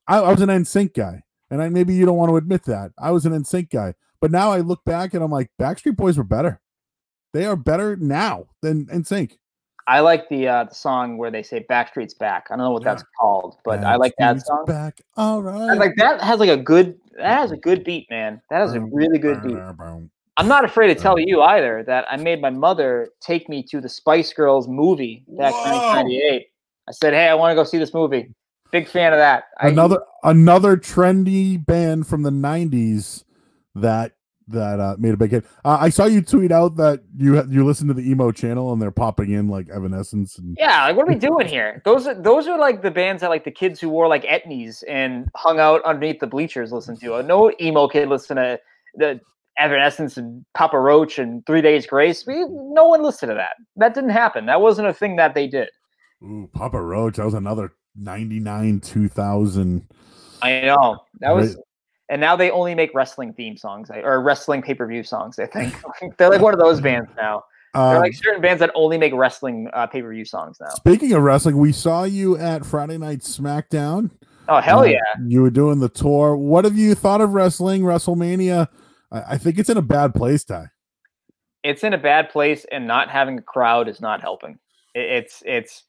[0.10, 2.92] I, I was an NSYNC guy, and I maybe you don't want to admit that
[2.98, 6.18] I was an NSYNC guy, but now I look back and I'm like, Backstreet Boys
[6.18, 6.60] were better.
[7.34, 9.38] They are better now than NSYNC.
[9.88, 12.84] I like the uh, the song where they say "Backstreet's back." I don't know what
[12.84, 12.94] yeah.
[12.94, 14.66] that's called, but I like that song.
[14.66, 15.78] Back, all right.
[15.78, 18.42] like that has like a good that has a good beat, man.
[18.50, 19.58] That has a really good beat.
[20.38, 23.82] I'm not afraid to tell you either that I made my mother take me to
[23.82, 26.48] the Spice Girls movie back in 1998.
[26.88, 28.30] I said, "Hey, I want to go see this movie."
[28.72, 29.46] Big fan of that.
[29.60, 33.24] Another I, another trendy band from the 90s
[33.76, 34.14] that
[34.48, 35.46] that uh, made a big hit.
[35.64, 38.82] Uh, I saw you tweet out that you you listen to the emo channel and
[38.82, 41.82] they're popping in like Evanescence and yeah, like what are we doing here?
[41.86, 44.84] Those are those are like the bands that like the kids who wore like etnies
[44.88, 47.22] and hung out underneath the bleachers listen to.
[47.24, 48.60] No emo kid listen to
[48.96, 49.20] the
[49.58, 52.26] Evanescence and Papa Roach and Three Days Grace.
[52.26, 53.56] We, no one listened to that.
[53.76, 54.46] That didn't happen.
[54.46, 55.70] That wasn't a thing that they did.
[56.24, 57.18] Ooh, Papa Roach.
[57.18, 59.88] That was another ninety nine two thousand.
[60.42, 61.58] I know that was
[62.12, 65.40] and now they only make wrestling theme songs or wrestling pay per view songs.
[65.40, 65.74] I think
[66.18, 67.44] they're like one of those bands now.
[67.74, 70.68] Um, they're like certain bands that only make wrestling uh, pay per view songs now.
[70.72, 74.12] Speaking of wrestling, we saw you at Friday Night SmackDown.
[74.50, 75.00] Oh hell uh, yeah!
[75.26, 76.36] You were doing the tour.
[76.36, 78.68] What have you thought of wrestling WrestleMania?
[79.10, 80.66] I, I think it's in a bad place, Ty.
[81.64, 84.60] It's in a bad place, and not having a crowd is not helping.
[84.94, 85.84] It, it's it's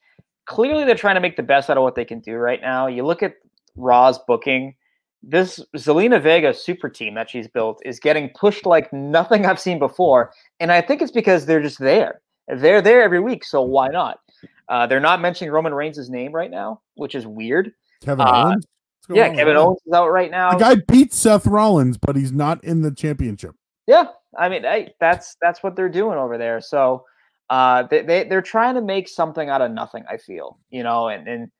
[0.45, 2.87] clearly they're trying to make the best out of what they can do right now.
[2.87, 3.35] You look at
[3.75, 4.75] Raw's booking
[5.23, 9.79] this Zelina Vega super team that she's built is getting pushed like nothing I've seen
[9.79, 10.33] before.
[10.59, 12.21] And I think it's because they're just there.
[12.47, 14.19] They're there every week, so why not?
[14.67, 17.71] Uh, they're not mentioning Roman Reigns' name right now, which is weird.
[18.01, 18.65] Kevin uh, Owens?
[19.09, 20.51] Yeah, Kevin Owens is out right now.
[20.51, 23.55] The guy beat Seth Rollins, but he's not in the championship.
[23.87, 24.05] Yeah,
[24.37, 26.61] I mean, hey, that's that's what they're doing over there.
[26.61, 27.05] So
[27.49, 30.03] uh, they, they they're trying to make something out of nothing.
[30.09, 31.51] I feel, you know, and and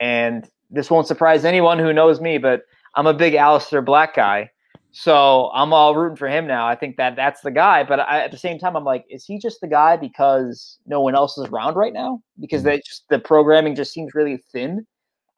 [0.00, 2.62] and this won't surprise anyone who knows me, but
[2.94, 4.50] I'm a big Aleister Black guy.
[4.92, 6.66] So I'm all rooting for him now.
[6.66, 7.84] I think that that's the guy.
[7.84, 11.02] But I, at the same time, I'm like, is he just the guy because no
[11.02, 12.22] one else is around right now?
[12.40, 12.70] Because mm-hmm.
[12.70, 14.86] they just the programming just seems really thin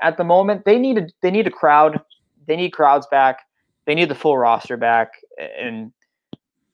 [0.01, 0.65] at the moment.
[0.65, 2.01] They need a they need a crowd.
[2.47, 3.41] They need crowds back.
[3.87, 5.11] They need the full roster back.
[5.59, 5.93] And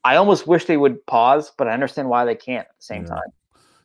[0.05, 3.03] I almost wish they would pause, but I understand why they can't at the same
[3.03, 3.11] yeah.
[3.11, 3.33] time.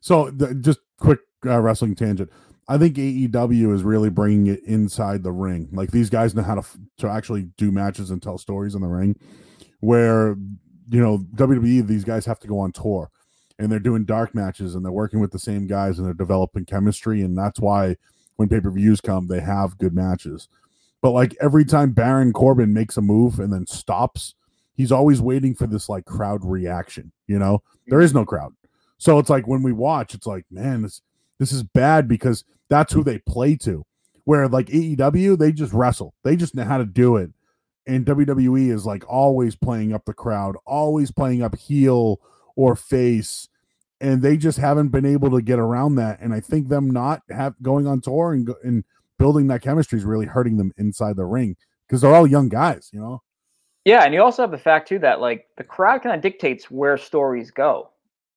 [0.02, 2.30] So the, just quick uh, wrestling tangent.
[2.68, 5.70] I think AEW is really bringing it inside the ring.
[5.72, 6.64] Like these guys know how to
[6.98, 9.18] to actually do matches and tell stories in the ring,
[9.80, 10.36] where
[10.90, 13.10] you know WWE these guys have to go on tour,
[13.60, 16.66] and they're doing dark matches and they're working with the same guys and they're developing
[16.66, 17.96] chemistry and that's why
[18.38, 20.48] when pay-per-views come they have good matches
[21.02, 24.34] but like every time baron corbin makes a move and then stops
[24.80, 27.61] he's always waiting for this like crowd reaction you know?
[27.88, 28.19] There is mm-hmm.
[28.19, 28.53] no crowd.
[28.97, 31.01] So it's like when we watch it's like man this
[31.38, 33.85] this is bad because that's who they play to.
[34.23, 36.14] Where like AEW they just wrestle.
[36.23, 37.31] They just know how to do it.
[37.88, 42.22] And WWE is like always playing up the crowd always playing up heel
[42.56, 43.49] or face.
[44.01, 46.19] And they just haven't been able to get around that.
[46.22, 48.85] And i think them not have going on tour and, and
[49.18, 52.89] building that chemistry is really hurting them inside the ring because they're all young guys
[52.93, 53.22] you know
[53.90, 56.70] yeah and you also have the fact too that like the crowd kind of dictates
[56.70, 57.90] where stories go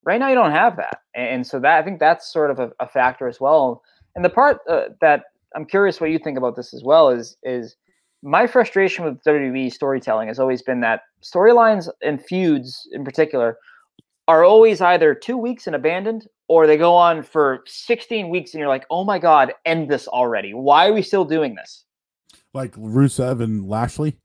[0.04, 2.70] right now you don't have that and so that i think that's sort of a,
[2.80, 3.82] a factor as well
[4.14, 5.24] and the part uh, that
[5.54, 7.76] i'm curious what you think about this as well is is
[8.22, 13.58] my frustration with WWE storytelling has always been that storylines and feuds in particular
[14.28, 18.60] are always either two weeks and abandoned or they go on for 16 weeks and
[18.60, 20.54] you're like, oh my God, end this already.
[20.54, 21.84] Why are we still doing this?
[22.54, 24.16] Like Rusev and Lashley.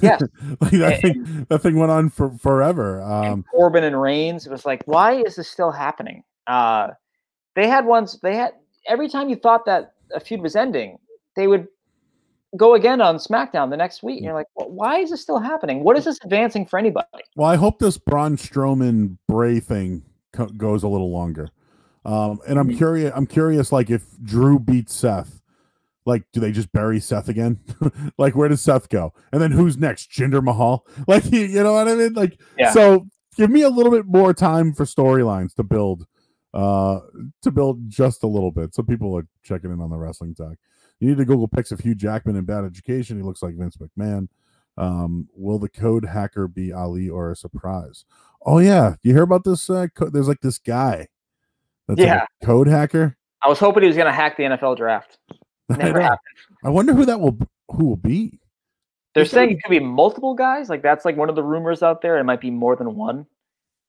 [0.00, 0.22] Yes.
[0.60, 3.02] like that, and, thing, that thing went on for forever.
[3.02, 4.46] Um, and Corbin and Reigns.
[4.46, 6.22] It was like, why is this still happening?
[6.46, 6.88] Uh,
[7.54, 8.52] they had ones, they had,
[8.86, 10.98] every time you thought that a feud was ending,
[11.36, 11.66] they would
[12.56, 14.16] go again on SmackDown the next week.
[14.16, 15.82] And you're like, well, why is this still happening?
[15.84, 17.06] What is this advancing for anybody?
[17.36, 20.02] Well, I hope this Braun Strowman Bray thing
[20.32, 21.48] co- goes a little longer.
[22.04, 22.76] Um, and I'm mm-hmm.
[22.76, 23.12] curious.
[23.14, 25.40] I'm curious, like if Drew beats Seth,
[26.06, 27.60] like do they just bury Seth again?
[28.18, 29.12] like where does Seth go?
[29.32, 30.10] And then who's next?
[30.10, 30.86] Jinder Mahal?
[31.06, 32.12] Like you know what I mean?
[32.14, 32.72] Like yeah.
[32.72, 33.06] so.
[33.36, 36.06] Give me a little bit more time for storylines to build,
[36.54, 37.00] uh,
[37.42, 38.76] to build just a little bit.
[38.76, 40.54] So people are checking in on the wrestling talk.
[41.00, 43.16] You need to Google pics of Hugh Jackman in bad education.
[43.16, 44.28] He looks like Vince McMahon.
[44.76, 48.04] Um, will the code hacker be Ali or a surprise?
[48.44, 49.68] Oh yeah, you hear about this?
[49.70, 51.08] Uh, co- there's like this guy.
[51.88, 53.16] That's yeah, like code hacker.
[53.42, 55.18] I was hoping he was going to hack the NFL draft.
[55.68, 56.16] Never I,
[56.64, 57.36] I wonder who that will
[57.68, 58.38] who will be.
[59.14, 60.68] They're saying it could be multiple guys.
[60.68, 62.18] Like that's like one of the rumors out there.
[62.18, 63.26] It might be more than one.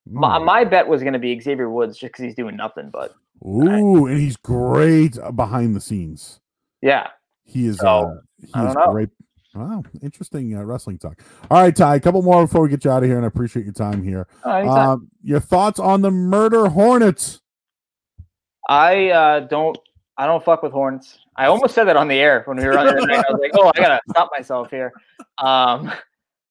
[0.08, 2.92] My, my bet was going to be Xavier Woods just because he's doing nothing.
[2.92, 6.40] But ooh, I, and he's great behind the scenes.
[6.82, 7.08] Yeah.
[7.44, 7.78] He is.
[7.78, 8.92] So, uh, he is know.
[8.92, 9.10] great.
[9.56, 11.22] Wow, interesting uh, wrestling talk.
[11.50, 13.30] All right, Ty, a couple more before we get you out of here, and I
[13.30, 14.28] appreciate your time here.
[14.44, 17.40] Um, your thoughts on the Murder Hornets?
[18.68, 19.78] I uh, don't.
[20.18, 21.20] I don't fuck with horns.
[21.36, 23.26] I almost said that on the air when we were on the night.
[23.28, 24.94] I was like, "Oh, I gotta stop myself here."
[25.38, 25.92] Um,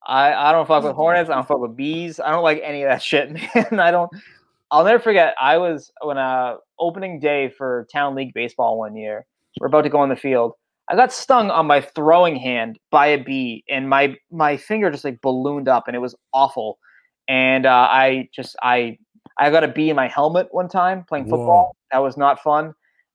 [0.07, 1.31] I I don't fuck with Hornets.
[1.31, 2.21] I don't fuck with bees.
[2.21, 3.81] I don't like any of that shit, man.
[3.81, 4.11] I don't.
[4.71, 5.35] I'll never forget.
[5.41, 9.27] I was when uh opening day for Town League baseball one year.
[9.61, 10.53] We're about to go on the field.
[10.91, 15.05] I got stung on my throwing hand by a bee, and my my finger just
[15.05, 16.79] like ballooned up, and it was awful.
[17.29, 18.99] And uh, I just I
[19.39, 21.47] I got a bee in my helmet one time playing football.
[21.47, 21.77] Whoa.
[21.93, 22.75] That was not fun.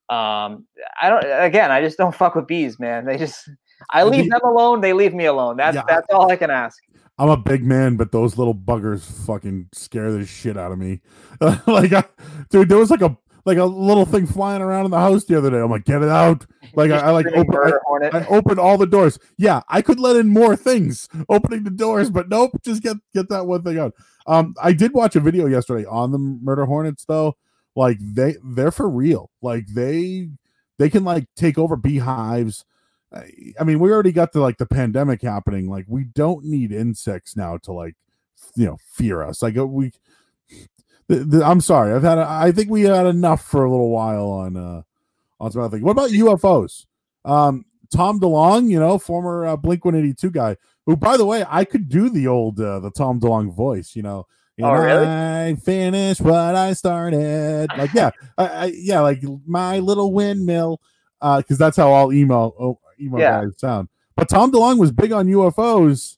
[0.10, 0.65] Um,
[1.02, 1.23] I don't.
[1.23, 3.06] Again, I just don't fuck with bees, man.
[3.06, 3.49] They just
[3.90, 4.81] I leave them alone.
[4.81, 5.57] They leave me alone.
[5.57, 6.77] That's yeah, that's all I can ask.
[7.18, 11.02] I'm a big man, but those little buggers fucking scare the shit out of me.
[11.41, 12.06] like, I,
[12.49, 15.38] dude, there was like a like a little thing flying around in the house the
[15.38, 15.57] other day.
[15.57, 16.45] I'm like, get it out.
[16.76, 17.56] Like I, I, like open,
[18.14, 19.19] I, I opened all the doors.
[19.38, 23.30] Yeah, I could let in more things opening the doors, but nope, just get get
[23.30, 23.94] that one thing out.
[24.27, 27.36] Um, I did watch a video yesterday on the murder hornets though.
[27.75, 29.31] Like they they're for real.
[29.41, 30.29] Like they
[30.77, 32.65] they can like take over beehives.
[33.11, 35.69] I mean, we already got the like the pandemic happening.
[35.69, 37.95] Like we don't need insects now to like
[38.55, 39.41] you know fear us.
[39.41, 39.91] Like uh, we
[41.07, 41.93] the, the, I'm sorry.
[41.93, 42.19] I've had.
[42.19, 44.81] A, I think we had enough for a little while on uh
[45.39, 45.83] on some other things.
[45.83, 46.85] What about UFOs?
[47.25, 50.55] Um, Tom DeLonge you know, former uh, Blink 182 guy,
[50.85, 53.95] who, by the way, I could do the old uh, the Tom DeLonge voice.
[53.95, 54.27] You know,
[54.61, 55.06] oh, really?
[55.06, 57.68] I finished what I started.
[57.77, 60.81] Like, yeah, I, I, yeah, like my little windmill,
[61.19, 63.44] because uh, that's how all emo oh, emo yeah.
[63.44, 63.90] guys sound.
[64.15, 66.18] But Tom DeLonge was big on UFOs,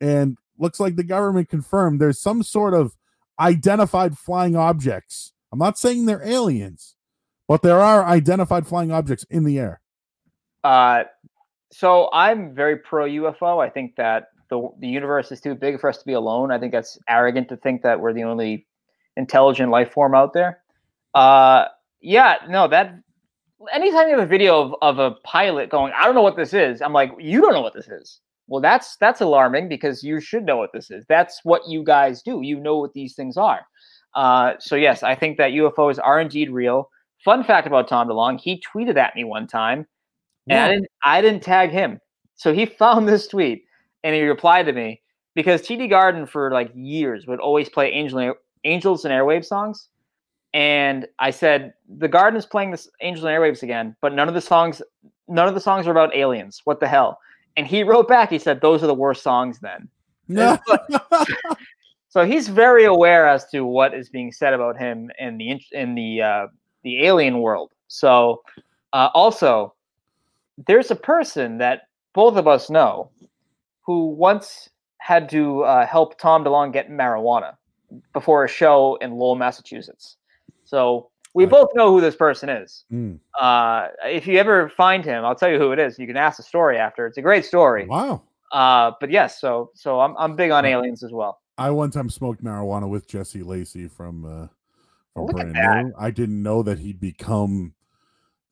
[0.00, 2.96] and looks like the government confirmed there's some sort of
[3.38, 5.32] identified flying objects.
[5.52, 6.94] I'm not saying they're aliens,
[7.48, 9.80] but there are identified flying objects in the air.
[10.62, 11.04] Uh,
[11.72, 13.64] so I'm very pro UFO.
[13.64, 16.52] I think that the the universe is too big for us to be alone.
[16.52, 18.66] I think that's arrogant to think that we're the only
[19.16, 20.62] intelligent life form out there.
[21.14, 21.66] Uh,
[22.00, 22.94] yeah, no, that
[23.72, 26.54] anytime you have a video of, of a pilot going, I don't know what this
[26.54, 28.20] is, I'm like, you don't know what this is.
[28.48, 31.04] Well, that's that's alarming because you should know what this is.
[31.08, 32.40] That's what you guys do.
[32.42, 33.60] You know what these things are.
[34.14, 36.90] Uh, so yes, I think that UFOs are indeed real.
[37.24, 39.86] Fun fact about Tom DeLonge: he tweeted at me one time,
[40.48, 42.00] and I didn't, I didn't tag him.
[42.34, 43.64] So he found this tweet
[44.04, 45.00] and he replied to me
[45.34, 49.88] because TD Garden for like years would always play Angel Angels and Airwave songs.
[50.52, 54.34] and I said the Garden is playing this Angels and Airwaves again, but none of
[54.34, 54.82] the songs,
[55.28, 56.60] none of the songs are about aliens.
[56.64, 57.18] What the hell?
[57.56, 58.30] And he wrote back.
[58.30, 59.58] He said those are the worst songs.
[59.60, 59.88] Then,
[60.28, 60.58] No.
[62.08, 65.94] so he's very aware as to what is being said about him in the in
[65.94, 66.46] the uh,
[66.82, 67.72] the alien world.
[67.88, 68.42] So,
[68.92, 69.74] uh, also,
[70.66, 71.82] there's a person that
[72.12, 73.10] both of us know
[73.82, 77.56] who once had to uh, help Tom DeLonge get marijuana
[78.12, 80.16] before a show in Lowell, Massachusetts.
[80.64, 81.50] So we Right.
[81.50, 82.84] both know who this person is.
[82.92, 83.18] Mm.
[83.40, 85.98] Uh, if you ever find him, I'll tell you who it is.
[85.98, 87.06] You can ask the story after.
[87.06, 87.86] It's a great story.
[87.86, 88.22] Wow.
[88.52, 91.40] Uh, but yes, so so I'm I'm big on aliens as well.
[91.56, 94.46] I one time smoked marijuana with Jesse Lacey from uh
[95.14, 95.88] from Look Brand.
[95.88, 95.94] New.
[95.98, 97.74] I didn't know that he'd become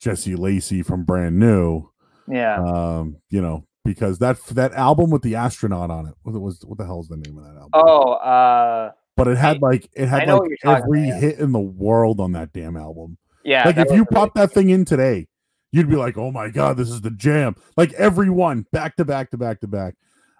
[0.00, 1.90] Jesse Lacey from Brand New.
[2.28, 2.62] Yeah.
[2.62, 6.14] Um, you know, because that that album with the astronaut on it.
[6.22, 7.70] What was what the hell is the name of that album?
[7.72, 11.38] oh, uh, but it had like it had like what you're talking every about, hit
[11.38, 13.16] in the world on that damn album.
[13.44, 13.64] yeah.
[13.64, 15.26] like if you really- pop that thing in today,
[15.72, 19.30] you'd be like, "Oh my god, this is the jam!" Like everyone back to back
[19.30, 19.94] to back to back.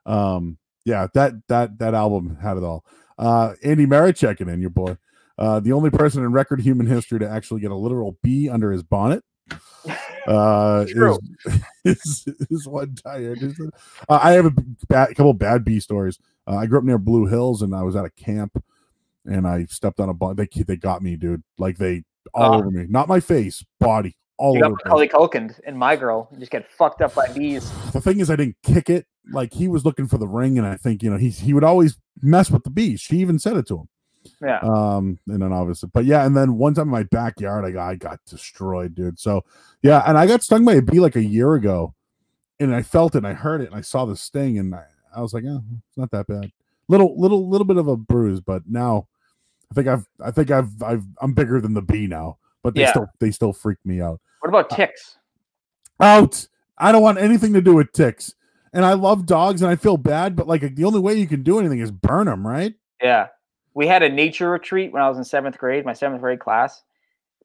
[0.04, 2.84] Um, yeah, that that that album had it all.
[3.16, 4.98] Uh, Andy Merritt checking in, your boy.
[5.38, 8.72] Uh, the only person in record human history to actually get a literal bee under
[8.72, 9.24] his bonnet.
[10.28, 11.18] Uh, True.
[11.84, 13.38] is, is is one tired.
[14.09, 14.52] Uh, I have a
[14.88, 16.18] bad, couple bad bee stories.
[16.46, 18.62] Uh, I grew up near Blue Hills, and I was at a camp,
[19.24, 20.36] and I stepped on a bun.
[20.36, 21.42] They they got me, dude.
[21.59, 22.59] Like they all Ah.
[22.59, 24.74] over me, not my face, body, all You over.
[24.76, 26.28] got Macaulay Culkin and My Girl.
[26.32, 27.70] You just get fucked up by bees.
[27.92, 29.06] The thing is, I didn't kick it.
[29.32, 31.64] Like he was looking for the ring, and I think you know he he would
[31.64, 33.00] always mess with the bees.
[33.00, 33.88] She even said it to him.
[34.42, 34.59] Yeah.
[34.60, 37.88] Um, and then obviously, but yeah, and then one time in my backyard, I got
[37.88, 39.18] I got destroyed, dude.
[39.18, 39.44] So
[39.82, 41.94] yeah, and I got stung by a bee like a year ago,
[42.60, 44.84] and I felt it, and I heard it, and I saw the sting, and I,
[45.14, 46.50] I was like, oh, it's not that bad.
[46.88, 49.06] Little, little, little bit of a bruise, but now
[49.70, 52.80] I think I've, I think I've, I've, I'm bigger than the bee now, but they
[52.82, 52.90] Yeah.
[52.90, 54.20] still, they still freak me out.
[54.40, 55.18] What about ticks?
[56.00, 56.46] Out.
[56.78, 58.34] I don't want anything to do with ticks,
[58.72, 61.42] and I love dogs, and I feel bad, but like the only way you can
[61.42, 62.74] do anything is burn them, right?
[63.02, 63.28] Yeah.
[63.74, 66.82] We had a nature retreat when I was in seventh grade, my seventh grade class.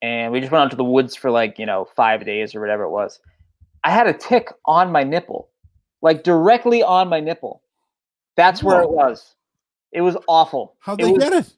[0.01, 2.59] And we just went out to the woods for like, you know, five days or
[2.59, 3.19] whatever it was.
[3.83, 5.49] I had a tick on my nipple,
[6.01, 7.61] like directly on my nipple.
[8.35, 9.35] That's where it was.
[9.91, 10.75] It was awful.
[10.79, 11.53] How'd It they was- get it?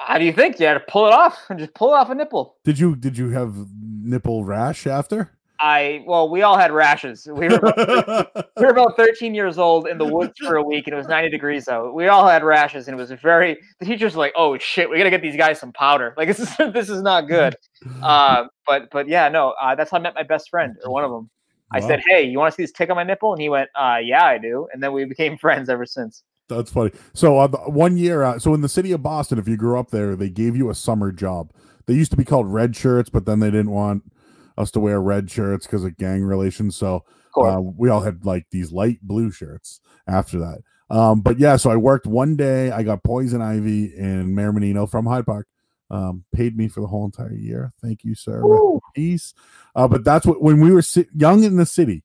[0.00, 0.60] How do you think?
[0.60, 2.56] You had to pull it off and just pull it off a nipple.
[2.64, 3.52] Did you, did you have
[3.82, 5.32] nipple rash after?
[5.60, 7.26] I, well, we all had rashes.
[7.26, 10.86] We were, about, we were about 13 years old in the woods for a week
[10.86, 11.94] and it was 90 degrees out.
[11.94, 14.98] We all had rashes and it was very, the teachers were like, oh shit, we
[14.98, 16.14] got to get these guys some powder.
[16.16, 17.56] Like, this is, this is not good.
[18.02, 21.04] Uh, but but yeah, no, uh, that's how I met my best friend or one
[21.04, 21.30] of them.
[21.70, 23.68] I said, "Hey, you want to see this tick on my nipple?" And he went,
[23.74, 26.22] uh, "Yeah, I do." And then we became friends ever since.
[26.48, 26.92] That's funny.
[27.12, 29.90] So uh, one year, uh, so in the city of Boston, if you grew up
[29.90, 31.52] there, they gave you a summer job.
[31.86, 34.10] They used to be called red shirts, but then they didn't want
[34.58, 36.76] us to wear red shirts because of gang relations.
[36.76, 37.04] So
[37.36, 40.58] uh, we all had like these light blue shirts after that.
[40.90, 42.70] Um, but yeah, so I worked one day.
[42.70, 45.46] I got poison ivy in Mayor Menino from Hyde Park.
[45.90, 47.72] Um, paid me for the whole entire year.
[47.80, 48.40] Thank you, sir.
[48.42, 48.80] Rest in Woo.
[48.94, 49.32] peace.
[49.74, 52.02] Uh, but that's what when we were si- young in the city,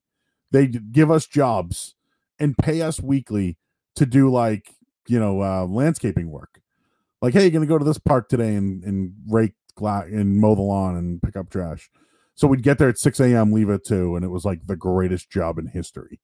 [0.51, 1.95] they give us jobs
[2.39, 3.57] and pay us weekly
[3.95, 4.75] to do like
[5.07, 6.61] you know uh, landscaping work.
[7.21, 10.55] Like, hey, you're gonna go to this park today and and rake gla- and mow
[10.55, 11.89] the lawn and pick up trash.
[12.35, 14.75] So we'd get there at 6 a.m., leave at two, and it was like the
[14.75, 16.19] greatest job in history.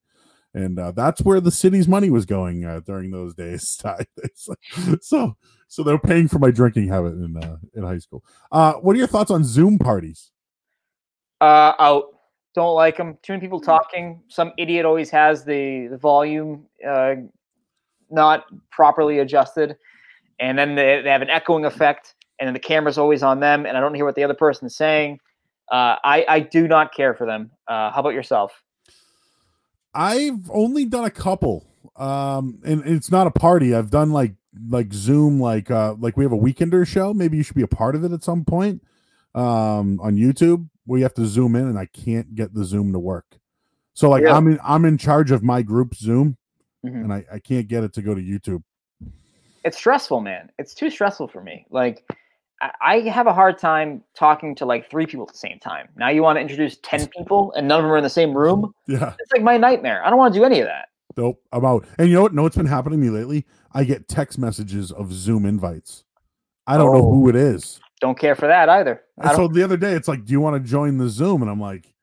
[0.53, 3.75] And uh, that's where the city's money was going uh, during those days.
[3.81, 4.05] Ty.
[4.17, 4.57] It's like-
[5.01, 5.35] so,
[5.67, 8.23] so they're paying for my drinking habit in uh, in high school.
[8.51, 10.31] Uh, what are your thoughts on Zoom parties?
[11.39, 12.05] Uh, out.
[12.55, 13.17] Don't like them.
[13.21, 14.23] Too many people talking.
[14.27, 17.13] Some idiot always has the the volume uh,
[18.09, 19.77] not properly adjusted,
[20.39, 23.67] and then they, they have an echoing effect, and then the camera's always on them,
[23.67, 25.19] and I don't hear what the other person is saying.
[25.71, 27.51] Uh, I I do not care for them.
[27.67, 28.63] Uh, how about yourself?
[29.93, 31.65] I've only done a couple.
[31.95, 33.73] Um, and it's not a party.
[33.75, 34.33] I've done like
[34.69, 37.13] like Zoom, like uh like we have a weekender show.
[37.13, 38.83] Maybe you should be a part of it at some point.
[39.35, 42.99] Um, on YouTube, We have to zoom in, and I can't get the Zoom to
[42.99, 43.37] work.
[43.93, 44.35] So like Really?
[44.35, 46.37] I'm in I'm in charge of my group Zoom,
[46.85, 47.03] Mhm.
[47.03, 48.63] and I I can't get it to go to YouTube.
[49.65, 50.49] it's stressful, man.
[50.57, 51.65] It's too stressful for me.
[51.69, 52.09] Like,
[52.81, 55.87] I, have a hard time talking to like three people at the same time.
[55.95, 58.35] Now you want to introduce ten people and none of them are in the same
[58.35, 58.73] room.
[58.87, 60.03] Yeah, It's like my nightmare.
[60.05, 60.89] I don't want to do any of that.
[61.15, 61.41] nope.
[61.51, 61.85] I'm out.
[61.97, 62.33] And you know what?
[62.33, 63.45] Know what's been happening to me lately?
[63.73, 66.03] I get text messages of Zoom invites.
[66.67, 67.13] I don't know Oh.
[67.13, 67.79] who it is.
[68.01, 69.01] Don't care for that either.
[69.19, 71.41] I so the other day, it's like, do you want to join the Zoom?
[71.41, 71.93] And I'm like,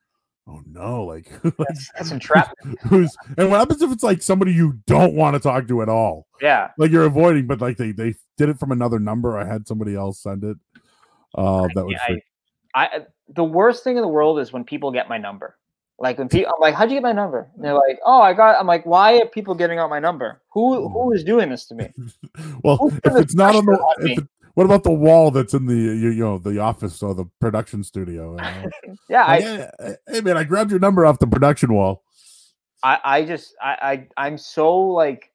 [0.49, 2.79] oh no, like, that's, that's entrapment.
[2.89, 5.89] who's and what happens if it's like somebody you don't want to talk to at
[5.89, 6.27] all?
[6.41, 6.71] Yeah.
[6.79, 9.39] Like you're avoiding, but like they they did it from another number.
[9.39, 10.57] I had somebody else send it.
[11.35, 11.93] Uh, that would.
[11.93, 12.25] Yeah, freak-
[12.75, 15.57] I, I the worst thing in the world is when people get my number.
[15.99, 18.35] Like when people, I'm like, "How'd you get my number?" And they're like, "Oh, I
[18.35, 20.43] got." I'm like, "Why are people getting out my number?
[20.53, 21.89] Who who is doing this to me?"
[22.63, 25.67] well, if it's not on the, on if it, what about the wall that's in
[25.67, 28.37] the you, you know the office or the production studio?
[28.37, 28.71] know?
[29.11, 32.03] Yeah, I, hey, hey, man, I grabbed your number off the production wall.
[32.83, 35.31] I, I just, I, I, I'm so like,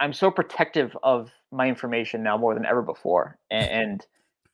[0.00, 4.06] I'm so protective of my information now more than ever before, and, and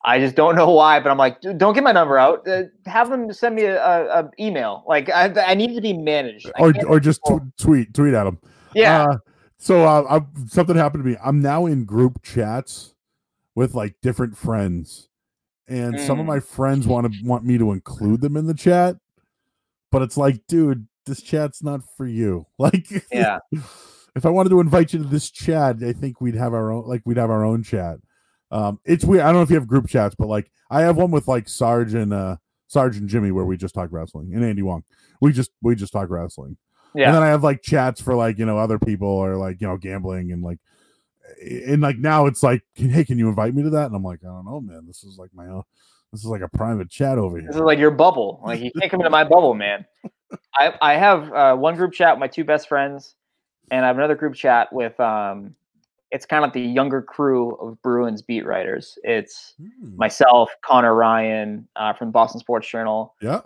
[0.04, 0.98] I just don't know why.
[0.98, 2.46] But I'm like, "Dude, don't get my number out.
[2.48, 4.82] Uh, have them send me a, a, a email.
[4.84, 6.50] Like, I, I need to be managed.
[6.56, 8.40] I or or just tw- tweet tweet at them.
[8.74, 9.18] yeah, Uh,
[9.58, 11.16] so uh, something happened to me.
[11.24, 12.91] I'm now in group chats
[13.54, 15.08] with like different friends,
[15.68, 16.28] and some of Mm.
[16.28, 18.96] my friends want to want me to include them in the chat,
[19.90, 22.46] but it's like, dude, this chat's not for you.
[22.58, 23.38] Like, yeah.
[24.14, 26.86] if I wanted to invite you to this chat, I think we'd have our own
[26.86, 27.98] like we'd have our own chat.
[28.50, 29.22] Um, it's weird.
[29.22, 31.48] I don't know if you have group chats, but like I have one with like
[31.48, 32.36] Sarge and uh
[32.68, 34.84] Sarge and Jimmy where we just talk wrestling and Andy Wong.
[35.20, 36.56] We just we just talk wrestling.
[36.94, 37.06] Yeah.
[37.06, 39.66] And then I have like chats for like, you know, other people or like, you
[39.66, 40.58] know, gambling and like
[41.40, 43.86] and like now it's like, hey, can you invite me to that?
[43.86, 44.84] And I'm like, I don't know, man.
[44.86, 45.62] This is like my own
[46.12, 47.46] this is like a private chat over here.
[47.48, 48.40] This is like your bubble.
[48.44, 49.86] Like you can't come into my bubble, man.
[50.54, 53.14] I I have uh, one group chat with my two best friends,
[53.70, 55.54] and I have another group chat with um,
[56.10, 58.98] it's kind of like the younger crew of Bruins beat writers.
[59.02, 59.96] It's Hmm.
[59.96, 63.40] myself, Connor Ryan uh, from Boston Sports Journal, yeah.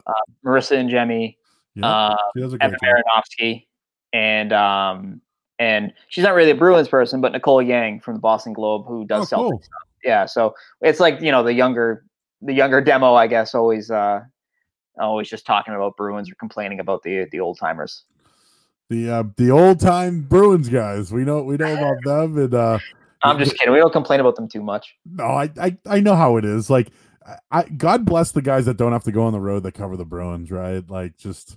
[0.44, 1.36] Marisa Ingemi,
[1.76, 1.86] Yeah.
[1.86, 3.04] uh, she does a great Evan job.
[3.40, 3.66] Baranovsky,
[4.12, 5.20] and um,
[5.59, 9.05] and she's not really a Bruins person, but Nicole Yang from the Boston Globe who
[9.07, 9.62] does Oh, Celtics cool.
[9.62, 9.83] stuff.
[10.05, 12.05] Yeah, so it's like you know the younger
[12.43, 14.20] the younger demo, I guess, always uh
[14.99, 18.05] always just talking about Bruins or complaining about the the old timers.
[18.89, 21.12] The uh the old time Bruins guys.
[21.12, 22.78] We know we know about them and uh
[23.23, 23.73] I'm just kidding.
[23.73, 24.95] We don't complain about them too much.
[25.05, 26.70] No, I, I I know how it is.
[26.70, 26.91] Like,
[27.27, 29.73] I, I God bless the guys that don't have to go on the road that
[29.73, 30.89] cover the Bruins, right?
[30.89, 31.57] Like, just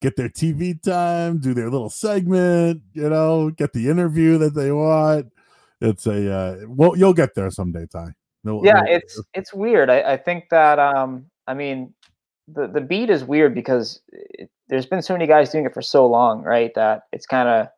[0.00, 4.70] get their TV time, do their little segment, you know, get the interview that they
[4.72, 5.32] want.
[5.80, 8.12] It's a uh, well, you'll get there someday, Ty.
[8.44, 9.90] No, Yeah, no- it's it's weird.
[9.90, 11.94] I, I think that um I mean
[12.48, 15.82] the the beat is weird because it, there's been so many guys doing it for
[15.82, 16.72] so long, right?
[16.74, 17.68] That it's kind of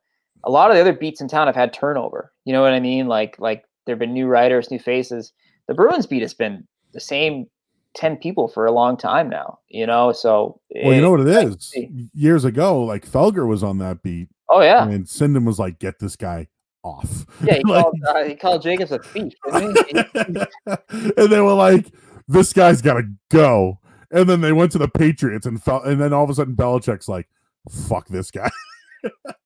[0.44, 2.32] a lot of the other beats in town have had turnover.
[2.44, 3.06] You know what I mean?
[3.06, 5.32] Like like there've been new writers, new faces.
[5.68, 7.46] The Bruins beat has been the same
[7.94, 9.58] ten people for a long time now.
[9.68, 11.74] You know, so well, you know what it is.
[12.14, 15.98] Years ago, like Felger was on that beat, Oh yeah, and Sinden was like, "Get
[15.98, 16.48] this guy
[16.82, 17.54] off." yeah.
[17.54, 19.32] He Like- called uh, he called Jacobs a thief.
[19.52, 21.86] And they were like,
[22.28, 23.78] "This guy's got to go."
[24.10, 26.56] And then they went to the Patriots and felt, and then all of a sudden
[26.56, 27.28] Belichick's like,
[27.70, 28.50] "Fuck this guy."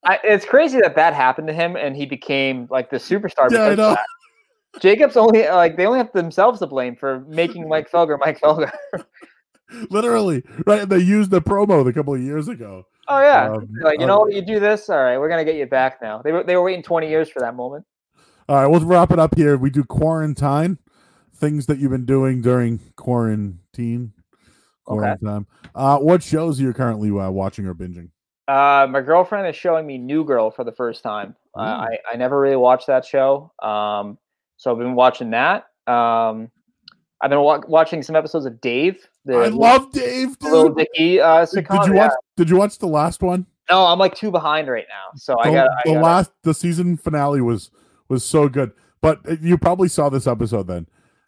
[0.05, 3.51] I, it's crazy that that happened to him and he became like the superstar.
[3.51, 3.97] Yeah, I know.
[4.81, 8.73] Jacobs only like they only have themselves to blame for making Mike Felger Mike Felger.
[9.91, 10.89] Literally, right?
[10.89, 12.87] They used the promo a couple of years ago.
[13.09, 15.45] Oh yeah, Um, like you uh, know what, you do this, all right, we're gonna
[15.45, 16.23] get you back now.
[16.23, 17.85] They were they were waiting twenty years for that moment.
[18.49, 19.57] All right, we'll wrap it up here.
[19.57, 20.79] We do quarantine
[21.35, 24.13] things that you've been doing during quarantine.
[24.89, 25.17] Okay.
[25.19, 25.47] Quarantine.
[25.75, 28.11] Uh, what shows are you currently uh, watching or binging?
[28.47, 31.35] Uh, my girlfriend is showing me New Girl for the first time.
[31.59, 31.63] Ooh.
[31.63, 34.19] I I never really watched that show, um,
[34.65, 35.67] so I've been watching that.
[35.87, 36.51] Um,
[37.21, 39.07] I've been wa- watching some episodes of Dave.
[39.25, 40.39] The I love Dave.
[40.39, 41.83] the Lil Dicky uh, Did, sitcom.
[41.83, 42.07] did you yeah.
[42.09, 42.13] watch?
[42.37, 43.47] Did you watch the last one?
[43.71, 46.97] No, I'm like two behind right now, so I the, got the last the season
[46.97, 47.71] finale was
[48.09, 48.73] was so good
[49.05, 50.87] but uh, you probably saw this episode then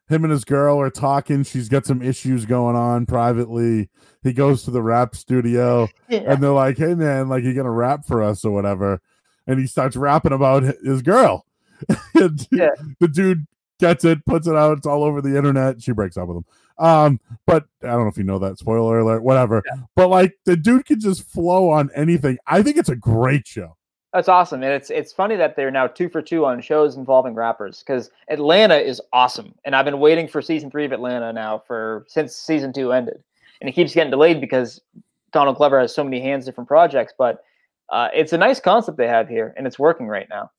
[0.08, 3.88] him and his girl are talking she's got some issues going on privately
[4.22, 8.04] he goes to the rap studio and they're like hey man like you're gonna rap
[8.04, 9.00] for us or whatever
[9.46, 11.45] and he starts rapping about his girl
[12.52, 12.70] Yeah.
[13.00, 13.46] the dude
[13.78, 16.44] gets it puts it out it's all over the internet she breaks up with him
[16.78, 19.62] um but i don't know if you know that spoiler alert whatever
[19.94, 23.76] but like the dude can just flow on anything i think it's a great show
[24.12, 27.34] That's awesome, and it's it's funny that they're now two for two on shows involving
[27.34, 31.58] rappers because Atlanta is awesome, and I've been waiting for season three of Atlanta now
[31.66, 33.22] for since season two ended,
[33.60, 34.80] and it keeps getting delayed because
[35.32, 37.12] Donald Glover has so many hands different projects.
[37.18, 37.44] But
[37.90, 40.50] uh, it's a nice concept they have here, and it's working right now.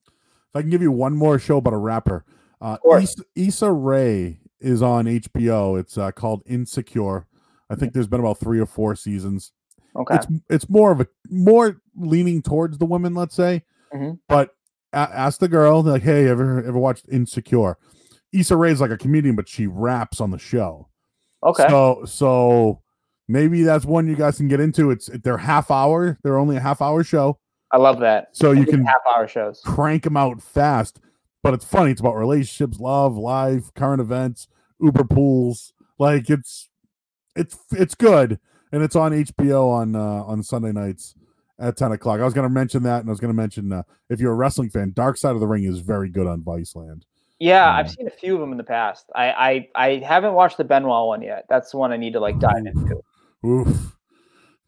[0.53, 2.25] If I can give you one more show about a rapper,
[2.61, 2.77] uh.
[3.01, 5.79] Issa, Issa Rae is on HBO.
[5.79, 7.27] It's uh, called Insecure.
[7.69, 9.51] I think there's been about three or four seasons.
[9.95, 13.63] Okay, It's it's more of a more leaning towards the women, let's say.
[13.93, 14.19] Mhm.
[14.29, 14.51] But
[14.93, 17.77] a- ask the girl, like, hey, ever ever watched Insecure?
[18.31, 20.87] Issa Rae's like a comedian, but she raps on the show.
[21.43, 22.81] okay, So so
[23.27, 24.91] maybe that's one you guys can get into.
[24.91, 26.17] It's they're half hour.
[26.23, 27.39] They're only a half hour show,
[27.71, 28.29] I love that.
[28.31, 29.61] so you can half hour shows.
[29.65, 30.99] crank them out fast.
[31.43, 31.91] But it's funny.
[31.91, 34.47] It's about relationships, love, life, current events.
[34.81, 35.73] Uber pools.
[35.99, 36.69] Like it's
[37.35, 38.39] it's it's good,
[38.71, 41.15] and it's on HBO on uh, on Sunday nights
[41.59, 42.19] at ten o'clock.
[42.19, 44.31] I was going to mention that, and I was going to mention uh, if you're
[44.31, 47.03] a wrestling fan, Dark Side of the Ring is very good on Viceland.
[47.39, 49.05] Yeah, I've seen a few of them in the past.
[49.15, 51.45] I I, I haven't watched the Benoit one yet.
[51.49, 53.01] That's the one I need to like dive into.
[53.45, 53.95] Oof.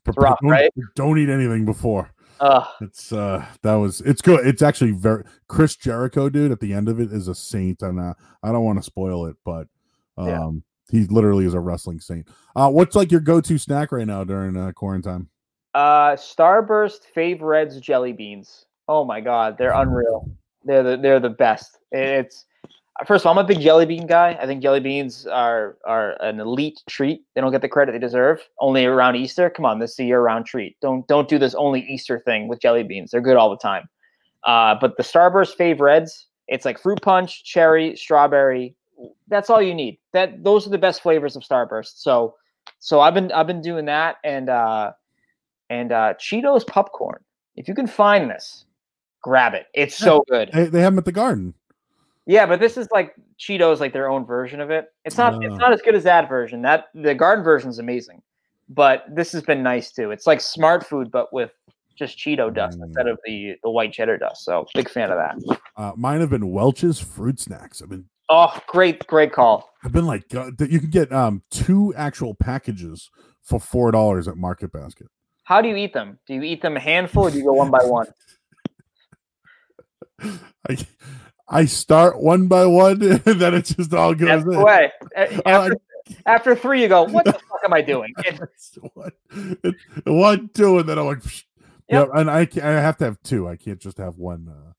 [0.05, 0.71] It's rough, don't, right?
[0.95, 2.11] Don't eat anything before.
[2.39, 2.67] Ugh.
[2.81, 4.45] It's uh that was it's good.
[4.47, 7.81] It's actually very Chris Jericho, dude, at the end of it is a saint.
[7.81, 8.13] And uh,
[8.43, 9.67] I don't want to spoil it, but
[10.17, 10.99] um Yeah.
[10.99, 12.27] he literally is a wrestling saint.
[12.55, 15.27] Uh what's like your go-to snack right now during uh, quarantine?
[15.75, 18.65] Uh, Starburst Fave Reds jelly beans.
[18.87, 20.29] Oh my god, they're unreal.
[20.63, 21.77] They're the they're the best.
[21.91, 22.45] It's
[23.05, 24.37] first of all, I'm a big jelly bean guy.
[24.41, 27.21] I think jelly beans are are an elite treat.
[27.33, 28.41] They don't get the credit they deserve.
[28.59, 29.49] Only around Easter.
[29.49, 30.77] Come on, this is a year-round treat.
[30.81, 33.11] Don't don't do this only Easter thing with jelly beans.
[33.11, 33.87] They're good all the time.
[34.45, 38.75] Uh, but the Starburst Fave Reds, it's like fruit punch, cherry, strawberry.
[39.27, 39.99] That's all you need.
[40.13, 42.01] That those are the best flavors of Starburst.
[42.01, 42.35] So
[42.79, 44.91] so I've been I've been doing that and uh
[45.69, 47.23] and uh Cheetos popcorn.
[47.55, 48.65] If you can find this,
[49.21, 49.67] grab it.
[49.73, 50.49] It's so good.
[50.53, 51.53] They, they have them at the garden.
[52.29, 54.85] Yeah, but this is like Cheetos, like their own version of it.
[55.03, 55.43] It's not.
[55.43, 56.61] It's not as good as that version.
[56.61, 58.21] That the garden version is amazing,
[58.69, 60.11] but this has been nice too.
[60.11, 61.49] It's like smart food, but with
[61.97, 62.83] just Cheeto dust Mm.
[62.83, 64.45] instead of the the white cheddar dust.
[64.45, 65.59] So big fan of that.
[65.75, 67.81] Uh mine have been Welch's fruit snacks.
[67.81, 69.71] I've been Oh, great, great call.
[69.83, 73.09] I've been like uh, you can get um two actual packages
[73.41, 75.07] for four dollars at Market Basket.
[75.45, 76.19] How do you eat them?
[76.27, 78.05] Do you eat them a handful, or do you go one by one?
[80.69, 80.77] I
[81.49, 84.49] I start one by one, and then it just all goes That's in.
[84.51, 84.91] the way.
[85.17, 85.75] A- I After,
[86.25, 88.13] after three, you go, "What the fuck am I doing?"
[90.05, 91.43] One, two, and then I'm like, psh.
[91.89, 92.09] yeah, Yep.
[92.13, 93.47] and I I have to have two.
[93.47, 94.47] I can't just have one.
[94.49, 94.73] Uh,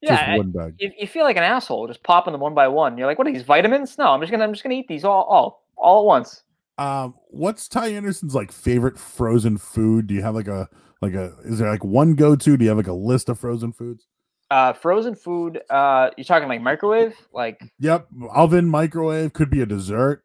[0.00, 0.74] yeah, just one bag.
[0.78, 2.96] you, you feel like an asshole just popping them one by one.
[2.98, 5.04] You're like, "What are these vitamins?" No, I'm just gonna I'm just gonna eat these
[5.04, 6.42] all all all at once.
[6.78, 10.06] Um, what's Ty Anderson's like favorite frozen food?
[10.06, 10.68] Do you have like a
[11.02, 11.34] like a?
[11.44, 12.56] Is there like one go to?
[12.56, 14.06] Do you have like a list of frozen foods?
[14.50, 15.60] Uh, frozen food.
[15.68, 17.14] Uh, you're talking like microwave?
[17.32, 20.24] Like, Yep, oven, microwave could be a dessert.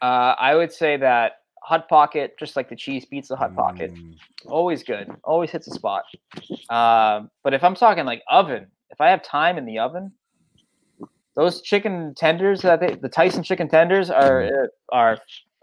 [0.00, 1.32] uh, I would say that
[1.62, 4.16] hot pocket, just like the cheese pizza hot pocket, Mm,
[4.46, 5.08] always good.
[5.22, 6.02] Always hits a spot.
[6.68, 10.12] Um, but if I'm talking like oven, if I have time in the oven,
[11.36, 15.18] those chicken tenders that they, the Tyson chicken tenders are uh, are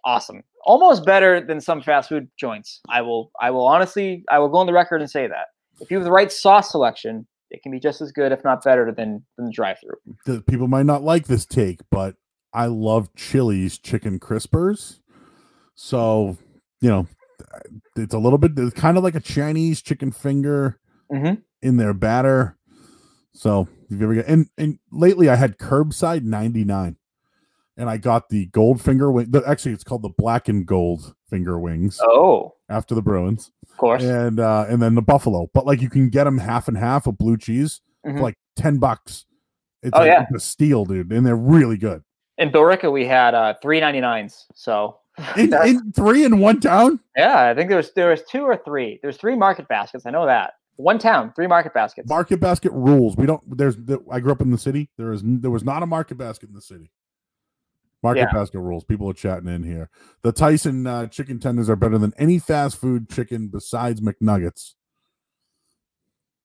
[0.05, 0.41] awesome.
[0.65, 2.81] Almost better than some fast food joints.
[2.89, 5.47] I will I will honestly I will go on the record and say that.
[5.79, 8.63] If you have the right sauce selection, it can be just as good, if not
[8.63, 10.41] better, than than the drive-through.
[10.43, 12.15] people might not like this take, but
[12.53, 14.99] I love Chili's chicken crispers.
[15.75, 16.37] So,
[16.81, 17.07] you know,
[17.95, 20.79] it's a little bit it's kind of like a Chinese chicken finger
[21.11, 21.41] Mhm.
[21.61, 22.57] in their batter.
[23.33, 26.97] So, if you ever get and and lately I had curbside 99
[27.77, 29.31] and I got the gold finger wing.
[29.31, 34.03] The, actually, it's called the black and gold finger wings Oh, after the Bruins, course.
[34.03, 35.49] and uh and then the buffalo.
[35.53, 38.17] But like you can get them half and half of blue cheese Mhm.
[38.17, 39.25] for like ten bucks.
[39.81, 40.23] It's Oh, a, yeah.
[40.29, 42.03] it's a steal, dude, and they're really good.
[42.37, 44.45] In Billerica, we had uh, three ninety nines.
[44.53, 44.97] So
[45.37, 46.99] In, in three in one town.
[47.17, 48.99] yeah, I think there was there was two or three.
[49.01, 50.05] There's three market baskets.
[50.05, 50.53] I know that.
[50.77, 52.07] One town, three market baskets.
[52.07, 53.17] Market basket rules.
[53.17, 53.41] We don't.
[53.57, 53.75] There's.
[53.75, 54.89] The, I grew up in the city.
[54.97, 55.21] There is.
[55.25, 56.89] There was not a market basket in the city.
[58.01, 58.31] Market Yeah.
[58.33, 58.83] basket rules.
[58.83, 59.89] People are chatting in here.
[60.21, 64.75] The Tyson uh, chicken tenders are better than any fast food chicken besides McNuggets.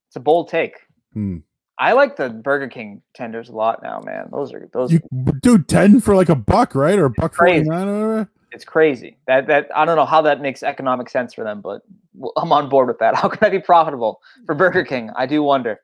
[0.08, 0.76] It's a bold take.
[1.12, 1.38] Hmm.
[1.78, 4.28] I like the Burger King tenders a lot now, man.
[4.30, 4.92] Those are those.
[4.92, 5.00] You
[5.42, 6.98] dude, ten for like a buck, right?
[6.98, 8.30] Or a buck forty nine or whatever.
[8.52, 9.16] it's crazy.
[9.26, 11.82] That that I don't know how that makes economic sense for them, but
[12.36, 13.16] I'm on board with that.
[13.20, 15.10] How can that be profitable for Burger King?
[15.16, 15.80] I do wonder.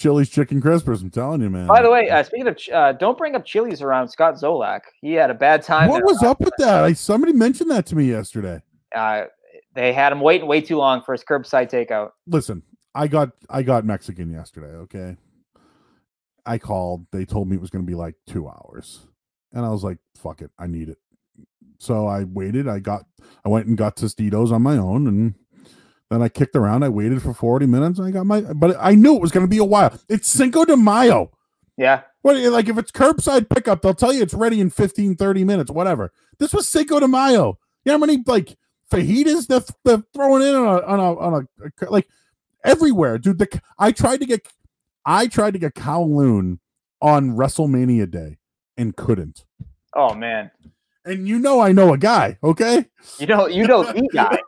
[0.00, 1.02] Chili's chicken crispers.
[1.02, 1.66] I'm telling you, man.
[1.66, 4.80] By the way, uh, speaking of, uh, don't bring up Chili's around Scott Zolak.
[5.02, 5.90] He had a bad time.
[5.90, 6.84] what was up with that?
[6.84, 8.62] I somebody mentioned that to me yesterday.
[8.94, 9.24] Uh,
[9.74, 12.12] they had him waiting way too long for his curbside takeout.
[12.26, 12.62] listen,
[12.94, 15.18] I got I got Mexican yesterday, okay?
[16.46, 19.00] I called, they told me it was gonna be like two hours.
[19.52, 20.98] And I was like, fuck it, I need it.
[21.78, 23.04] So I waited, I got
[23.44, 25.34] I went and got Tostitos on my own and
[26.10, 28.94] then I kicked around, I waited for 40 minutes, and I got my but I
[28.94, 29.92] knew it was gonna be a while.
[30.08, 31.30] It's Cinco de Mayo.
[31.76, 35.44] Yeah, What like if it's curbside pickup, they'll tell you it's ready in 15, 30
[35.44, 36.12] minutes, whatever.
[36.38, 37.58] This was Cinco de Mayo.
[37.84, 38.58] You know how many like
[38.92, 42.06] fajitas they're, they're throwing in on a on a on a, a- like
[42.64, 43.38] everywhere, dude.
[43.38, 44.46] The I tried to get
[45.06, 46.58] I tried to get Kowloon
[47.00, 48.36] on WrestleMania day
[48.76, 49.46] and couldn't.
[49.94, 50.50] Oh man,
[51.04, 52.86] And you know I know a guy, okay?
[53.18, 54.38] you know you know the guy.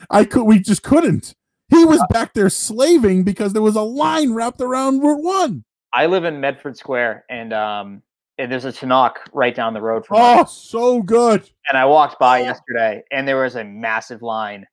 [0.10, 1.34] I could we just couldn't.
[1.70, 5.64] He was back there slaving because there was a line wrapped around Route One.
[5.92, 8.02] I live in Medford Square, and um,
[8.38, 10.38] and there's a Tenoch right down the road from us.
[10.40, 11.48] Oh, so good.
[11.68, 12.44] And I walked by Oh.
[12.44, 14.66] yesterday, and there was a massive line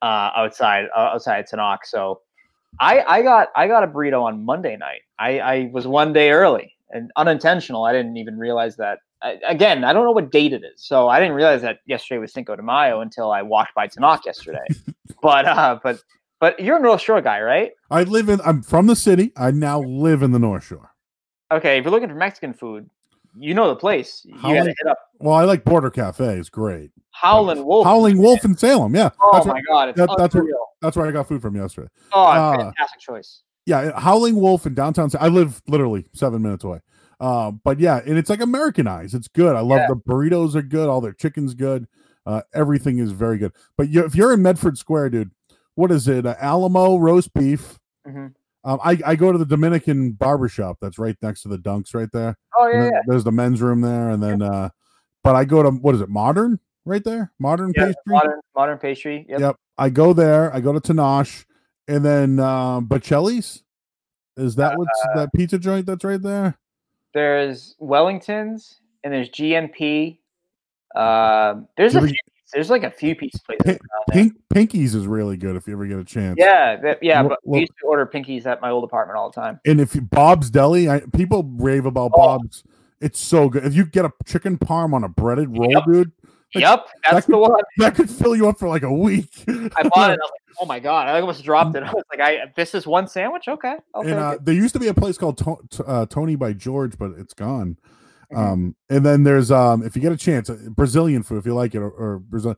[0.00, 1.80] uh, outside uh, outside Tenoch.
[1.84, 2.20] So
[2.80, 5.02] I I got I got a burrito on Monday night.
[5.18, 7.84] I, I was one day early and unintentional.
[7.84, 8.98] I didn't even realize that.
[9.22, 12.18] I, again, I don't know what date it is, so I didn't realize that yesterday
[12.18, 14.64] was Cinco de Mayo until I walked by Tenoch yesterday.
[15.22, 16.00] but uh, but
[16.40, 17.70] but you're a North Shore guy, right?
[17.90, 18.40] I live in.
[18.44, 19.32] I'm from the city.
[19.36, 20.90] I now live in the North Shore.
[21.50, 22.88] Okay, if you're looking for Mexican food,
[23.38, 24.22] you know the place.
[24.24, 26.38] You gotta Howling- hit up Well, I like Border Cafe.
[26.38, 26.90] It's great.
[27.12, 27.86] Howling Wolf.
[27.86, 28.94] Howling Wolf in Salem.
[28.94, 30.44] Yeah, Oh that's my where, god, it's that- that's where-
[30.80, 31.86] that's where I got food from yesterday.
[32.12, 33.42] Oh, uh, fantastic choice.
[33.66, 35.10] Yeah, Howling Wolf in downtown.
[35.20, 36.80] I live literally seven minutes away.
[37.20, 39.14] Uh, but yeah, and it's like Americanized.
[39.14, 39.54] It's good.
[39.54, 39.88] I love Yeah.
[39.88, 40.88] the burritos are good.
[40.88, 41.86] All their chicken's good.
[42.26, 43.52] Uh, everything is very good.
[43.76, 45.30] But you, if you're in Medford Square, dude,
[45.76, 46.26] what is it?
[46.26, 47.78] Uh, Alamo roast beef.
[48.06, 48.34] Mhm.
[48.64, 52.10] Um, I, I go to the Dominican barbershop that's right next to the Dunks right
[52.12, 52.36] there.
[52.56, 53.00] Oh yeah, yeah.
[53.06, 54.70] There's the men's room there, and then uh,
[55.24, 56.08] but I go to what is it?
[56.08, 57.32] Modern right there.
[57.40, 58.02] Modern yeah pastry.
[58.06, 59.26] modern modern pastry.
[59.28, 59.40] Yep.
[59.40, 59.56] Yep.
[59.78, 60.54] I go there.
[60.54, 61.44] I go to Tenoch,
[61.88, 63.62] and then um, Bocelli's.
[64.36, 66.56] Is that what's Uh, that pizza joint that's right there?
[67.12, 70.18] There's Wellingtons and there's GNP.
[70.94, 72.16] Um, there's Do a we- few,
[72.54, 73.78] there's like a few pizza places.
[74.10, 74.32] Pink-.
[74.54, 76.36] Pinkies is really good if you ever get a chance.
[76.38, 77.20] Yeah, that, yeah.
[77.22, 79.60] Wha- But we used to order pinkies at my old apartment all the time.
[79.66, 82.18] And if you, Bob's Deli, I, people rave about Oh.
[82.38, 82.64] Bob's.
[83.00, 83.64] It's so good.
[83.64, 85.84] If you get a chicken parm on a breaded roll, Yep.
[85.86, 86.12] dude,
[86.54, 87.60] Like, Yep, that's could- the one.
[87.78, 89.30] that could fill you up for like a week.
[89.48, 90.18] I bought it.
[90.20, 91.08] I was like, oh my god!
[91.08, 91.82] I almost dropped it.
[91.84, 93.48] I was like, I this is one sandwich.
[93.48, 96.52] Okay, I'll and uh, there used to be a place called to- uh, Tony by
[96.52, 97.78] George, but it's gone.
[98.32, 98.38] Mhm.
[98.38, 101.54] Um, and then there's um, if you get a chance, uh, Brazilian food if you
[101.54, 102.56] like it, or, or Brazil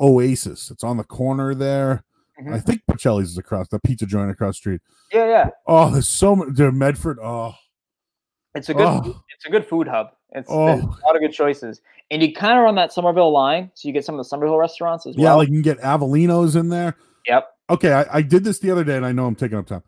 [0.00, 0.70] Oasis.
[0.70, 2.04] It's on the corner there.
[2.40, 2.54] Mhm.
[2.54, 4.80] I think Bocelli's is across the pizza joint across the street.
[5.12, 5.50] Yeah, yeah.
[5.66, 6.54] Oh, there's so much.
[6.54, 7.18] Dude, Medford.
[7.22, 7.54] Oh,
[8.54, 8.86] It's a good.
[8.86, 9.22] Oh.
[9.34, 10.08] It's a good food hub.
[10.32, 10.66] It's, Oh.
[10.68, 10.76] a
[11.06, 11.80] lot of good choices,
[12.10, 14.58] and you kind of run that Somerville line, so you get some of the Somerville
[14.58, 15.24] restaurants as well.
[15.24, 16.96] yeah, like you can get Avellino's in there.
[17.26, 17.48] yep.
[17.70, 19.82] Okay, I, I did this the other day, and I know I'm taking up time.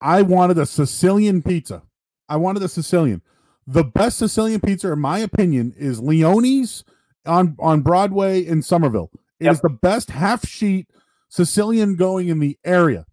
[0.00, 1.82] I wanted a Sicilian pizza.
[2.28, 3.22] I wanted a Sicilian.
[3.66, 6.84] The best Sicilian pizza, in my opinion, is Leone's
[7.26, 9.10] on on Broadway in Somerville.
[9.40, 9.62] It is Yep.
[9.62, 10.86] the best half sheet
[11.28, 13.06] Sicilian going in the area.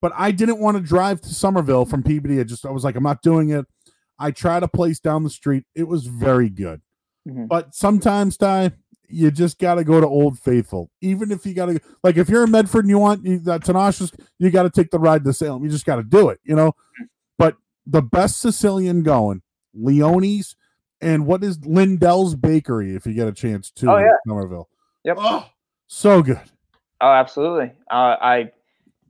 [0.00, 2.40] But I didn't want to drive to Somerville from PBD.
[2.40, 3.64] I just I was like, I'm not doing it.
[4.22, 5.64] I tried a place down the street.
[5.74, 6.80] It was very good.
[7.28, 7.48] Mhm.
[7.48, 8.72] But sometimes, Ty,
[9.08, 10.90] you just got to go to Old Faithful.
[11.00, 13.64] Even if you got to, like, if you're in Medford and you want you, that
[13.64, 15.62] Tenacious, you got to take the ride to Salem.
[15.64, 16.72] You just got to do it, you know.
[17.36, 19.42] But the best Sicilian going,
[19.74, 20.56] Leone's,
[21.00, 24.12] and what is Lyndell's Bakery, if you get a chance to, Oh, yeah.
[24.26, 24.68] Somerville.
[25.04, 25.16] Yep.
[25.20, 25.46] Oh,
[25.88, 26.40] so good.
[27.00, 27.72] Oh, absolutely.
[27.90, 28.52] Uh, I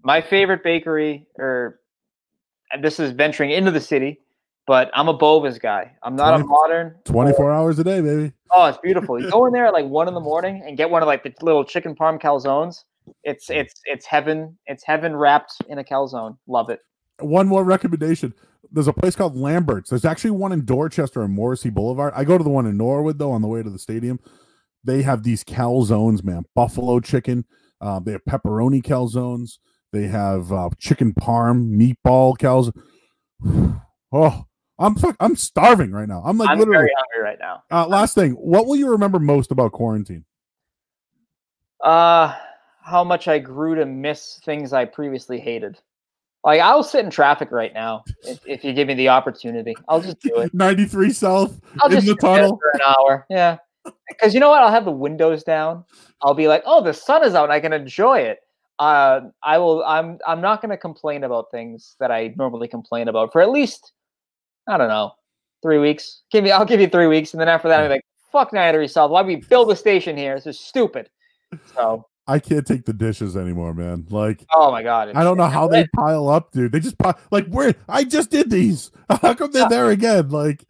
[0.02, 1.78] my favorite bakery, or
[2.80, 4.18] this is venturing into the city,
[4.66, 5.92] but I'm a Bova's guy.
[6.02, 6.94] I'm not a modern.
[7.04, 8.32] 24 hours a day, baby.
[8.50, 9.20] Oh, it's beautiful.
[9.20, 11.22] You go in there at like one in the morning and get one of like
[11.22, 12.84] the little chicken parm calzones.
[13.24, 14.56] It's it's it's heaven.
[14.66, 16.36] It's heaven wrapped in a calzone.
[16.46, 16.80] Love it.
[17.20, 18.34] One more recommendation.
[18.70, 19.90] There's a place called Lambert's.
[19.90, 22.12] There's actually one in Dorchester and Morrissey Boulevard.
[22.16, 24.20] I go to the one in Norwood though on the way to the stadium.
[24.84, 26.44] They have these calzones, man.
[26.54, 27.44] Buffalo chicken.
[27.80, 29.58] Uh, they have pepperoni calzones.
[29.92, 33.80] They have uh, chicken parm, meatball calzone.
[34.14, 34.44] Oh,
[34.82, 36.22] I'm fuck, I'm starving right now.
[36.24, 36.78] I'm like I'm literally.
[36.78, 37.62] very hungry right now.
[37.70, 40.24] Uh, last thing, what will you remember most about quarantine?
[41.82, 42.36] Uh,
[42.82, 45.78] how much I grew to miss things I previously hated.
[46.44, 49.76] Like I'll sit in traffic right now if, if you give me the opportunity.
[49.88, 50.52] I'll just do it.
[50.52, 52.58] 93 South I'll in just the tunnel.
[52.60, 53.26] for an hour.
[53.30, 53.58] Yeah,
[54.08, 54.60] because you know what?
[54.60, 55.84] I'll have the windows down.
[56.20, 57.44] I'll be like, oh, the sun is out.
[57.44, 58.40] and I can enjoy it.
[58.80, 59.84] Uh, I will.
[59.84, 60.18] I'm.
[60.26, 63.92] I'm not going to complain about things that I normally complain about for at least,
[64.68, 65.12] I don't know,
[65.62, 66.22] three weeks.
[66.30, 66.50] Give me.
[66.50, 69.10] I'll give you three weeks, and then after that, be like, fuck 93 South.
[69.10, 70.34] Why we build a station here?
[70.34, 71.10] This is stupid.
[71.74, 74.06] So, I can't take the dishes anymore, man.
[74.10, 75.12] Like oh my god.
[75.14, 76.72] I don't know how they pile up, dude.
[76.72, 78.90] They just pile like where I just did these.
[79.10, 80.30] How come they're there again?
[80.30, 80.64] Like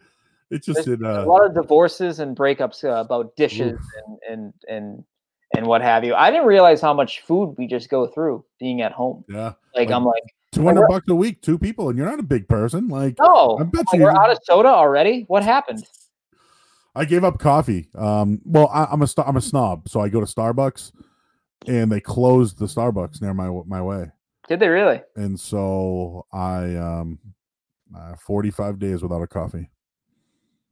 [0.51, 3.81] it just did a uh lot of divorces and breakups uh, about dishes Oof.
[4.06, 5.05] and, and and
[5.55, 6.14] and what have you.
[6.14, 9.24] I didn't realize how much food we just go through being at home.
[9.28, 9.44] yeah.
[9.44, 12.49] Like, Like, I'm like, 200 bucks a week, two people, and you're not a big
[12.49, 12.89] person.
[12.89, 15.24] Like no, I bet oh, you we're out of soda already.
[15.29, 15.85] What happened?
[16.95, 17.89] I gave up coffee.
[17.97, 20.93] Um well I, I'm a I'm a snob, so I go to Starbucks
[21.66, 24.11] and they closed the Starbucks near my my way.
[24.49, 25.01] Did they really?
[25.16, 27.19] And so I um
[27.97, 29.70] uh, 45 days without a coffee.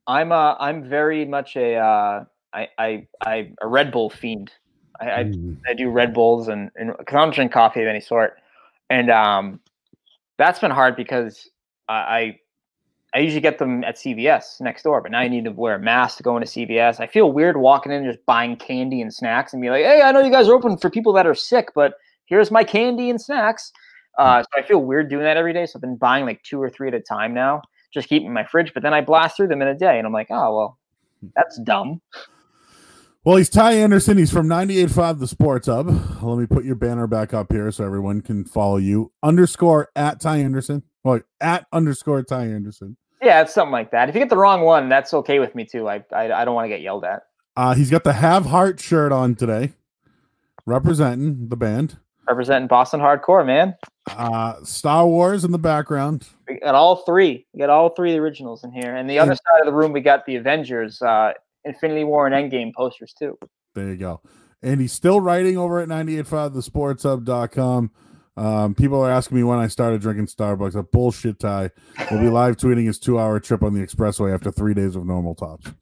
[0.07, 4.53] I'm uh I'm very much a uh I I I'm a Red Bull fiend.
[5.01, 5.57] I I, Ooh.
[5.67, 8.39] I do Red Bulls and and I don't drink coffee of any sort,
[8.91, 9.61] and um
[10.41, 11.49] that's been hard because
[11.89, 11.95] I.
[11.95, 12.41] I
[13.13, 15.81] I usually get them at CVS next door, but now you need to wear a
[15.81, 17.01] mask to go into CVS.
[17.01, 20.01] I feel weird walking in and just buying candy and snacks and be like, "Hey,
[20.01, 21.95] I know you guys are open for people that are sick, but
[22.27, 23.73] here's my candy and snacks."
[24.17, 25.67] Uh, so I feel weird doing that every day.
[25.67, 27.63] So I've been buying like two or three at a time now,
[27.93, 28.73] just keep in my fridge.
[28.73, 30.79] But then I blast through them in a day, and I'm like, "Oh well,
[31.35, 32.01] that's dumb."
[33.23, 34.17] Well, he's Ty Anderson.
[34.17, 35.89] He's from 98.5 The Sports Hub.
[36.23, 39.13] Let me put your banner back up here so everyone can follow you.
[39.23, 40.85] Underscore at Ty Anderson.
[41.05, 42.97] Well, at underscore Ty Anderson.
[43.21, 44.09] Yeah, it's something like that.
[44.09, 45.87] If you get the wrong one, that's okay with me too.
[45.87, 47.25] I I, I don't want to get yelled at.
[47.57, 49.73] Uh, he's got the Have Heart shirt on today,
[50.65, 51.99] representing the band.
[52.27, 53.77] Representing Boston hardcore, man.
[54.07, 56.27] Uh, Star Wars in the background.
[56.49, 57.47] We got all three.
[57.53, 58.97] We got all three originals in here.
[58.97, 61.33] And the other side of the room, we got the Avengers, uh,
[61.65, 63.39] Infinity War, and Endgame posters too.
[63.75, 64.21] There you go.
[64.63, 67.91] And he's still writing over at 985thesportshub.com.
[68.37, 70.75] Um, people are asking me when I started drinking Starbucks.
[70.75, 71.71] A bullshit tie.
[72.11, 75.07] We'll be live tweeting his two hour trip on the expressway after three days of
[75.07, 75.73] normal tops.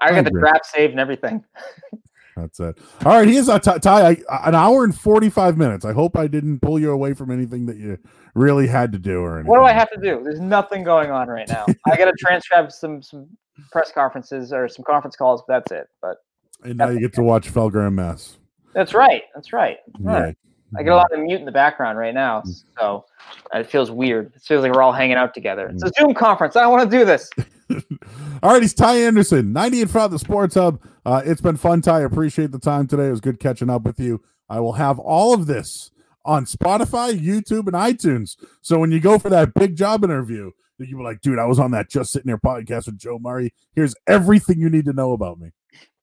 [0.00, 1.44] I got the draft saved and everything.
[2.36, 2.78] That's it.
[3.04, 4.16] All right, here's a t- tie.
[4.30, 5.84] I, an hour and forty five minutes.
[5.84, 7.98] I hope I didn't pull you away from anything that you
[8.34, 9.50] really had to do or anything.
[9.50, 10.20] What do I have to do?
[10.22, 11.66] There's nothing going on right now.
[11.86, 13.26] I got to transcribe some some
[13.70, 15.88] press conferences or some conference calls, but that's it.
[16.00, 16.18] But
[16.64, 18.38] and now you get to watch Felger and Mazz.
[18.74, 19.22] That's right.
[19.34, 19.78] That's right.
[20.00, 20.36] right.
[20.76, 22.62] I get a lot of mute in the background right now, mm.
[22.78, 23.06] so
[23.54, 24.32] it feels weird.
[24.36, 25.68] It feels like we're all hanging out together.
[25.68, 25.98] It's a mm.
[25.98, 26.56] Zoom conference.
[26.56, 27.30] I don't want to do this.
[28.42, 30.80] all right, he's Ty Anderson, 98.5 The Sports Hub.
[31.06, 32.00] Uh, it's been fun, Ty.
[32.00, 33.06] Appreciate the time today.
[33.06, 34.22] It was good catching up with you.
[34.50, 35.90] I will have all of this
[36.24, 38.36] on Spotify, YouTube, and iTunes.
[38.60, 41.58] So when you go for that big job interview, you were like, dude, I was
[41.58, 43.52] on that just sitting there podcast with Joe Murray.
[43.74, 45.50] Here's everything you need to know about me.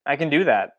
[0.05, 0.71] I can do that.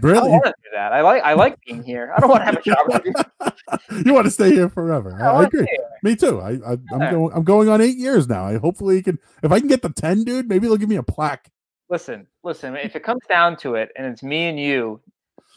[0.00, 0.28] Really?
[0.28, 0.92] I want to do that.
[0.92, 2.12] I like I like being here.
[2.16, 4.04] I don't want to have a job.
[4.04, 5.16] you want to stay here forever.
[5.20, 5.66] I, I, I agree.
[6.02, 6.40] Me too.
[6.40, 8.44] I, I am going I'm going on eight years now.
[8.44, 10.48] I hopefully can if I can get the ten, dude.
[10.48, 11.50] Maybe they'll give me a plaque.
[11.90, 12.76] Listen, listen.
[12.76, 15.00] If it comes down to it, and it's me and you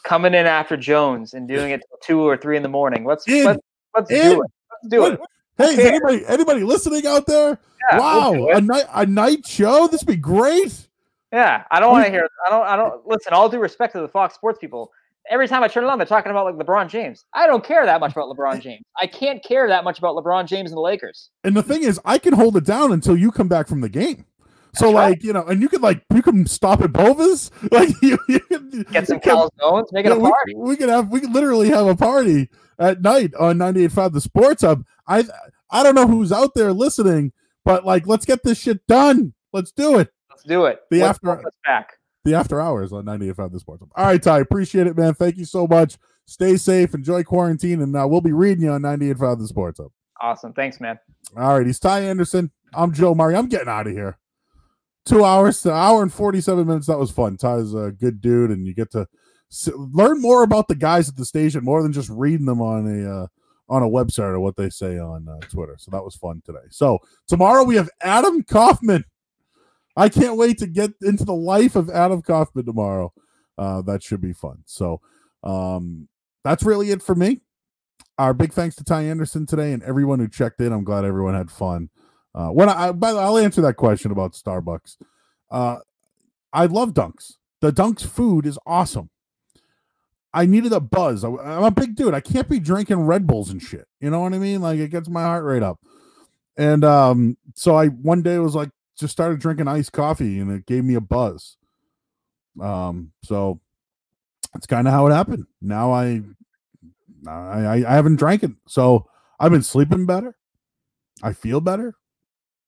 [0.04, 3.28] coming in after Jones and doing it till two or three in the morning, let's
[3.28, 3.60] in, let's,
[3.96, 4.22] let's in.
[4.22, 4.52] do it.
[4.72, 5.14] Let's do what?
[5.14, 5.20] it.
[5.58, 7.58] Hey, is anybody anybody listening out there?
[7.92, 9.88] Yeah, wow, we'll a night a night show.
[9.88, 10.88] This would be great.
[11.32, 12.30] Yeah, I don't want to hear.
[12.46, 12.68] I don't.
[12.68, 13.34] I don't listen.
[13.34, 14.92] All due respect to the Fox Sports people,
[15.30, 17.26] every time I turn it on, they're talking about like LeBron James.
[17.34, 18.84] I don't care that much about LeBron James.
[19.02, 21.30] I can't care that much about LeBron James and the Lakers.
[21.44, 23.90] And the thing is, I can hold it down until you come back from the
[23.90, 24.26] game.
[24.78, 25.24] So That's like right.
[25.24, 28.86] you know, and you could like you can stop at Bova's, like you, you can,
[28.92, 30.56] get some calzones, make it a party.
[30.56, 32.50] We, we could have we could literally have a party
[32.80, 34.84] at night on 98.5 The Sports Hub.
[35.08, 35.26] I
[35.70, 37.34] I don't know who's out there listening,
[37.66, 39.34] but like let's get this shit done.
[39.54, 40.10] Let's do it.
[40.30, 40.80] Let's do it.
[40.92, 41.94] The Let's after back.
[42.24, 43.82] The after hours on 98.5 The Sports.
[43.82, 43.90] Hub.
[43.96, 44.40] All right, Ty.
[44.40, 45.14] Appreciate it, man.
[45.14, 45.98] Thank you so much.
[46.26, 46.94] Stay safe.
[46.94, 49.92] Enjoy quarantine, and uh, we'll be reading you on 98.5 The Sports Hub.
[50.22, 50.54] Awesome.
[50.54, 51.00] Thanks, man.
[51.36, 51.66] All right.
[51.66, 52.52] He's Ty Anderson.
[52.74, 53.36] I'm Joe Murray.
[53.36, 54.18] I'm getting out of here.
[55.08, 56.88] Two hours, an hour and 47 minutes.
[56.88, 57.38] That was fun.
[57.38, 59.08] Ty's a good dude, and you get to
[59.76, 63.22] learn more about the guys at the station more than just reading them on a
[63.24, 63.28] uh,
[63.70, 65.76] on a website or what they say on uh, Twitter.
[65.80, 66.68] So that was fun today.
[66.70, 69.04] So tomorrow we have Adam Kaufman
[69.98, 73.12] I can't wait to get into the life of Adam Kaufman tomorrow.
[73.58, 74.62] Uh, that should be fun.
[74.66, 75.02] So
[75.44, 76.08] um,
[76.44, 77.42] that's really it for me.
[78.20, 80.72] Our big thanks to Ty Anderson today and everyone who checked in.
[80.72, 81.90] I'm glad everyone had fun.
[82.38, 84.98] Uh, when I, by the I'll answer that question about Starbucks.
[85.50, 85.78] Uh,
[86.54, 87.34] I love Dunks.
[87.62, 89.10] The Dunks food is awesome.
[90.36, 91.24] I needed a buzz.
[91.24, 92.14] I, am a big dude.
[92.14, 93.88] I can't be drinking Red Bulls and shit.
[94.00, 94.62] You know what I mean?
[94.62, 95.80] Like it gets my heart rate up.
[96.56, 98.70] And um, so I one day was like,
[99.00, 101.58] just started drinking iced coffee and it gave me a buzz.
[102.62, 103.62] Um, so
[104.54, 105.48] that's kind of how it happened.
[105.60, 106.22] Now I,
[107.28, 109.08] I, I haven't drank it, so
[109.40, 110.36] I've been sleeping better.
[111.24, 111.96] I feel better.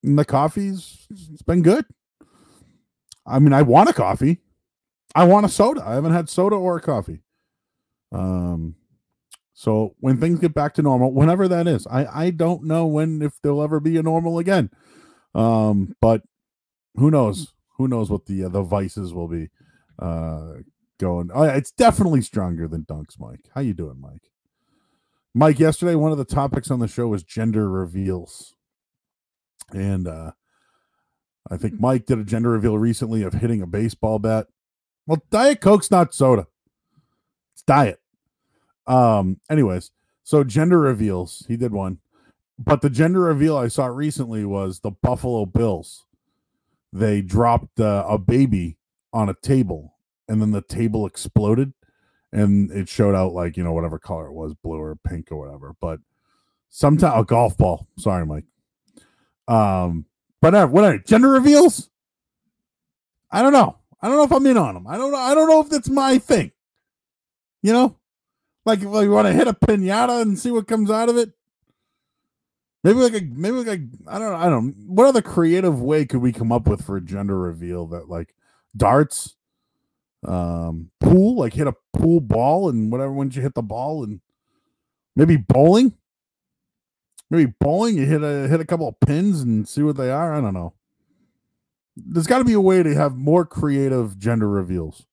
[0.03, 1.85] And the coffee's it's been good.
[3.25, 4.39] I mean, I want a coffee.
[5.15, 5.83] I want a soda.
[5.85, 7.21] I haven't had soda or a coffee.
[8.11, 8.75] Um,
[9.53, 13.21] so when things get back to normal, whenever that is, I I don't know when
[13.21, 14.69] if there'll ever be a normal again.
[15.35, 16.23] Um, but
[16.95, 17.53] who knows?
[17.77, 19.49] Who knows what the uh, the vices will be
[19.99, 20.53] uh,
[20.97, 21.29] going?
[21.33, 23.49] Oh, it's definitely stronger than Dunks, Mike.
[23.53, 24.31] How you doing, Mike?
[25.33, 28.55] Mike, yesterday one of the topics on the show was gender reveals,
[29.73, 30.31] and uh,
[31.49, 34.47] I think Mike did a gender reveal recently of hitting a baseball bat.
[35.07, 36.47] Well, Diet Coke's not soda;
[37.53, 37.99] it's diet.
[38.87, 39.39] Um.
[39.49, 39.91] Anyways,
[40.23, 41.45] so gender reveals.
[41.47, 41.99] He did one.
[42.57, 46.05] But the gender reveal I saw recently was the Buffalo Bills.
[46.91, 48.77] They dropped uh, a baby
[49.13, 49.95] on a table,
[50.27, 51.73] and then the table exploded,
[52.33, 55.37] and it showed out like you know whatever color it was, blue or pink or
[55.37, 55.75] whatever.
[55.79, 55.99] But
[56.69, 57.87] sometimes a golf ball.
[57.97, 58.45] Sorry, Mike.
[59.49, 60.05] Um,
[60.41, 61.89] But uh, what are gender reveals?
[63.31, 63.77] I don't know.
[64.01, 64.87] I don't know if I'm in on them.
[64.87, 65.17] I don't know.
[65.17, 66.51] I don't know if that's my thing.
[67.61, 67.97] You know,
[68.65, 71.31] like, like you want to hit a pinata and see what comes out of it.
[72.81, 76.05] Maybe like a maybe like a I don't know I don't what other creative way
[76.05, 78.33] could we come up with for a gender reveal that like
[78.77, 79.35] darts,
[80.25, 84.21] um, pool like hit a pool ball and whatever once you hit the ball and
[85.17, 85.93] maybe bowling,
[87.29, 90.33] maybe bowling you hit a hit a couple of pins and see what they are.
[90.33, 90.73] I don't know.
[91.95, 95.05] There's got to be a way to have more creative gender reveals.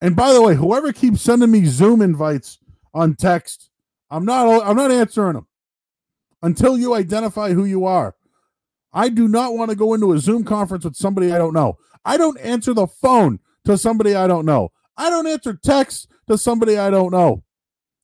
[0.00, 2.58] And by the way, whoever keeps sending me Zoom invites
[2.94, 3.70] on text,
[4.10, 5.46] I'm not I'm not answering them
[6.42, 8.14] until you identify who you are.
[8.92, 11.78] I do not want to go into a Zoom conference with somebody I don't know.
[12.04, 14.72] I don't answer the phone to somebody I don't know.
[14.96, 17.42] I don't answer text to somebody I don't know.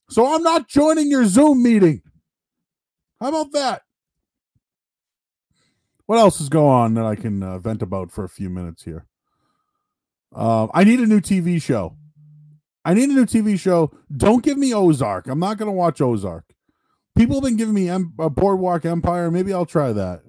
[0.08, 2.02] So I'm not joining your Zoom meeting.
[3.20, 3.82] How about that?
[6.06, 8.84] What else is going on that I can uh, vent about for a few minutes
[8.84, 9.06] here?
[10.34, 11.96] Um, I need a new TV show.
[12.84, 13.92] I need a new TV show.
[14.16, 15.26] Don't give me Ozark.
[15.26, 16.44] I'm not going to watch Ozark.
[17.16, 19.30] People have been giving me a Boardwalk Empire.
[19.30, 20.22] Maybe I'll try that.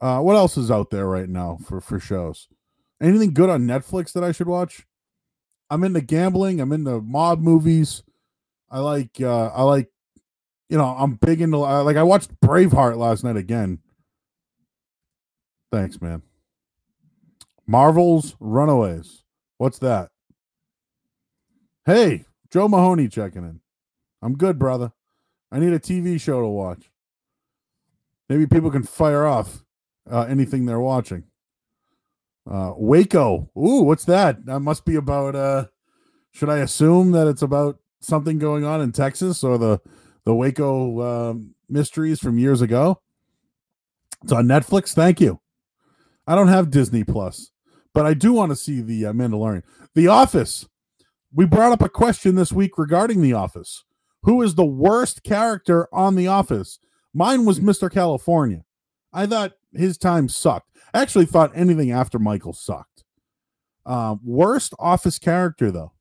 [0.00, 2.48] Uh, what else is out there right now for for shows?
[3.00, 4.86] Anything good on Netflix that I should watch?
[5.70, 6.60] I'm into gambling.
[6.60, 8.02] I'm into mob movies.
[8.70, 9.20] I like.
[9.20, 9.90] Uh, I like.
[10.68, 11.64] You know, I'm big into.
[11.64, 13.78] Uh, like I watched Braveheart last night again.
[15.72, 16.22] Thanks, man.
[17.66, 19.24] Marvel's Runaways.
[19.58, 20.10] What's that?
[21.84, 23.60] Hey, Joe Mahoney checking in.
[24.22, 24.92] I'm good, brother.
[25.50, 26.90] I need a TV show to watch.
[28.28, 29.64] Maybe people can fire off
[30.10, 31.24] uh, anything they're watching.
[32.50, 33.50] Uh, Waco.
[33.56, 34.46] Ooh, what's that?
[34.46, 35.34] That must be about.
[35.34, 35.66] Uh,
[36.30, 39.80] should I assume that it's about something going on in Texas or the
[40.28, 41.34] the Waco uh,
[41.70, 43.00] mysteries from years ago?
[44.22, 44.92] It's on Netflix.
[44.92, 45.40] Thank you.
[46.26, 47.50] I don't have Disney Plus,
[47.94, 49.62] but I do want to see the uh, Mandalorian.
[49.94, 50.68] The Office.
[51.32, 53.84] We brought up a question this week regarding The Office.
[54.24, 56.78] Who is the worst character on The Office?
[57.14, 57.90] Mine was Mr.
[57.90, 58.64] California.
[59.14, 60.68] I thought his time sucked.
[60.92, 63.04] I actually thought anything after Michael sucked.
[63.86, 65.92] Uh, worst Office character though.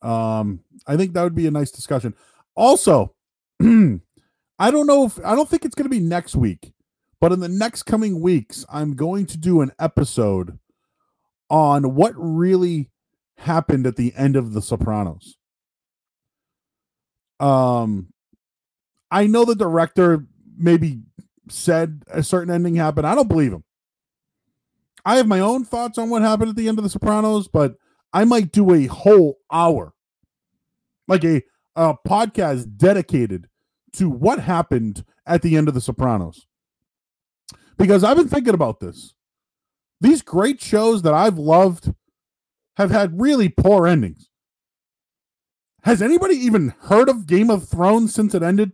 [0.00, 2.14] Um, I think that would be a nice discussion.
[2.56, 3.14] Also,
[3.62, 6.72] I don't know if I don't think it's going to be next week,
[7.20, 10.58] but in the next coming weeks, I'm going to do an episode
[11.50, 12.90] on what really
[13.38, 15.36] happened at the end of The Sopranos.
[17.40, 18.08] Um,
[19.10, 20.26] I know the director
[20.56, 21.02] maybe
[21.48, 23.06] said a certain ending happened.
[23.06, 23.64] I don't believe him.
[25.04, 27.74] I have my own thoughts on what happened at the end of The Sopranos, but
[28.12, 29.92] I might do a whole hour,
[31.08, 31.42] like a,
[31.76, 33.48] a podcast dedicated
[33.94, 36.46] to what happened at the end of The Sopranos.
[37.76, 39.14] Because I've been thinking about this.
[40.00, 41.92] These great shows that I've loved
[42.76, 44.28] have had really poor endings.
[45.82, 48.72] Has anybody even heard of Game of Thrones since it ended?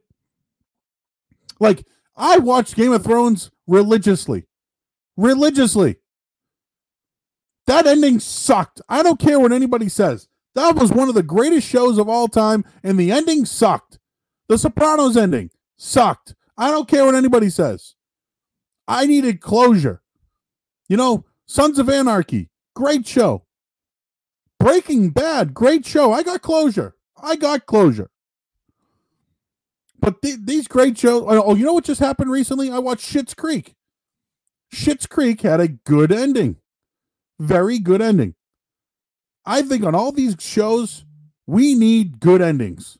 [1.58, 1.84] Like,
[2.16, 4.46] I watched Game of Thrones religiously.
[5.16, 5.96] Religiously.
[7.66, 8.80] That ending sucked.
[8.88, 10.28] I don't care what anybody says.
[10.60, 13.98] That was one of the greatest shows of all time, and the ending sucked.
[14.46, 16.34] The Sopranos ending sucked.
[16.58, 17.94] I don't care what anybody says.
[18.86, 20.02] I needed closure.
[20.86, 23.46] You know, Sons of Anarchy, great show.
[24.58, 26.12] Breaking Bad, great show.
[26.12, 26.94] I got closure.
[27.16, 28.10] I got closure.
[29.98, 31.24] But th- these great shows.
[31.26, 32.70] Oh, oh, you know what just happened recently?
[32.70, 33.76] I watched Schitt's Creek.
[34.74, 36.56] Schitt's Creek had a good ending,
[37.38, 38.34] very good ending.
[39.44, 41.04] I think on all these shows,
[41.46, 42.98] we need good endings.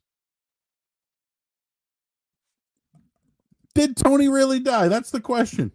[3.74, 4.88] Did Tony really die?
[4.88, 5.72] That's the question.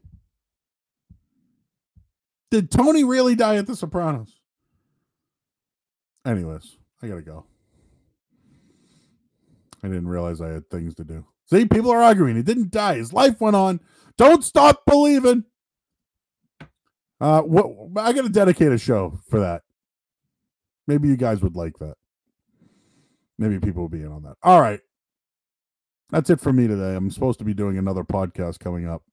[2.52, 4.40] Did Tony really die at The Sopranos?
[6.26, 7.46] Anyways, I gotta go.
[9.84, 11.26] I didn't realize I had things to do.
[11.48, 12.36] See, people are arguing.
[12.36, 12.96] He didn't die.
[12.96, 13.80] His life went on.
[14.18, 15.44] Don't stop believing.
[17.22, 17.68] Uh, what
[18.04, 19.62] I got to dedicate a show for that.
[20.88, 21.96] Maybe you guys would like that.
[23.38, 24.38] Maybe people will be in on that.
[24.44, 24.80] All right.
[26.12, 26.96] That's it for me today.
[26.96, 29.04] I'm supposed to be doing another podcast coming up.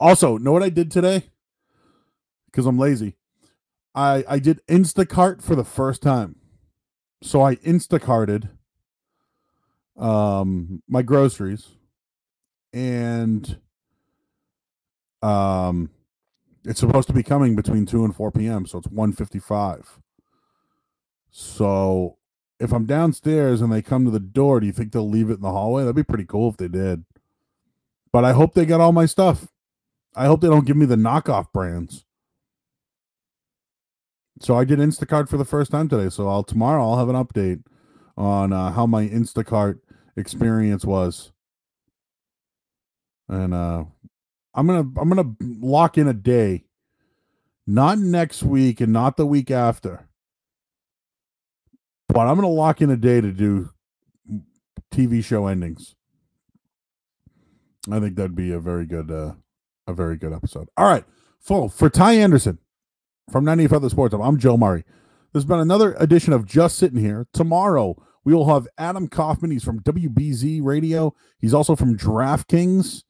[0.00, 1.24] Also, know what I did today?
[2.46, 3.16] Because I'm lazy.
[3.94, 6.36] I I did Instacart for the first time.
[7.22, 8.50] So I Instacarted
[9.98, 11.66] um my groceries
[12.72, 13.58] and
[15.22, 15.90] um
[16.64, 19.98] it's supposed to be coming between 2 and 4 p.m so it's 155
[21.30, 22.16] so
[22.60, 25.34] if i'm downstairs and they come to the door do you think they'll leave it
[25.34, 27.04] in the hallway that'd be pretty cool if they did
[28.12, 29.48] But I hope they get all my stuff.
[30.16, 32.04] I hope they don't give me the knockoff brands.
[34.40, 36.10] So I did Instacart for the first time today.
[36.10, 37.64] So I'll tomorrow I'll have an update
[38.16, 39.80] on uh, how my Instacart
[40.16, 41.32] experience was.
[43.28, 43.84] And uh
[44.54, 46.64] I'm gonna I'm gonna lock in a day,
[47.66, 50.07] not next week and not the week after,
[52.08, 53.70] but I'm gonna lock in a day to do
[54.90, 55.94] TV show endings.
[57.90, 59.34] I think that'd be a very good uh
[59.86, 60.68] a very good episode.
[60.76, 61.04] All right,
[61.40, 62.58] full for Ty Anderson
[63.30, 64.14] from 90 Feather Sports.
[64.14, 64.84] I'm Joe Murray.
[65.32, 67.26] There's been another edition of Just Sitting Here.
[67.32, 69.50] Tomorrow we will have Adam Kaufman.
[69.50, 71.14] He's from WBZ Radio.
[71.38, 73.04] He's also from DraftKings.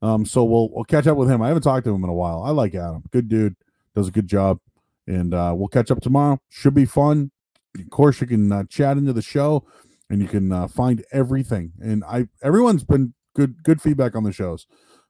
[0.00, 1.42] Um, so we'll we'll catch up with him.
[1.42, 2.42] I haven't talked to him in a while.
[2.42, 3.04] I like Adam.
[3.10, 3.56] Good dude.
[3.94, 4.58] Does a good job.
[5.06, 6.40] And uh, we'll catch up tomorrow.
[6.48, 7.30] Should be fun.
[7.78, 9.66] Of course, you can uh, chat into the show,
[10.10, 11.72] and you can uh, find everything.
[11.82, 14.66] And I everyone's been good good feedback on the shows.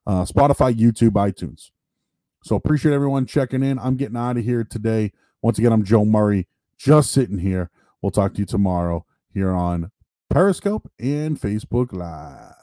[0.07, 1.70] Uh, Spotify, YouTube, iTunes.
[2.43, 3.78] So appreciate everyone checking in.
[3.78, 5.12] I'm getting out of here today.
[5.41, 6.47] Once again, I'm Joe Murray,
[6.78, 7.70] just sitting here.
[8.03, 9.91] We'll talk to you tomorrow here on
[10.28, 12.53] Periscope and Facebook Live.